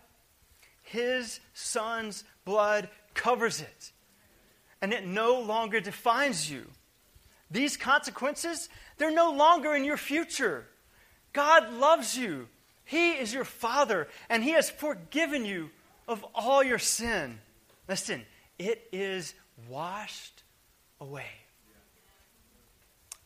His 0.82 1.39
Son's 1.54 2.24
blood 2.45 2.89
covers 3.14 3.62
it 3.62 3.91
and 4.82 4.93
it 4.93 5.06
no 5.06 5.39
longer 5.39 5.80
defines 5.80 6.49
you. 6.51 6.66
These 7.54 7.78
consequences, 7.78 8.68
they're 8.97 9.12
no 9.12 9.32
longer 9.32 9.76
in 9.76 9.86
your 9.86 9.95
future. 9.95 10.66
God 11.34 11.72
loves 11.72 12.18
you. 12.18 12.47
He 12.84 13.12
is 13.12 13.32
your 13.32 13.45
Father, 13.45 14.08
and 14.28 14.43
He 14.43 14.51
has 14.51 14.72
forgiven 14.72 15.45
you 15.45 15.70
of 16.08 16.26
all 16.34 16.64
your 16.64 16.80
sin. 16.80 17.39
Listen, 17.88 18.26
it 18.58 18.88
is 18.91 19.36
washed 19.70 20.41
away. 20.99 21.30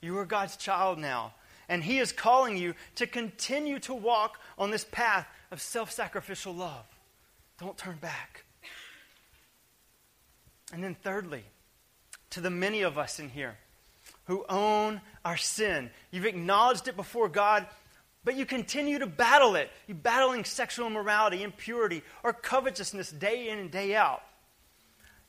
You 0.01 0.17
are 0.17 0.25
God's 0.25 0.57
child 0.57 0.99
now, 0.99 1.33
and 1.69 1.81
He 1.81 1.99
is 1.99 2.11
calling 2.11 2.57
you 2.57 2.75
to 2.95 3.07
continue 3.07 3.79
to 3.79 3.93
walk 3.93 4.41
on 4.57 4.71
this 4.71 4.85
path 4.91 5.25
of 5.51 5.61
self 5.61 5.89
sacrificial 5.89 6.53
love. 6.53 6.85
Don't 7.61 7.77
turn 7.77 7.95
back. 7.95 8.43
And 10.73 10.83
then, 10.83 10.97
thirdly, 11.01 11.45
to 12.31 12.41
the 12.41 12.49
many 12.49 12.81
of 12.81 12.97
us 12.97 13.21
in 13.21 13.29
here 13.29 13.57
who 14.27 14.45
own 14.47 15.01
our 15.25 15.37
sin, 15.37 15.89
you've 16.11 16.25
acknowledged 16.25 16.87
it 16.87 16.95
before 16.95 17.27
God, 17.29 17.65
but 18.23 18.35
you 18.35 18.45
continue 18.45 18.99
to 18.99 19.07
battle 19.07 19.55
it. 19.55 19.71
You're 19.87 19.95
battling 19.95 20.43
sexual 20.43 20.87
immorality, 20.87 21.43
impurity, 21.43 22.03
or 22.23 22.33
covetousness 22.33 23.11
day 23.11 23.49
in 23.49 23.57
and 23.57 23.71
day 23.71 23.95
out. 23.95 24.21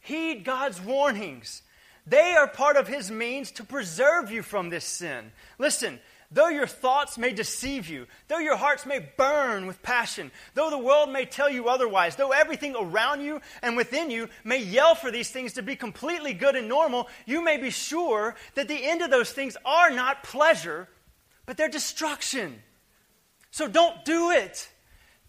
Heed 0.00 0.44
God's 0.44 0.80
warnings. 0.80 1.62
They 2.06 2.34
are 2.34 2.48
part 2.48 2.76
of 2.76 2.88
His 2.88 3.10
means 3.10 3.52
to 3.52 3.64
preserve 3.64 4.30
you 4.32 4.42
from 4.42 4.70
this 4.70 4.84
sin. 4.84 5.32
Listen, 5.58 6.00
Though 6.30 6.48
your 6.48 6.66
thoughts 6.66 7.16
may 7.16 7.32
deceive 7.32 7.88
you, 7.88 8.06
though 8.28 8.38
your 8.38 8.56
hearts 8.56 8.84
may 8.84 8.98
burn 9.16 9.66
with 9.66 9.82
passion, 9.82 10.30
though 10.52 10.68
the 10.68 10.76
world 10.76 11.10
may 11.10 11.24
tell 11.24 11.48
you 11.48 11.68
otherwise, 11.68 12.16
though 12.16 12.32
everything 12.32 12.76
around 12.78 13.22
you 13.22 13.40
and 13.62 13.78
within 13.78 14.10
you 14.10 14.28
may 14.44 14.58
yell 14.62 14.94
for 14.94 15.10
these 15.10 15.30
things 15.30 15.54
to 15.54 15.62
be 15.62 15.74
completely 15.74 16.34
good 16.34 16.54
and 16.54 16.68
normal, 16.68 17.08
you 17.24 17.42
may 17.42 17.56
be 17.56 17.70
sure 17.70 18.34
that 18.56 18.68
the 18.68 18.84
end 18.84 19.00
of 19.00 19.10
those 19.10 19.32
things 19.32 19.56
are 19.64 19.90
not 19.90 20.22
pleasure, 20.22 20.86
but 21.46 21.56
they're 21.56 21.70
destruction. 21.70 22.62
So 23.50 23.66
don't 23.66 24.04
do 24.04 24.30
it. 24.30 24.68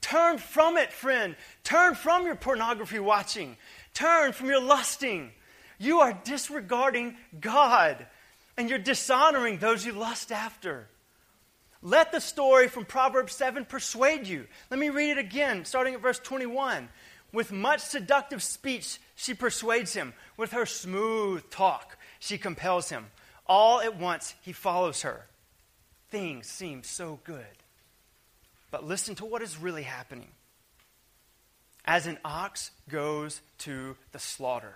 Turn 0.01 0.37
from 0.37 0.75
it, 0.75 0.91
friend. 0.91 1.37
Turn 1.63 1.95
from 1.95 2.25
your 2.25 2.35
pornography 2.35 2.99
watching. 2.99 3.55
Turn 3.93 4.33
from 4.33 4.47
your 4.47 4.61
lusting. 4.61 5.31
You 5.77 6.01
are 6.01 6.19
disregarding 6.25 7.15
God 7.39 8.05
and 8.59 8.69
you're 8.69 8.77
dishonoring 8.77 9.57
those 9.57 9.85
you 9.85 9.93
lust 9.93 10.33
after. 10.33 10.85
Let 11.81 12.11
the 12.11 12.19
story 12.19 12.67
from 12.67 12.83
Proverbs 12.83 13.33
7 13.33 13.63
persuade 13.63 14.27
you. 14.27 14.47
Let 14.69 14.77
me 14.81 14.89
read 14.89 15.11
it 15.11 15.17
again, 15.17 15.63
starting 15.63 15.93
at 15.93 16.01
verse 16.01 16.19
21. 16.19 16.89
With 17.31 17.53
much 17.53 17.79
seductive 17.79 18.43
speech, 18.43 18.99
she 19.15 19.33
persuades 19.33 19.93
him. 19.93 20.13
With 20.35 20.51
her 20.51 20.65
smooth 20.65 21.49
talk, 21.49 21.97
she 22.19 22.37
compels 22.37 22.89
him. 22.89 23.05
All 23.47 23.79
at 23.79 23.97
once, 23.97 24.35
he 24.41 24.51
follows 24.51 25.03
her. 25.03 25.25
Things 26.09 26.45
seem 26.47 26.83
so 26.83 27.21
good. 27.23 27.45
But 28.71 28.85
listen 28.85 29.15
to 29.15 29.25
what 29.25 29.41
is 29.41 29.57
really 29.57 29.83
happening. 29.83 30.31
As 31.85 32.07
an 32.07 32.19
ox 32.25 32.71
goes 32.89 33.39
to 33.59 33.95
the 34.11 34.19
slaughter, 34.19 34.75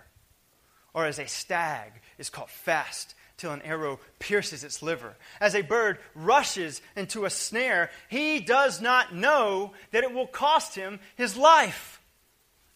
or 0.94 1.04
as 1.04 1.18
a 1.18 1.26
stag 1.26 1.92
is 2.16 2.30
caught 2.30 2.48
fast 2.48 3.14
till 3.36 3.52
an 3.52 3.62
arrow 3.62 3.98
pierces 4.18 4.64
its 4.64 4.82
liver. 4.82 5.16
As 5.40 5.54
a 5.54 5.62
bird 5.62 5.98
rushes 6.14 6.80
into 6.96 7.24
a 7.24 7.30
snare, 7.30 7.90
he 8.08 8.40
does 8.40 8.80
not 8.80 9.14
know 9.14 9.72
that 9.90 10.04
it 10.04 10.12
will 10.12 10.26
cost 10.26 10.74
him 10.74 11.00
his 11.16 11.36
life. 11.36 12.00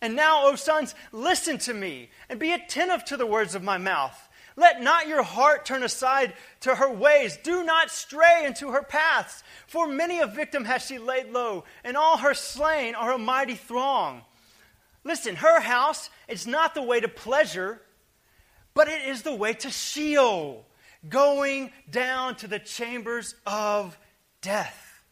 And 0.01 0.15
now, 0.15 0.47
O 0.47 0.55
sons, 0.55 0.95
listen 1.13 1.59
to 1.59 1.75
me 1.75 2.11
and 2.29 2.39
be 2.39 2.53
attentive 2.53 3.05
to 3.07 3.17
the 3.17 3.27
words 3.27 3.55
of 3.55 3.63
my 3.63 3.79
mouth. 3.79 4.29
Let 4.57 4.83
not 4.83 5.07
your 5.07 5.23
heart 5.23 5.65
turn 5.65 5.85
aside 5.85 6.35
to 6.61 6.75
her 6.75 6.91
ways. 6.91 7.39
Do 7.45 7.63
not 7.63 7.91
stray 7.91 8.45
into 8.45 8.73
her 8.73 8.83
paths. 8.83 9.45
For 9.69 9.87
many 9.87 10.19
a 10.19 10.27
victim 10.27 10.65
has 10.65 10.85
she 10.85 10.99
laid 10.99 11.31
low, 11.31 11.65
and 11.85 11.97
all 11.97 12.19
her 12.19 12.35
slain 12.35 12.97
are 12.97 13.13
a 13.13 13.19
mighty 13.19 13.55
throng. 13.55 14.23
Listen, 15.05 15.37
her 15.37 15.61
house 15.61 16.11
is 16.27 16.47
not 16.47 16.75
the 16.75 16.83
way 16.83 16.99
to 16.99 17.09
pleasure, 17.09 17.81
but 18.79 18.87
it 18.87 19.09
is 19.09 19.23
the 19.23 19.35
way 19.35 19.55
to 19.55 19.71
Sheol, 19.71 20.65
going 21.09 21.73
down 21.91 22.37
to 22.37 22.47
the 22.47 22.61
chambers 22.61 23.35
of 23.45 23.99
death. 24.41 25.03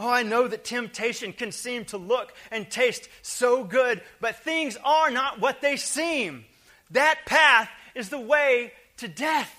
Oh, 0.00 0.10
I 0.10 0.24
know 0.24 0.48
that 0.48 0.64
temptation 0.64 1.32
can 1.32 1.52
seem 1.52 1.84
to 1.86 1.96
look 1.96 2.34
and 2.50 2.68
taste 2.68 3.08
so 3.22 3.62
good, 3.62 4.02
but 4.20 4.34
things 4.34 4.76
are 4.84 5.12
not 5.12 5.40
what 5.40 5.60
they 5.60 5.76
seem. 5.76 6.44
That 6.90 7.20
path 7.24 7.70
is 7.94 8.08
the 8.08 8.18
way 8.18 8.72
to 8.96 9.06
death. 9.06 9.54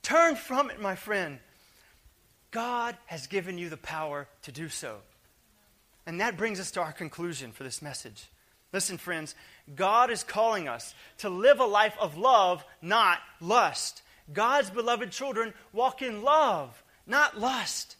Turn 0.00 0.36
from 0.36 0.70
it, 0.70 0.80
my 0.80 0.94
friend. 0.94 1.40
God 2.52 2.96
has 3.06 3.26
given 3.26 3.58
you 3.58 3.68
the 3.68 3.76
power 3.76 4.28
to 4.42 4.52
do 4.52 4.68
so. 4.68 4.98
And 6.06 6.20
that 6.20 6.36
brings 6.36 6.60
us 6.60 6.70
to 6.70 6.82
our 6.82 6.92
conclusion 6.92 7.50
for 7.50 7.64
this 7.64 7.82
message. 7.82 8.28
Listen, 8.72 8.96
friends, 8.96 9.34
God 9.74 10.10
is 10.10 10.22
calling 10.22 10.68
us 10.68 10.94
to 11.18 11.28
live 11.28 11.60
a 11.60 11.64
life 11.64 11.96
of 11.98 12.18
love, 12.18 12.64
not 12.82 13.18
lust. 13.40 14.02
God's 14.32 14.70
beloved 14.70 15.10
children 15.10 15.54
walk 15.72 16.02
in 16.02 16.22
love, 16.22 16.82
not 17.06 17.38
lust. 17.38 17.96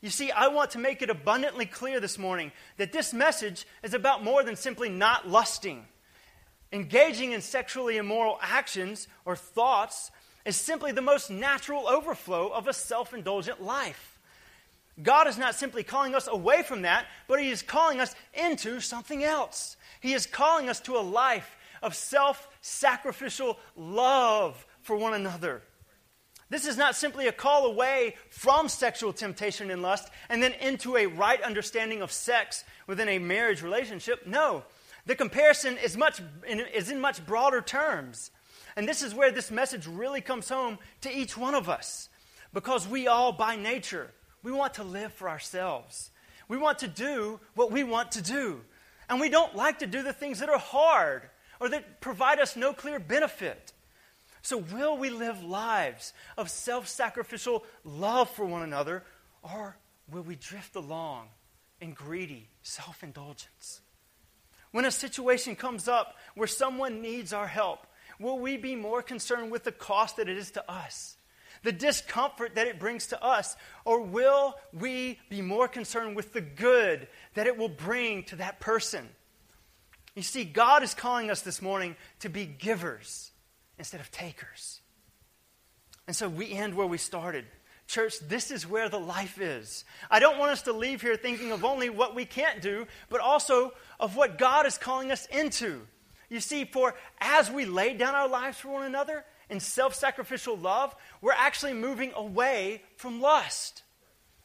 You 0.00 0.10
see, 0.10 0.30
I 0.30 0.48
want 0.48 0.72
to 0.72 0.78
make 0.78 1.00
it 1.00 1.10
abundantly 1.10 1.66
clear 1.66 2.00
this 2.00 2.18
morning 2.18 2.50
that 2.76 2.92
this 2.92 3.12
message 3.12 3.66
is 3.82 3.94
about 3.94 4.24
more 4.24 4.42
than 4.42 4.56
simply 4.56 4.88
not 4.88 5.28
lusting. 5.28 5.84
Engaging 6.72 7.32
in 7.32 7.40
sexually 7.40 7.98
immoral 7.98 8.38
actions 8.40 9.06
or 9.24 9.36
thoughts 9.36 10.10
is 10.44 10.56
simply 10.56 10.92
the 10.92 11.02
most 11.02 11.30
natural 11.30 11.86
overflow 11.86 12.48
of 12.48 12.66
a 12.66 12.72
self 12.72 13.14
indulgent 13.14 13.62
life. 13.62 14.18
God 15.00 15.28
is 15.28 15.38
not 15.38 15.54
simply 15.54 15.82
calling 15.84 16.14
us 16.14 16.26
away 16.26 16.62
from 16.62 16.82
that, 16.82 17.06
but 17.28 17.40
He 17.40 17.50
is 17.50 17.62
calling 17.62 18.00
us 18.00 18.14
into 18.34 18.80
something 18.80 19.22
else. 19.22 19.76
He 20.02 20.14
is 20.14 20.26
calling 20.26 20.68
us 20.68 20.80
to 20.80 20.96
a 20.96 21.00
life 21.00 21.56
of 21.80 21.94
self 21.94 22.48
sacrificial 22.60 23.56
love 23.76 24.66
for 24.80 24.96
one 24.96 25.14
another. 25.14 25.62
This 26.50 26.66
is 26.66 26.76
not 26.76 26.96
simply 26.96 27.28
a 27.28 27.32
call 27.32 27.64
away 27.64 28.16
from 28.28 28.68
sexual 28.68 29.12
temptation 29.14 29.70
and 29.70 29.80
lust 29.80 30.10
and 30.28 30.42
then 30.42 30.52
into 30.54 30.96
a 30.96 31.06
right 31.06 31.40
understanding 31.40 32.02
of 32.02 32.12
sex 32.12 32.64
within 32.86 33.08
a 33.08 33.18
marriage 33.18 33.62
relationship. 33.62 34.26
No, 34.26 34.64
the 35.06 35.14
comparison 35.14 35.78
is, 35.78 35.96
much, 35.96 36.20
is 36.46 36.90
in 36.90 37.00
much 37.00 37.24
broader 37.24 37.62
terms. 37.62 38.32
And 38.76 38.88
this 38.88 39.02
is 39.02 39.14
where 39.14 39.30
this 39.30 39.50
message 39.50 39.86
really 39.86 40.20
comes 40.20 40.48
home 40.48 40.78
to 41.02 41.16
each 41.16 41.36
one 41.36 41.54
of 41.54 41.68
us. 41.68 42.08
Because 42.52 42.86
we 42.88 43.06
all, 43.06 43.32
by 43.32 43.56
nature, 43.56 44.10
we 44.42 44.52
want 44.52 44.74
to 44.74 44.84
live 44.84 45.12
for 45.12 45.28
ourselves. 45.28 46.10
We 46.48 46.58
want 46.58 46.80
to 46.80 46.88
do 46.88 47.40
what 47.54 47.70
we 47.70 47.84
want 47.84 48.12
to 48.12 48.22
do. 48.22 48.60
And 49.12 49.20
we 49.20 49.28
don't 49.28 49.54
like 49.54 49.80
to 49.80 49.86
do 49.86 50.02
the 50.02 50.14
things 50.14 50.38
that 50.38 50.48
are 50.48 50.58
hard 50.58 51.28
or 51.60 51.68
that 51.68 52.00
provide 52.00 52.40
us 52.40 52.56
no 52.56 52.72
clear 52.72 52.98
benefit. 52.98 53.74
So, 54.40 54.56
will 54.56 54.96
we 54.96 55.10
live 55.10 55.44
lives 55.44 56.14
of 56.38 56.48
self 56.48 56.88
sacrificial 56.88 57.62
love 57.84 58.30
for 58.30 58.46
one 58.46 58.62
another, 58.62 59.04
or 59.42 59.76
will 60.10 60.22
we 60.22 60.36
drift 60.36 60.76
along 60.76 61.28
in 61.78 61.92
greedy 61.92 62.48
self 62.62 63.02
indulgence? 63.02 63.82
When 64.70 64.86
a 64.86 64.90
situation 64.90 65.56
comes 65.56 65.88
up 65.88 66.16
where 66.34 66.48
someone 66.48 67.02
needs 67.02 67.34
our 67.34 67.46
help, 67.46 67.86
will 68.18 68.38
we 68.38 68.56
be 68.56 68.76
more 68.76 69.02
concerned 69.02 69.52
with 69.52 69.64
the 69.64 69.72
cost 69.72 70.16
that 70.16 70.30
it 70.30 70.38
is 70.38 70.52
to 70.52 70.72
us 70.72 71.18
the 71.62 71.72
discomfort 71.72 72.54
that 72.54 72.66
it 72.66 72.78
brings 72.78 73.08
to 73.08 73.22
us? 73.22 73.56
Or 73.84 74.00
will 74.00 74.54
we 74.72 75.18
be 75.28 75.40
more 75.40 75.68
concerned 75.68 76.16
with 76.16 76.32
the 76.32 76.40
good 76.40 77.08
that 77.34 77.46
it 77.46 77.56
will 77.56 77.68
bring 77.68 78.24
to 78.24 78.36
that 78.36 78.60
person? 78.60 79.08
You 80.14 80.22
see, 80.22 80.44
God 80.44 80.82
is 80.82 80.94
calling 80.94 81.30
us 81.30 81.40
this 81.40 81.62
morning 81.62 81.96
to 82.20 82.28
be 82.28 82.44
givers 82.44 83.30
instead 83.78 84.00
of 84.00 84.10
takers. 84.10 84.80
And 86.06 86.14
so 86.14 86.28
we 86.28 86.52
end 86.52 86.74
where 86.74 86.86
we 86.86 86.98
started. 86.98 87.46
Church, 87.86 88.18
this 88.20 88.50
is 88.50 88.66
where 88.66 88.88
the 88.88 88.98
life 88.98 89.40
is. 89.40 89.84
I 90.10 90.18
don't 90.18 90.38
want 90.38 90.52
us 90.52 90.62
to 90.62 90.72
leave 90.72 91.02
here 91.02 91.16
thinking 91.16 91.52
of 91.52 91.64
only 91.64 91.90
what 91.90 92.14
we 92.14 92.24
can't 92.24 92.60
do, 92.60 92.86
but 93.08 93.20
also 93.20 93.72
of 94.00 94.16
what 94.16 94.38
God 94.38 94.66
is 94.66 94.78
calling 94.78 95.10
us 95.10 95.26
into. 95.26 95.82
You 96.28 96.40
see, 96.40 96.64
for 96.64 96.94
as 97.20 97.50
we 97.50 97.64
lay 97.64 97.94
down 97.94 98.14
our 98.14 98.28
lives 98.28 98.58
for 98.58 98.68
one 98.68 98.84
another 98.84 99.24
in 99.52 99.60
self 99.60 99.94
sacrificial 99.94 100.56
love, 100.56 100.96
we're 101.20 101.32
actually 101.32 101.74
moving 101.74 102.12
away 102.16 102.82
from 102.96 103.20
lust. 103.20 103.82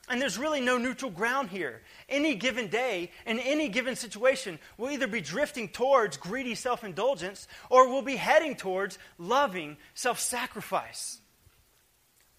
And 0.10 0.22
there's 0.22 0.38
really 0.38 0.62
no 0.62 0.78
neutral 0.78 1.12
ground 1.12 1.50
here. 1.50 1.82
Any 2.08 2.36
given 2.36 2.68
day, 2.68 3.12
in 3.26 3.40
any 3.40 3.68
given 3.68 3.96
situation, 3.96 4.60
we'll 4.78 4.92
either 4.92 5.08
be 5.08 5.22
drifting 5.22 5.70
towards 5.70 6.18
greedy 6.18 6.56
self 6.56 6.84
indulgence 6.84 7.48
or 7.70 7.90
we'll 7.90 8.02
be 8.02 8.18
heading 8.18 8.56
towards 8.56 9.00
loving 9.18 9.78
self 9.94 10.20
sacrifice. 10.20 11.20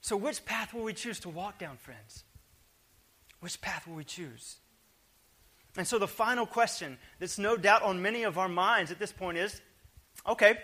So, 0.00 0.16
which 0.16 0.44
path 0.44 0.72
will 0.72 0.84
we 0.84 0.92
choose 0.92 1.20
to 1.20 1.28
walk 1.30 1.58
down, 1.58 1.78
friends? 1.78 2.24
Which 3.40 3.60
path 3.60 3.86
will 3.86 3.96
we 3.96 4.04
choose? 4.04 4.56
And 5.76 5.86
so, 5.86 5.98
the 5.98 6.08
final 6.08 6.46
question 6.46 6.98
that's 7.18 7.38
no 7.38 7.56
doubt 7.56 7.82
on 7.82 8.02
many 8.02 8.24
of 8.24 8.36
our 8.38 8.48
minds 8.48 8.90
at 8.90 8.98
this 8.98 9.12
point 9.12 9.38
is 9.38 9.60
okay, 10.26 10.58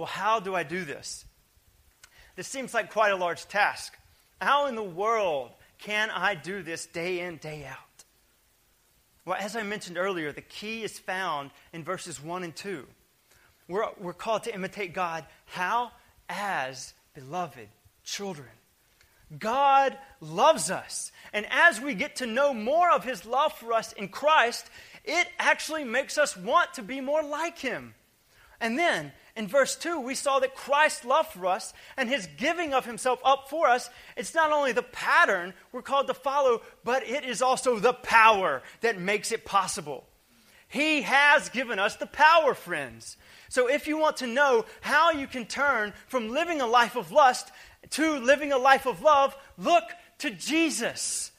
well, 0.00 0.06
how 0.06 0.40
do 0.40 0.54
I 0.54 0.62
do 0.62 0.82
this? 0.82 1.26
This 2.34 2.48
seems 2.48 2.72
like 2.72 2.90
quite 2.90 3.12
a 3.12 3.16
large 3.16 3.46
task. 3.48 3.98
How 4.40 4.66
in 4.66 4.74
the 4.74 4.82
world 4.82 5.50
can 5.76 6.08
I 6.08 6.34
do 6.34 6.62
this 6.62 6.86
day 6.86 7.20
in, 7.20 7.36
day 7.36 7.66
out? 7.68 7.76
Well, 9.26 9.36
as 9.38 9.56
I 9.56 9.62
mentioned 9.62 9.98
earlier, 9.98 10.32
the 10.32 10.40
key 10.40 10.84
is 10.84 10.98
found 10.98 11.50
in 11.74 11.84
verses 11.84 12.18
1 12.18 12.44
and 12.44 12.56
2. 12.56 12.86
We're, 13.68 13.88
we're 13.98 14.14
called 14.14 14.44
to 14.44 14.54
imitate 14.54 14.94
God. 14.94 15.26
How? 15.44 15.92
As 16.30 16.94
beloved 17.12 17.68
children. 18.02 18.48
God 19.38 19.98
loves 20.22 20.70
us. 20.70 21.12
And 21.34 21.44
as 21.50 21.78
we 21.78 21.92
get 21.92 22.16
to 22.16 22.26
know 22.26 22.54
more 22.54 22.90
of 22.90 23.04
his 23.04 23.26
love 23.26 23.52
for 23.52 23.74
us 23.74 23.92
in 23.92 24.08
Christ, 24.08 24.64
it 25.04 25.28
actually 25.38 25.84
makes 25.84 26.16
us 26.16 26.38
want 26.38 26.72
to 26.74 26.82
be 26.82 27.02
more 27.02 27.22
like 27.22 27.58
him. 27.58 27.92
And 28.62 28.78
then 28.78 29.12
in 29.40 29.48
verse 29.48 29.74
2, 29.74 29.98
we 30.00 30.14
saw 30.14 30.38
that 30.40 30.54
Christ's 30.54 31.06
love 31.06 31.26
for 31.26 31.46
us 31.46 31.72
and 31.96 32.10
his 32.10 32.28
giving 32.36 32.74
of 32.74 32.84
himself 32.84 33.22
up 33.24 33.48
for 33.48 33.68
us, 33.68 33.88
it's 34.14 34.34
not 34.34 34.52
only 34.52 34.72
the 34.72 34.82
pattern 34.82 35.54
we're 35.72 35.80
called 35.80 36.08
to 36.08 36.14
follow, 36.14 36.60
but 36.84 37.08
it 37.08 37.24
is 37.24 37.40
also 37.40 37.78
the 37.78 37.94
power 37.94 38.62
that 38.82 39.00
makes 39.00 39.32
it 39.32 39.46
possible. 39.46 40.04
He 40.68 41.00
has 41.00 41.48
given 41.48 41.78
us 41.78 41.96
the 41.96 42.04
power, 42.04 42.52
friends. 42.52 43.16
So 43.48 43.66
if 43.66 43.88
you 43.88 43.96
want 43.96 44.18
to 44.18 44.26
know 44.26 44.66
how 44.82 45.12
you 45.12 45.26
can 45.26 45.46
turn 45.46 45.94
from 46.06 46.28
living 46.28 46.60
a 46.60 46.66
life 46.66 46.94
of 46.94 47.10
lust 47.10 47.50
to 47.92 48.18
living 48.18 48.52
a 48.52 48.58
life 48.58 48.84
of 48.84 49.00
love, 49.00 49.34
look 49.56 49.84
to 50.18 50.30
Jesus. 50.30 51.32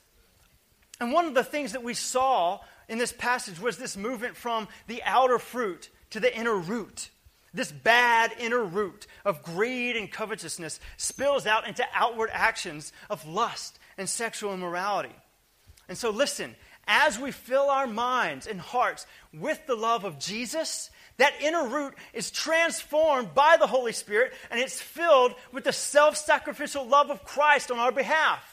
And 0.99 1.13
one 1.13 1.25
of 1.25 1.35
the 1.35 1.43
things 1.43 1.73
that 1.73 1.83
we 1.83 1.93
saw 1.93 2.61
in 2.89 2.97
this 2.97 3.13
passage 3.13 3.59
was 3.61 3.77
this 3.77 3.95
movement 3.95 4.35
from 4.35 4.69
the 4.87 5.03
outer 5.03 5.37
fruit 5.37 5.91
to 6.09 6.19
the 6.19 6.35
inner 6.35 6.55
root. 6.55 7.11
This 7.53 7.71
bad 7.71 8.31
inner 8.39 8.63
root 8.63 9.07
of 9.25 9.43
greed 9.43 9.97
and 9.97 10.09
covetousness 10.09 10.79
spills 10.97 11.45
out 11.45 11.67
into 11.67 11.85
outward 11.93 12.29
actions 12.31 12.93
of 13.09 13.27
lust 13.27 13.77
and 13.97 14.07
sexual 14.07 14.53
immorality. 14.53 15.15
And 15.89 15.97
so, 15.97 16.11
listen, 16.11 16.55
as 16.87 17.19
we 17.19 17.31
fill 17.31 17.69
our 17.69 17.87
minds 17.87 18.47
and 18.47 18.59
hearts 18.59 19.05
with 19.33 19.65
the 19.67 19.75
love 19.75 20.05
of 20.05 20.17
Jesus, 20.17 20.89
that 21.17 21.33
inner 21.41 21.67
root 21.67 21.93
is 22.13 22.31
transformed 22.31 23.33
by 23.33 23.57
the 23.59 23.67
Holy 23.67 23.91
Spirit 23.91 24.33
and 24.49 24.59
it's 24.59 24.81
filled 24.81 25.35
with 25.51 25.65
the 25.65 25.73
self 25.73 26.17
sacrificial 26.17 26.87
love 26.87 27.09
of 27.09 27.23
Christ 27.23 27.69
on 27.69 27.79
our 27.79 27.91
behalf. 27.91 28.50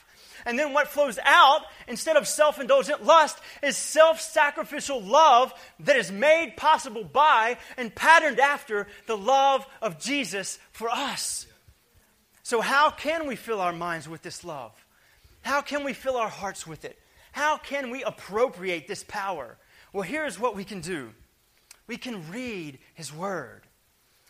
And 0.49 0.59
then 0.59 0.73
what 0.73 0.89
flows 0.89 1.19
out, 1.23 1.61
instead 1.87 2.17
of 2.17 2.27
self 2.27 2.59
indulgent 2.59 3.05
lust, 3.05 3.39
is 3.63 3.77
self 3.77 4.19
sacrificial 4.19 4.99
love 4.99 5.53
that 5.81 5.97
is 5.97 6.11
made 6.11 6.55
possible 6.57 7.05
by 7.05 7.59
and 7.77 7.95
patterned 7.95 8.41
after 8.41 8.87
the 9.07 9.17
love 9.17 9.67
of 9.83 10.01
Jesus 10.01 10.59
for 10.73 10.89
us. 10.89 11.47
So, 12.45 12.63
how 12.63 12.89
can 12.89 13.27
we 13.27 13.37
fill 13.37 13.61
our 13.61 13.75
minds 13.75 14.09
with 14.09 14.23
this 14.23 14.43
love? 14.43 14.73
How 15.43 15.61
can 15.61 15.85
we 15.85 15.93
fill 15.93 16.17
our 16.17 16.31
hearts 16.31 16.67
with 16.67 16.87
it? 16.87 16.99
How 17.33 17.59
can 17.59 17.91
we 17.91 18.03
appropriate 18.03 18.89
this 18.89 19.05
power? 19.07 19.59
Well, 19.93 20.03
here's 20.03 20.41
what 20.41 20.57
we 20.57 20.65
can 20.65 20.81
do 20.81 21.11
we 21.87 21.99
can 21.99 22.33
read 22.33 22.79
His 22.95 23.13
Word. 23.13 23.68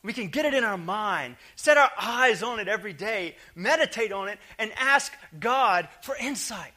We 0.03 0.13
can 0.13 0.29
get 0.29 0.45
it 0.45 0.55
in 0.55 0.65
our 0.65 0.79
mind, 0.79 1.37
set 1.57 1.77
our 1.77 1.91
eyes 2.01 2.43
on 2.43 2.61
it 2.61 2.69
every 2.69 2.93
day, 2.93 3.37
meditate 3.55 4.13
on 4.13 4.29
it, 4.29 4.39
and 4.59 4.73
ask 4.77 5.13
God 5.39 5.89
for 6.03 6.17
insight. 6.17 6.73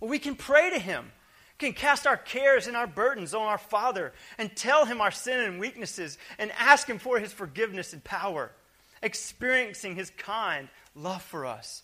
Or 0.00 0.08
we 0.08 0.18
can 0.18 0.34
pray 0.34 0.70
to 0.70 0.78
Him, 0.78 1.12
can 1.58 1.72
cast 1.74 2.06
our 2.06 2.16
cares 2.16 2.66
and 2.66 2.76
our 2.76 2.86
burdens 2.86 3.34
on 3.34 3.42
our 3.42 3.58
Father 3.58 4.12
and 4.38 4.54
tell 4.54 4.84
Him 4.84 5.00
our 5.00 5.10
sin 5.10 5.40
and 5.40 5.60
weaknesses 5.60 6.18
and 6.38 6.50
ask 6.58 6.88
Him 6.88 6.98
for 6.98 7.18
His 7.18 7.32
forgiveness 7.32 7.92
and 7.92 8.02
power, 8.02 8.50
experiencing 9.02 9.94
His 9.94 10.10
kind 10.10 10.68
love 10.94 11.22
for 11.22 11.46
us. 11.46 11.82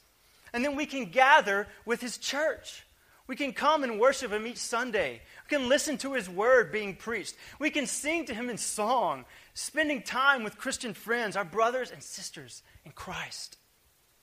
And 0.53 0.65
then 0.65 0.75
we 0.75 0.87
can 0.87 1.07
gather 1.07 1.69
with 1.85 2.01
His 2.01 2.19
church. 2.19 2.85
We 3.27 3.37
can 3.37 3.53
come 3.53 3.85
and 3.85 4.01
worship 4.01 4.33
Him 4.33 4.47
each 4.47 4.57
Sunday. 4.57 5.21
We 5.45 5.57
can 5.57 5.69
listen 5.69 5.99
to 5.99 6.15
His 6.15 6.29
word 6.29 6.73
being 6.73 6.97
preached. 6.97 7.37
We 7.59 7.71
can 7.71 7.87
sing 7.87 8.25
to 8.25 8.35
Him 8.35 8.49
in 8.49 8.57
song 8.57 9.27
spending 9.59 10.03
time 10.03 10.45
with 10.45 10.57
Christian 10.57 10.95
friends, 10.95 11.37
our 11.37 11.45
brothers 11.45 11.91
and 11.91 12.01
sisters 12.01 12.63
in 12.85 12.93
Christ. 12.93 13.57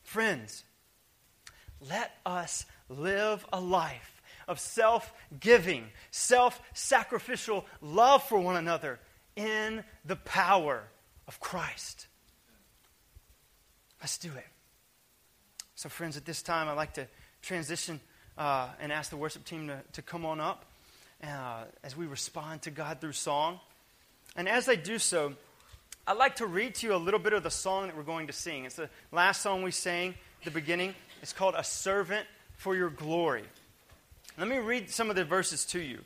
Friends, 0.02 0.64
let 1.82 2.12
us 2.26 2.66
live 2.88 3.46
a 3.52 3.60
life 3.60 4.22
of 4.48 4.60
self 4.60 5.14
giving, 5.38 5.88
self 6.10 6.62
sacrificial 6.74 7.66
love 7.82 8.24
for 8.24 8.40
one 8.40 8.56
another 8.56 9.00
in 9.36 9.84
the 10.06 10.16
power 10.16 10.84
of 11.28 11.42
Christ. 11.42 12.08
Let's 14.00 14.18
do 14.18 14.30
it. 14.30 14.48
So, 15.76 15.90
friends, 15.90 16.16
at 16.16 16.24
this 16.24 16.42
time, 16.42 16.70
I'd 16.70 16.74
like 16.74 16.94
to 16.94 17.08
transition 17.42 18.00
uh, 18.38 18.70
and 18.80 18.90
ask 18.90 19.10
the 19.10 19.18
worship 19.18 19.44
team 19.44 19.68
to, 19.68 19.82
to 19.94 20.02
come 20.02 20.26
on 20.26 20.40
up 20.40 20.64
uh, 21.22 21.66
as 21.84 21.98
we 21.98 22.06
respond 22.06 22.62
to 22.62 22.72
God 22.72 23.02
through 23.02 23.14
song. 23.14 23.60
And 24.36 24.50
as 24.50 24.68
I 24.68 24.76
do 24.76 25.00
so, 25.00 25.34
I'd 26.08 26.18
like 26.18 26.36
to 26.38 26.46
read 26.46 26.76
to 26.76 26.88
you 26.88 26.96
a 26.96 26.98
little 26.98 27.20
bit 27.20 27.34
of 27.34 27.44
the 27.44 27.50
song 27.50 27.88
that 27.88 27.98
we're 27.98 28.04
going 28.04 28.28
to 28.28 28.34
sing. 28.34 28.66
It's 28.66 28.76
the 28.76 28.90
last 29.12 29.42
song 29.42 29.64
we 29.64 29.72
sang 29.72 30.14
the 30.44 30.52
beginning. 30.52 30.94
It's 31.22 31.34
called 31.34 31.56
A 31.58 31.64
Servant 31.64 32.28
for 32.58 32.76
Your 32.76 32.90
Glory. 32.90 33.44
Let 34.38 34.48
me 34.48 34.58
read 34.58 34.90
some 34.90 35.10
of 35.10 35.16
the 35.16 35.26
verses 35.26 35.66
to 35.66 35.80
you. 35.80 36.00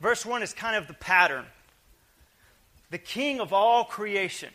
Verse 0.00 0.24
1 0.24 0.42
is 0.42 0.54
kind 0.54 0.76
of 0.76 0.86
the 0.86 0.94
pattern. 0.94 1.44
The 2.90 2.98
King 2.98 3.40
of 3.40 3.52
all 3.52 3.84
creation, 3.84 4.50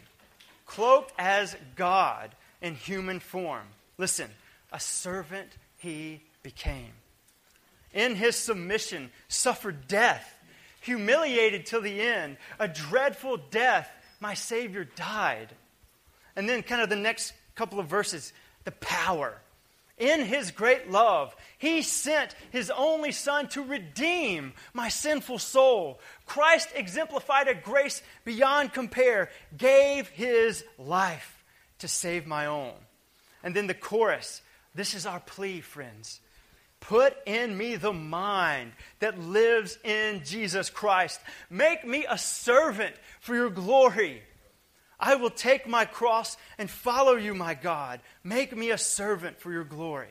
cloaked 0.66 1.14
as 1.20 1.56
God 1.76 2.32
in 2.62 2.76
human 2.76 3.20
form. 3.20 3.66
Listen, 3.98 4.30
a 4.72 4.80
servant 4.80 5.50
he 5.78 6.22
became. 6.42 6.94
In 7.94 8.16
his 8.16 8.36
submission, 8.38 9.12
suffered 9.28 9.88
death 9.88 10.38
humiliated 10.82 11.66
till 11.66 11.82
the 11.82 12.02
end, 12.02 12.38
a 12.60 12.68
dreadful 12.68 13.38
death, 13.38 13.90
my 14.20 14.34
Savior 14.34 14.84
died. 14.84 15.50
And 16.36 16.48
then, 16.48 16.64
kind 16.64 16.82
of 16.82 16.90
the 16.90 16.96
next 16.96 17.34
couple 17.56 17.80
of 17.80 17.88
verses, 17.88 18.34
the 18.66 18.72
power. 18.72 19.38
In 19.98 20.22
his 20.22 20.52
great 20.52 20.90
love, 20.90 21.36
he 21.58 21.84
sent 21.84 22.36
his 22.52 22.72
only 22.72 23.12
Son 23.12 23.48
to 23.50 23.64
redeem 23.64 24.54
my 24.74 24.90
sinful 24.90 25.40
soul. 25.40 26.00
Christ 26.26 26.70
exemplified 26.76 27.48
a 27.48 27.54
grace 27.54 28.02
beyond 28.26 28.74
compare, 28.74 29.30
gave 29.56 30.10
his 30.10 30.64
life 30.80 31.44
to 31.80 31.88
save 31.88 32.26
my 32.26 32.48
own. 32.48 32.74
And 33.44 33.56
then 33.56 33.68
the 33.68 33.74
chorus 33.74 34.42
this 34.74 34.94
is 34.94 35.06
our 35.06 35.20
plea, 35.20 35.62
friends. 35.62 36.22
Put 36.82 37.16
in 37.26 37.58
me 37.58 37.78
the 37.78 37.94
mind 37.94 38.74
that 39.00 39.20
lives 39.20 39.78
in 39.84 40.24
Jesus 40.26 40.70
Christ. 40.70 41.22
Make 41.50 41.88
me 41.88 42.06
a 42.10 42.18
servant 42.18 42.96
for 43.22 43.34
your 43.34 43.50
glory. 43.50 44.22
I 45.00 45.16
will 45.16 45.30
take 45.30 45.68
my 45.68 45.86
cross 45.86 46.38
and 46.58 46.70
follow 46.70 47.16
you, 47.16 47.34
my 47.34 47.54
God. 47.54 48.02
Make 48.24 48.56
me 48.56 48.72
a 48.72 48.78
servant 48.78 49.40
for 49.40 49.52
your 49.52 49.64
glory. 49.64 50.10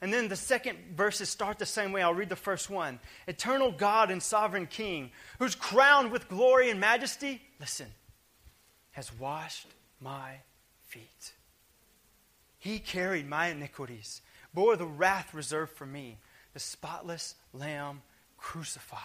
And 0.00 0.12
then 0.12 0.28
the 0.28 0.36
second 0.36 0.78
verses 0.94 1.28
start 1.28 1.58
the 1.58 1.66
same 1.66 1.92
way. 1.92 2.02
I'll 2.02 2.14
read 2.14 2.28
the 2.28 2.36
first 2.36 2.68
one. 2.68 2.98
Eternal 3.26 3.72
God 3.72 4.10
and 4.10 4.22
sovereign 4.22 4.66
King, 4.66 5.10
who's 5.38 5.54
crowned 5.54 6.10
with 6.12 6.28
glory 6.28 6.70
and 6.70 6.80
majesty, 6.80 7.40
listen, 7.60 7.86
has 8.92 9.12
washed 9.18 9.66
my 10.00 10.36
feet 10.86 11.32
He 12.58 12.78
carried 12.78 13.28
my 13.28 13.48
iniquities, 13.48 14.22
bore 14.56 14.74
the 14.74 14.86
wrath 14.86 15.34
reserved 15.34 15.72
for 15.76 15.84
me, 15.84 16.16
the 16.54 16.58
spotless 16.58 17.34
Lamb 17.52 18.00
crucified. 18.38 19.00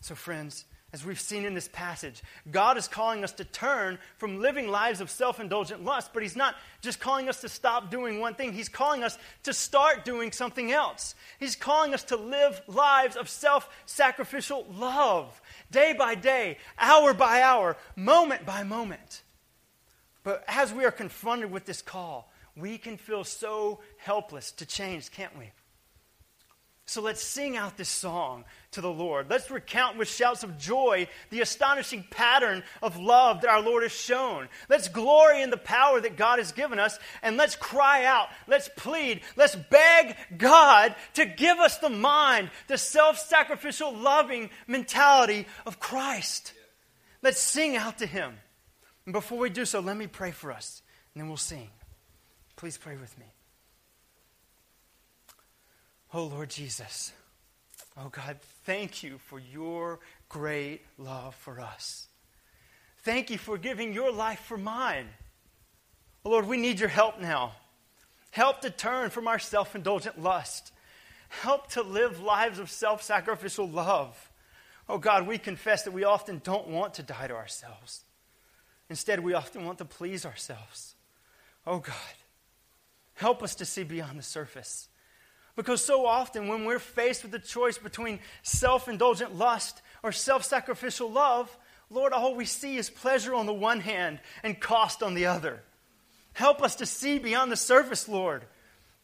So, 0.00 0.14
friends, 0.14 0.64
as 0.92 1.04
we've 1.04 1.20
seen 1.20 1.44
in 1.44 1.52
this 1.52 1.66
passage, 1.66 2.22
God 2.48 2.76
is 2.76 2.86
calling 2.86 3.24
us 3.24 3.32
to 3.32 3.44
turn 3.44 3.98
from 4.18 4.40
living 4.40 4.68
lives 4.68 5.00
of 5.00 5.10
self 5.10 5.40
indulgent 5.40 5.84
lust, 5.84 6.12
but 6.14 6.22
He's 6.22 6.36
not 6.36 6.54
just 6.80 7.00
calling 7.00 7.28
us 7.28 7.40
to 7.40 7.48
stop 7.48 7.90
doing 7.90 8.20
one 8.20 8.34
thing. 8.34 8.52
He's 8.52 8.68
calling 8.68 9.02
us 9.02 9.18
to 9.42 9.52
start 9.52 10.04
doing 10.04 10.30
something 10.30 10.70
else. 10.70 11.16
He's 11.40 11.56
calling 11.56 11.92
us 11.92 12.04
to 12.04 12.16
live 12.16 12.62
lives 12.68 13.16
of 13.16 13.28
self 13.28 13.68
sacrificial 13.84 14.64
love, 14.72 15.40
day 15.72 15.92
by 15.92 16.14
day, 16.14 16.58
hour 16.78 17.12
by 17.12 17.42
hour, 17.42 17.76
moment 17.96 18.46
by 18.46 18.62
moment. 18.62 19.22
But 20.22 20.44
as 20.46 20.72
we 20.72 20.84
are 20.84 20.92
confronted 20.92 21.50
with 21.50 21.66
this 21.66 21.82
call, 21.82 22.30
we 22.56 22.78
can 22.78 22.96
feel 22.96 23.24
so 23.24 23.80
helpless 23.98 24.52
to 24.52 24.66
change, 24.66 25.10
can't 25.10 25.36
we? 25.38 25.50
So 26.88 27.02
let's 27.02 27.22
sing 27.22 27.56
out 27.56 27.76
this 27.76 27.88
song 27.88 28.44
to 28.70 28.80
the 28.80 28.90
Lord. 28.90 29.28
Let's 29.28 29.50
recount 29.50 29.98
with 29.98 30.06
shouts 30.06 30.44
of 30.44 30.56
joy 30.56 31.08
the 31.30 31.40
astonishing 31.40 32.06
pattern 32.10 32.62
of 32.80 32.96
love 32.96 33.40
that 33.40 33.50
our 33.50 33.60
Lord 33.60 33.82
has 33.82 33.90
shown. 33.90 34.48
Let's 34.68 34.86
glory 34.86 35.42
in 35.42 35.50
the 35.50 35.56
power 35.56 36.00
that 36.00 36.16
God 36.16 36.38
has 36.38 36.52
given 36.52 36.78
us, 36.78 36.96
and 37.22 37.36
let's 37.36 37.56
cry 37.56 38.04
out, 38.04 38.28
let's 38.46 38.70
plead, 38.76 39.22
let's 39.34 39.56
beg 39.56 40.16
God 40.38 40.94
to 41.14 41.26
give 41.26 41.58
us 41.58 41.78
the 41.78 41.90
mind, 41.90 42.50
the 42.68 42.78
self 42.78 43.18
sacrificial, 43.18 43.92
loving 43.92 44.48
mentality 44.68 45.46
of 45.66 45.80
Christ. 45.80 46.52
Let's 47.20 47.40
sing 47.40 47.74
out 47.74 47.98
to 47.98 48.06
Him. 48.06 48.32
And 49.06 49.12
before 49.12 49.38
we 49.38 49.50
do 49.50 49.64
so, 49.64 49.80
let 49.80 49.96
me 49.96 50.06
pray 50.06 50.30
for 50.30 50.52
us, 50.52 50.82
and 51.14 51.20
then 51.20 51.28
we'll 51.28 51.36
sing. 51.36 51.68
Please 52.56 52.78
pray 52.78 52.96
with 52.96 53.16
me. 53.18 53.26
Oh, 56.14 56.24
Lord 56.24 56.48
Jesus. 56.48 57.12
Oh, 57.98 58.08
God, 58.08 58.38
thank 58.64 59.02
you 59.02 59.18
for 59.18 59.38
your 59.38 60.00
great 60.28 60.82
love 60.98 61.34
for 61.34 61.60
us. 61.60 62.08
Thank 63.02 63.30
you 63.30 63.38
for 63.38 63.58
giving 63.58 63.92
your 63.92 64.10
life 64.10 64.40
for 64.40 64.56
mine. 64.56 65.08
Oh, 66.24 66.30
Lord, 66.30 66.46
we 66.48 66.56
need 66.56 66.80
your 66.80 66.88
help 66.88 67.20
now. 67.20 67.52
Help 68.30 68.62
to 68.62 68.70
turn 68.70 69.10
from 69.10 69.28
our 69.28 69.38
self 69.38 69.74
indulgent 69.74 70.20
lust. 70.20 70.72
Help 71.28 71.68
to 71.68 71.82
live 71.82 72.20
lives 72.20 72.58
of 72.58 72.70
self 72.70 73.02
sacrificial 73.02 73.68
love. 73.68 74.30
Oh, 74.88 74.98
God, 74.98 75.26
we 75.26 75.38
confess 75.38 75.82
that 75.82 75.92
we 75.92 76.04
often 76.04 76.40
don't 76.44 76.68
want 76.68 76.94
to 76.94 77.02
die 77.02 77.26
to 77.26 77.34
ourselves. 77.34 78.04
Instead, 78.88 79.20
we 79.20 79.34
often 79.34 79.64
want 79.64 79.78
to 79.78 79.84
please 79.84 80.24
ourselves. 80.24 80.94
Oh, 81.66 81.78
God, 81.78 81.94
help 83.16 83.42
us 83.42 83.56
to 83.56 83.64
see 83.64 83.82
beyond 83.82 84.18
the 84.18 84.22
surface. 84.22 84.88
Because 85.56 85.82
so 85.82 86.06
often, 86.06 86.48
when 86.48 86.64
we're 86.64 86.78
faced 86.78 87.22
with 87.22 87.32
the 87.32 87.38
choice 87.38 87.78
between 87.78 88.20
self 88.42 88.88
indulgent 88.88 89.34
lust 89.36 89.82
or 90.02 90.12
self 90.12 90.44
sacrificial 90.44 91.10
love, 91.10 91.54
Lord, 91.90 92.12
all 92.12 92.34
we 92.34 92.44
see 92.44 92.76
is 92.76 92.90
pleasure 92.90 93.34
on 93.34 93.46
the 93.46 93.54
one 93.54 93.80
hand 93.80 94.20
and 94.42 94.60
cost 94.60 95.02
on 95.02 95.14
the 95.14 95.26
other. 95.26 95.62
Help 96.34 96.62
us 96.62 96.76
to 96.76 96.86
see 96.86 97.18
beyond 97.18 97.50
the 97.50 97.56
surface, 97.56 98.08
Lord. 98.08 98.44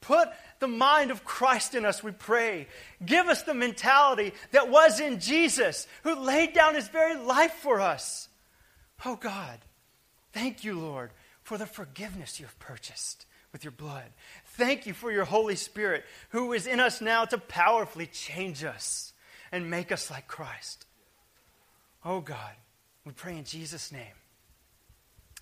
Put 0.03 0.29
the 0.59 0.69
mind 0.69 1.11
of 1.11 1.25
Christ 1.25 1.75
in 1.75 1.87
us, 1.87 2.03
we 2.03 2.11
pray. 2.11 2.67
Give 3.05 3.29
us 3.29 3.43
the 3.43 3.55
mentality 3.55 4.33
that 4.51 4.69
was 4.69 5.01
in 5.01 5.21
Jesus, 5.21 5.87
who 6.03 6.17
laid 6.17 6.53
down 6.53 6.75
his 6.75 6.89
very 6.89 7.17
life 7.17 7.55
for 7.55 7.81
us. 7.81 8.29
Oh 9.07 9.17
God, 9.17 9.59
thank 10.33 10.65
you, 10.65 10.79
Lord, 10.79 11.13
for 11.45 11.57
the 11.57 11.67
forgiveness 11.67 12.39
you 12.39 12.47
have 12.47 12.59
purchased 12.59 13.27
with 13.53 13.65
your 13.65 13.73
blood. 13.73 14.11
Thank 14.47 14.87
you 14.87 14.95
for 14.95 15.13
your 15.13 15.25
Holy 15.25 15.57
Spirit 15.57 16.05
who 16.31 16.53
is 16.53 16.67
in 16.67 16.81
us 16.81 17.01
now 17.01 17.25
to 17.27 17.39
powerfully 17.39 18.07
change 18.07 18.65
us 18.65 19.13
and 19.51 19.71
make 19.71 19.93
us 19.93 20.11
like 20.11 20.27
Christ. 20.27 20.87
Oh 22.05 22.21
God, 22.21 22.53
we 23.05 23.13
pray 23.13 23.37
in 23.37 23.45
Jesus' 23.45 23.93
name. 23.93 24.01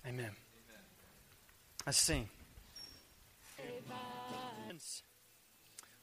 Amen. 0.05 0.25
Amen. 0.25 0.35
Let's 1.85 1.97
sing. 1.97 2.29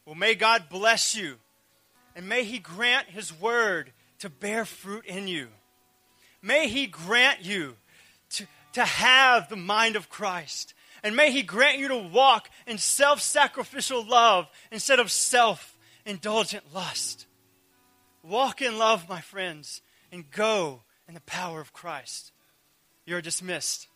Well, 0.09 0.15
may 0.15 0.35
God 0.35 0.71
bless 0.71 1.15
you 1.15 1.37
and 2.17 2.27
may 2.27 2.45
He 2.45 2.59
grant 2.59 3.11
His 3.11 3.31
word 3.31 3.93
to 4.21 4.31
bear 4.31 4.65
fruit 4.65 5.05
in 5.05 5.29
you. 5.29 5.49
May 6.41 6.69
He 6.69 6.87
grant 6.87 7.45
you 7.45 7.77
to, 8.31 8.47
to 8.73 8.85
have 8.87 9.51
the 9.51 9.57
mind 9.57 9.97
of 9.97 10.09
Christ 10.09 10.73
and 11.03 11.17
may 11.17 11.31
He 11.33 11.43
grant 11.43 11.79
you 11.79 11.89
to 11.89 11.99
walk 11.99 12.49
in 12.67 12.79
self 12.79 13.21
sacrificial 13.21 14.05
love 14.05 14.49
instead 14.71 15.01
of 15.01 15.11
self 15.11 15.77
indulgent 16.05 16.75
lust. 16.75 17.27
Walk 18.23 18.61
in 18.63 18.79
love, 18.79 19.09
my 19.09 19.21
friends, 19.21 19.83
and 20.11 20.31
go 20.31 20.83
in 21.07 21.15
the 21.15 21.21
power 21.21 21.61
of 21.61 21.73
Christ. 21.73 22.33
You're 23.07 23.23
dismissed. 23.23 23.89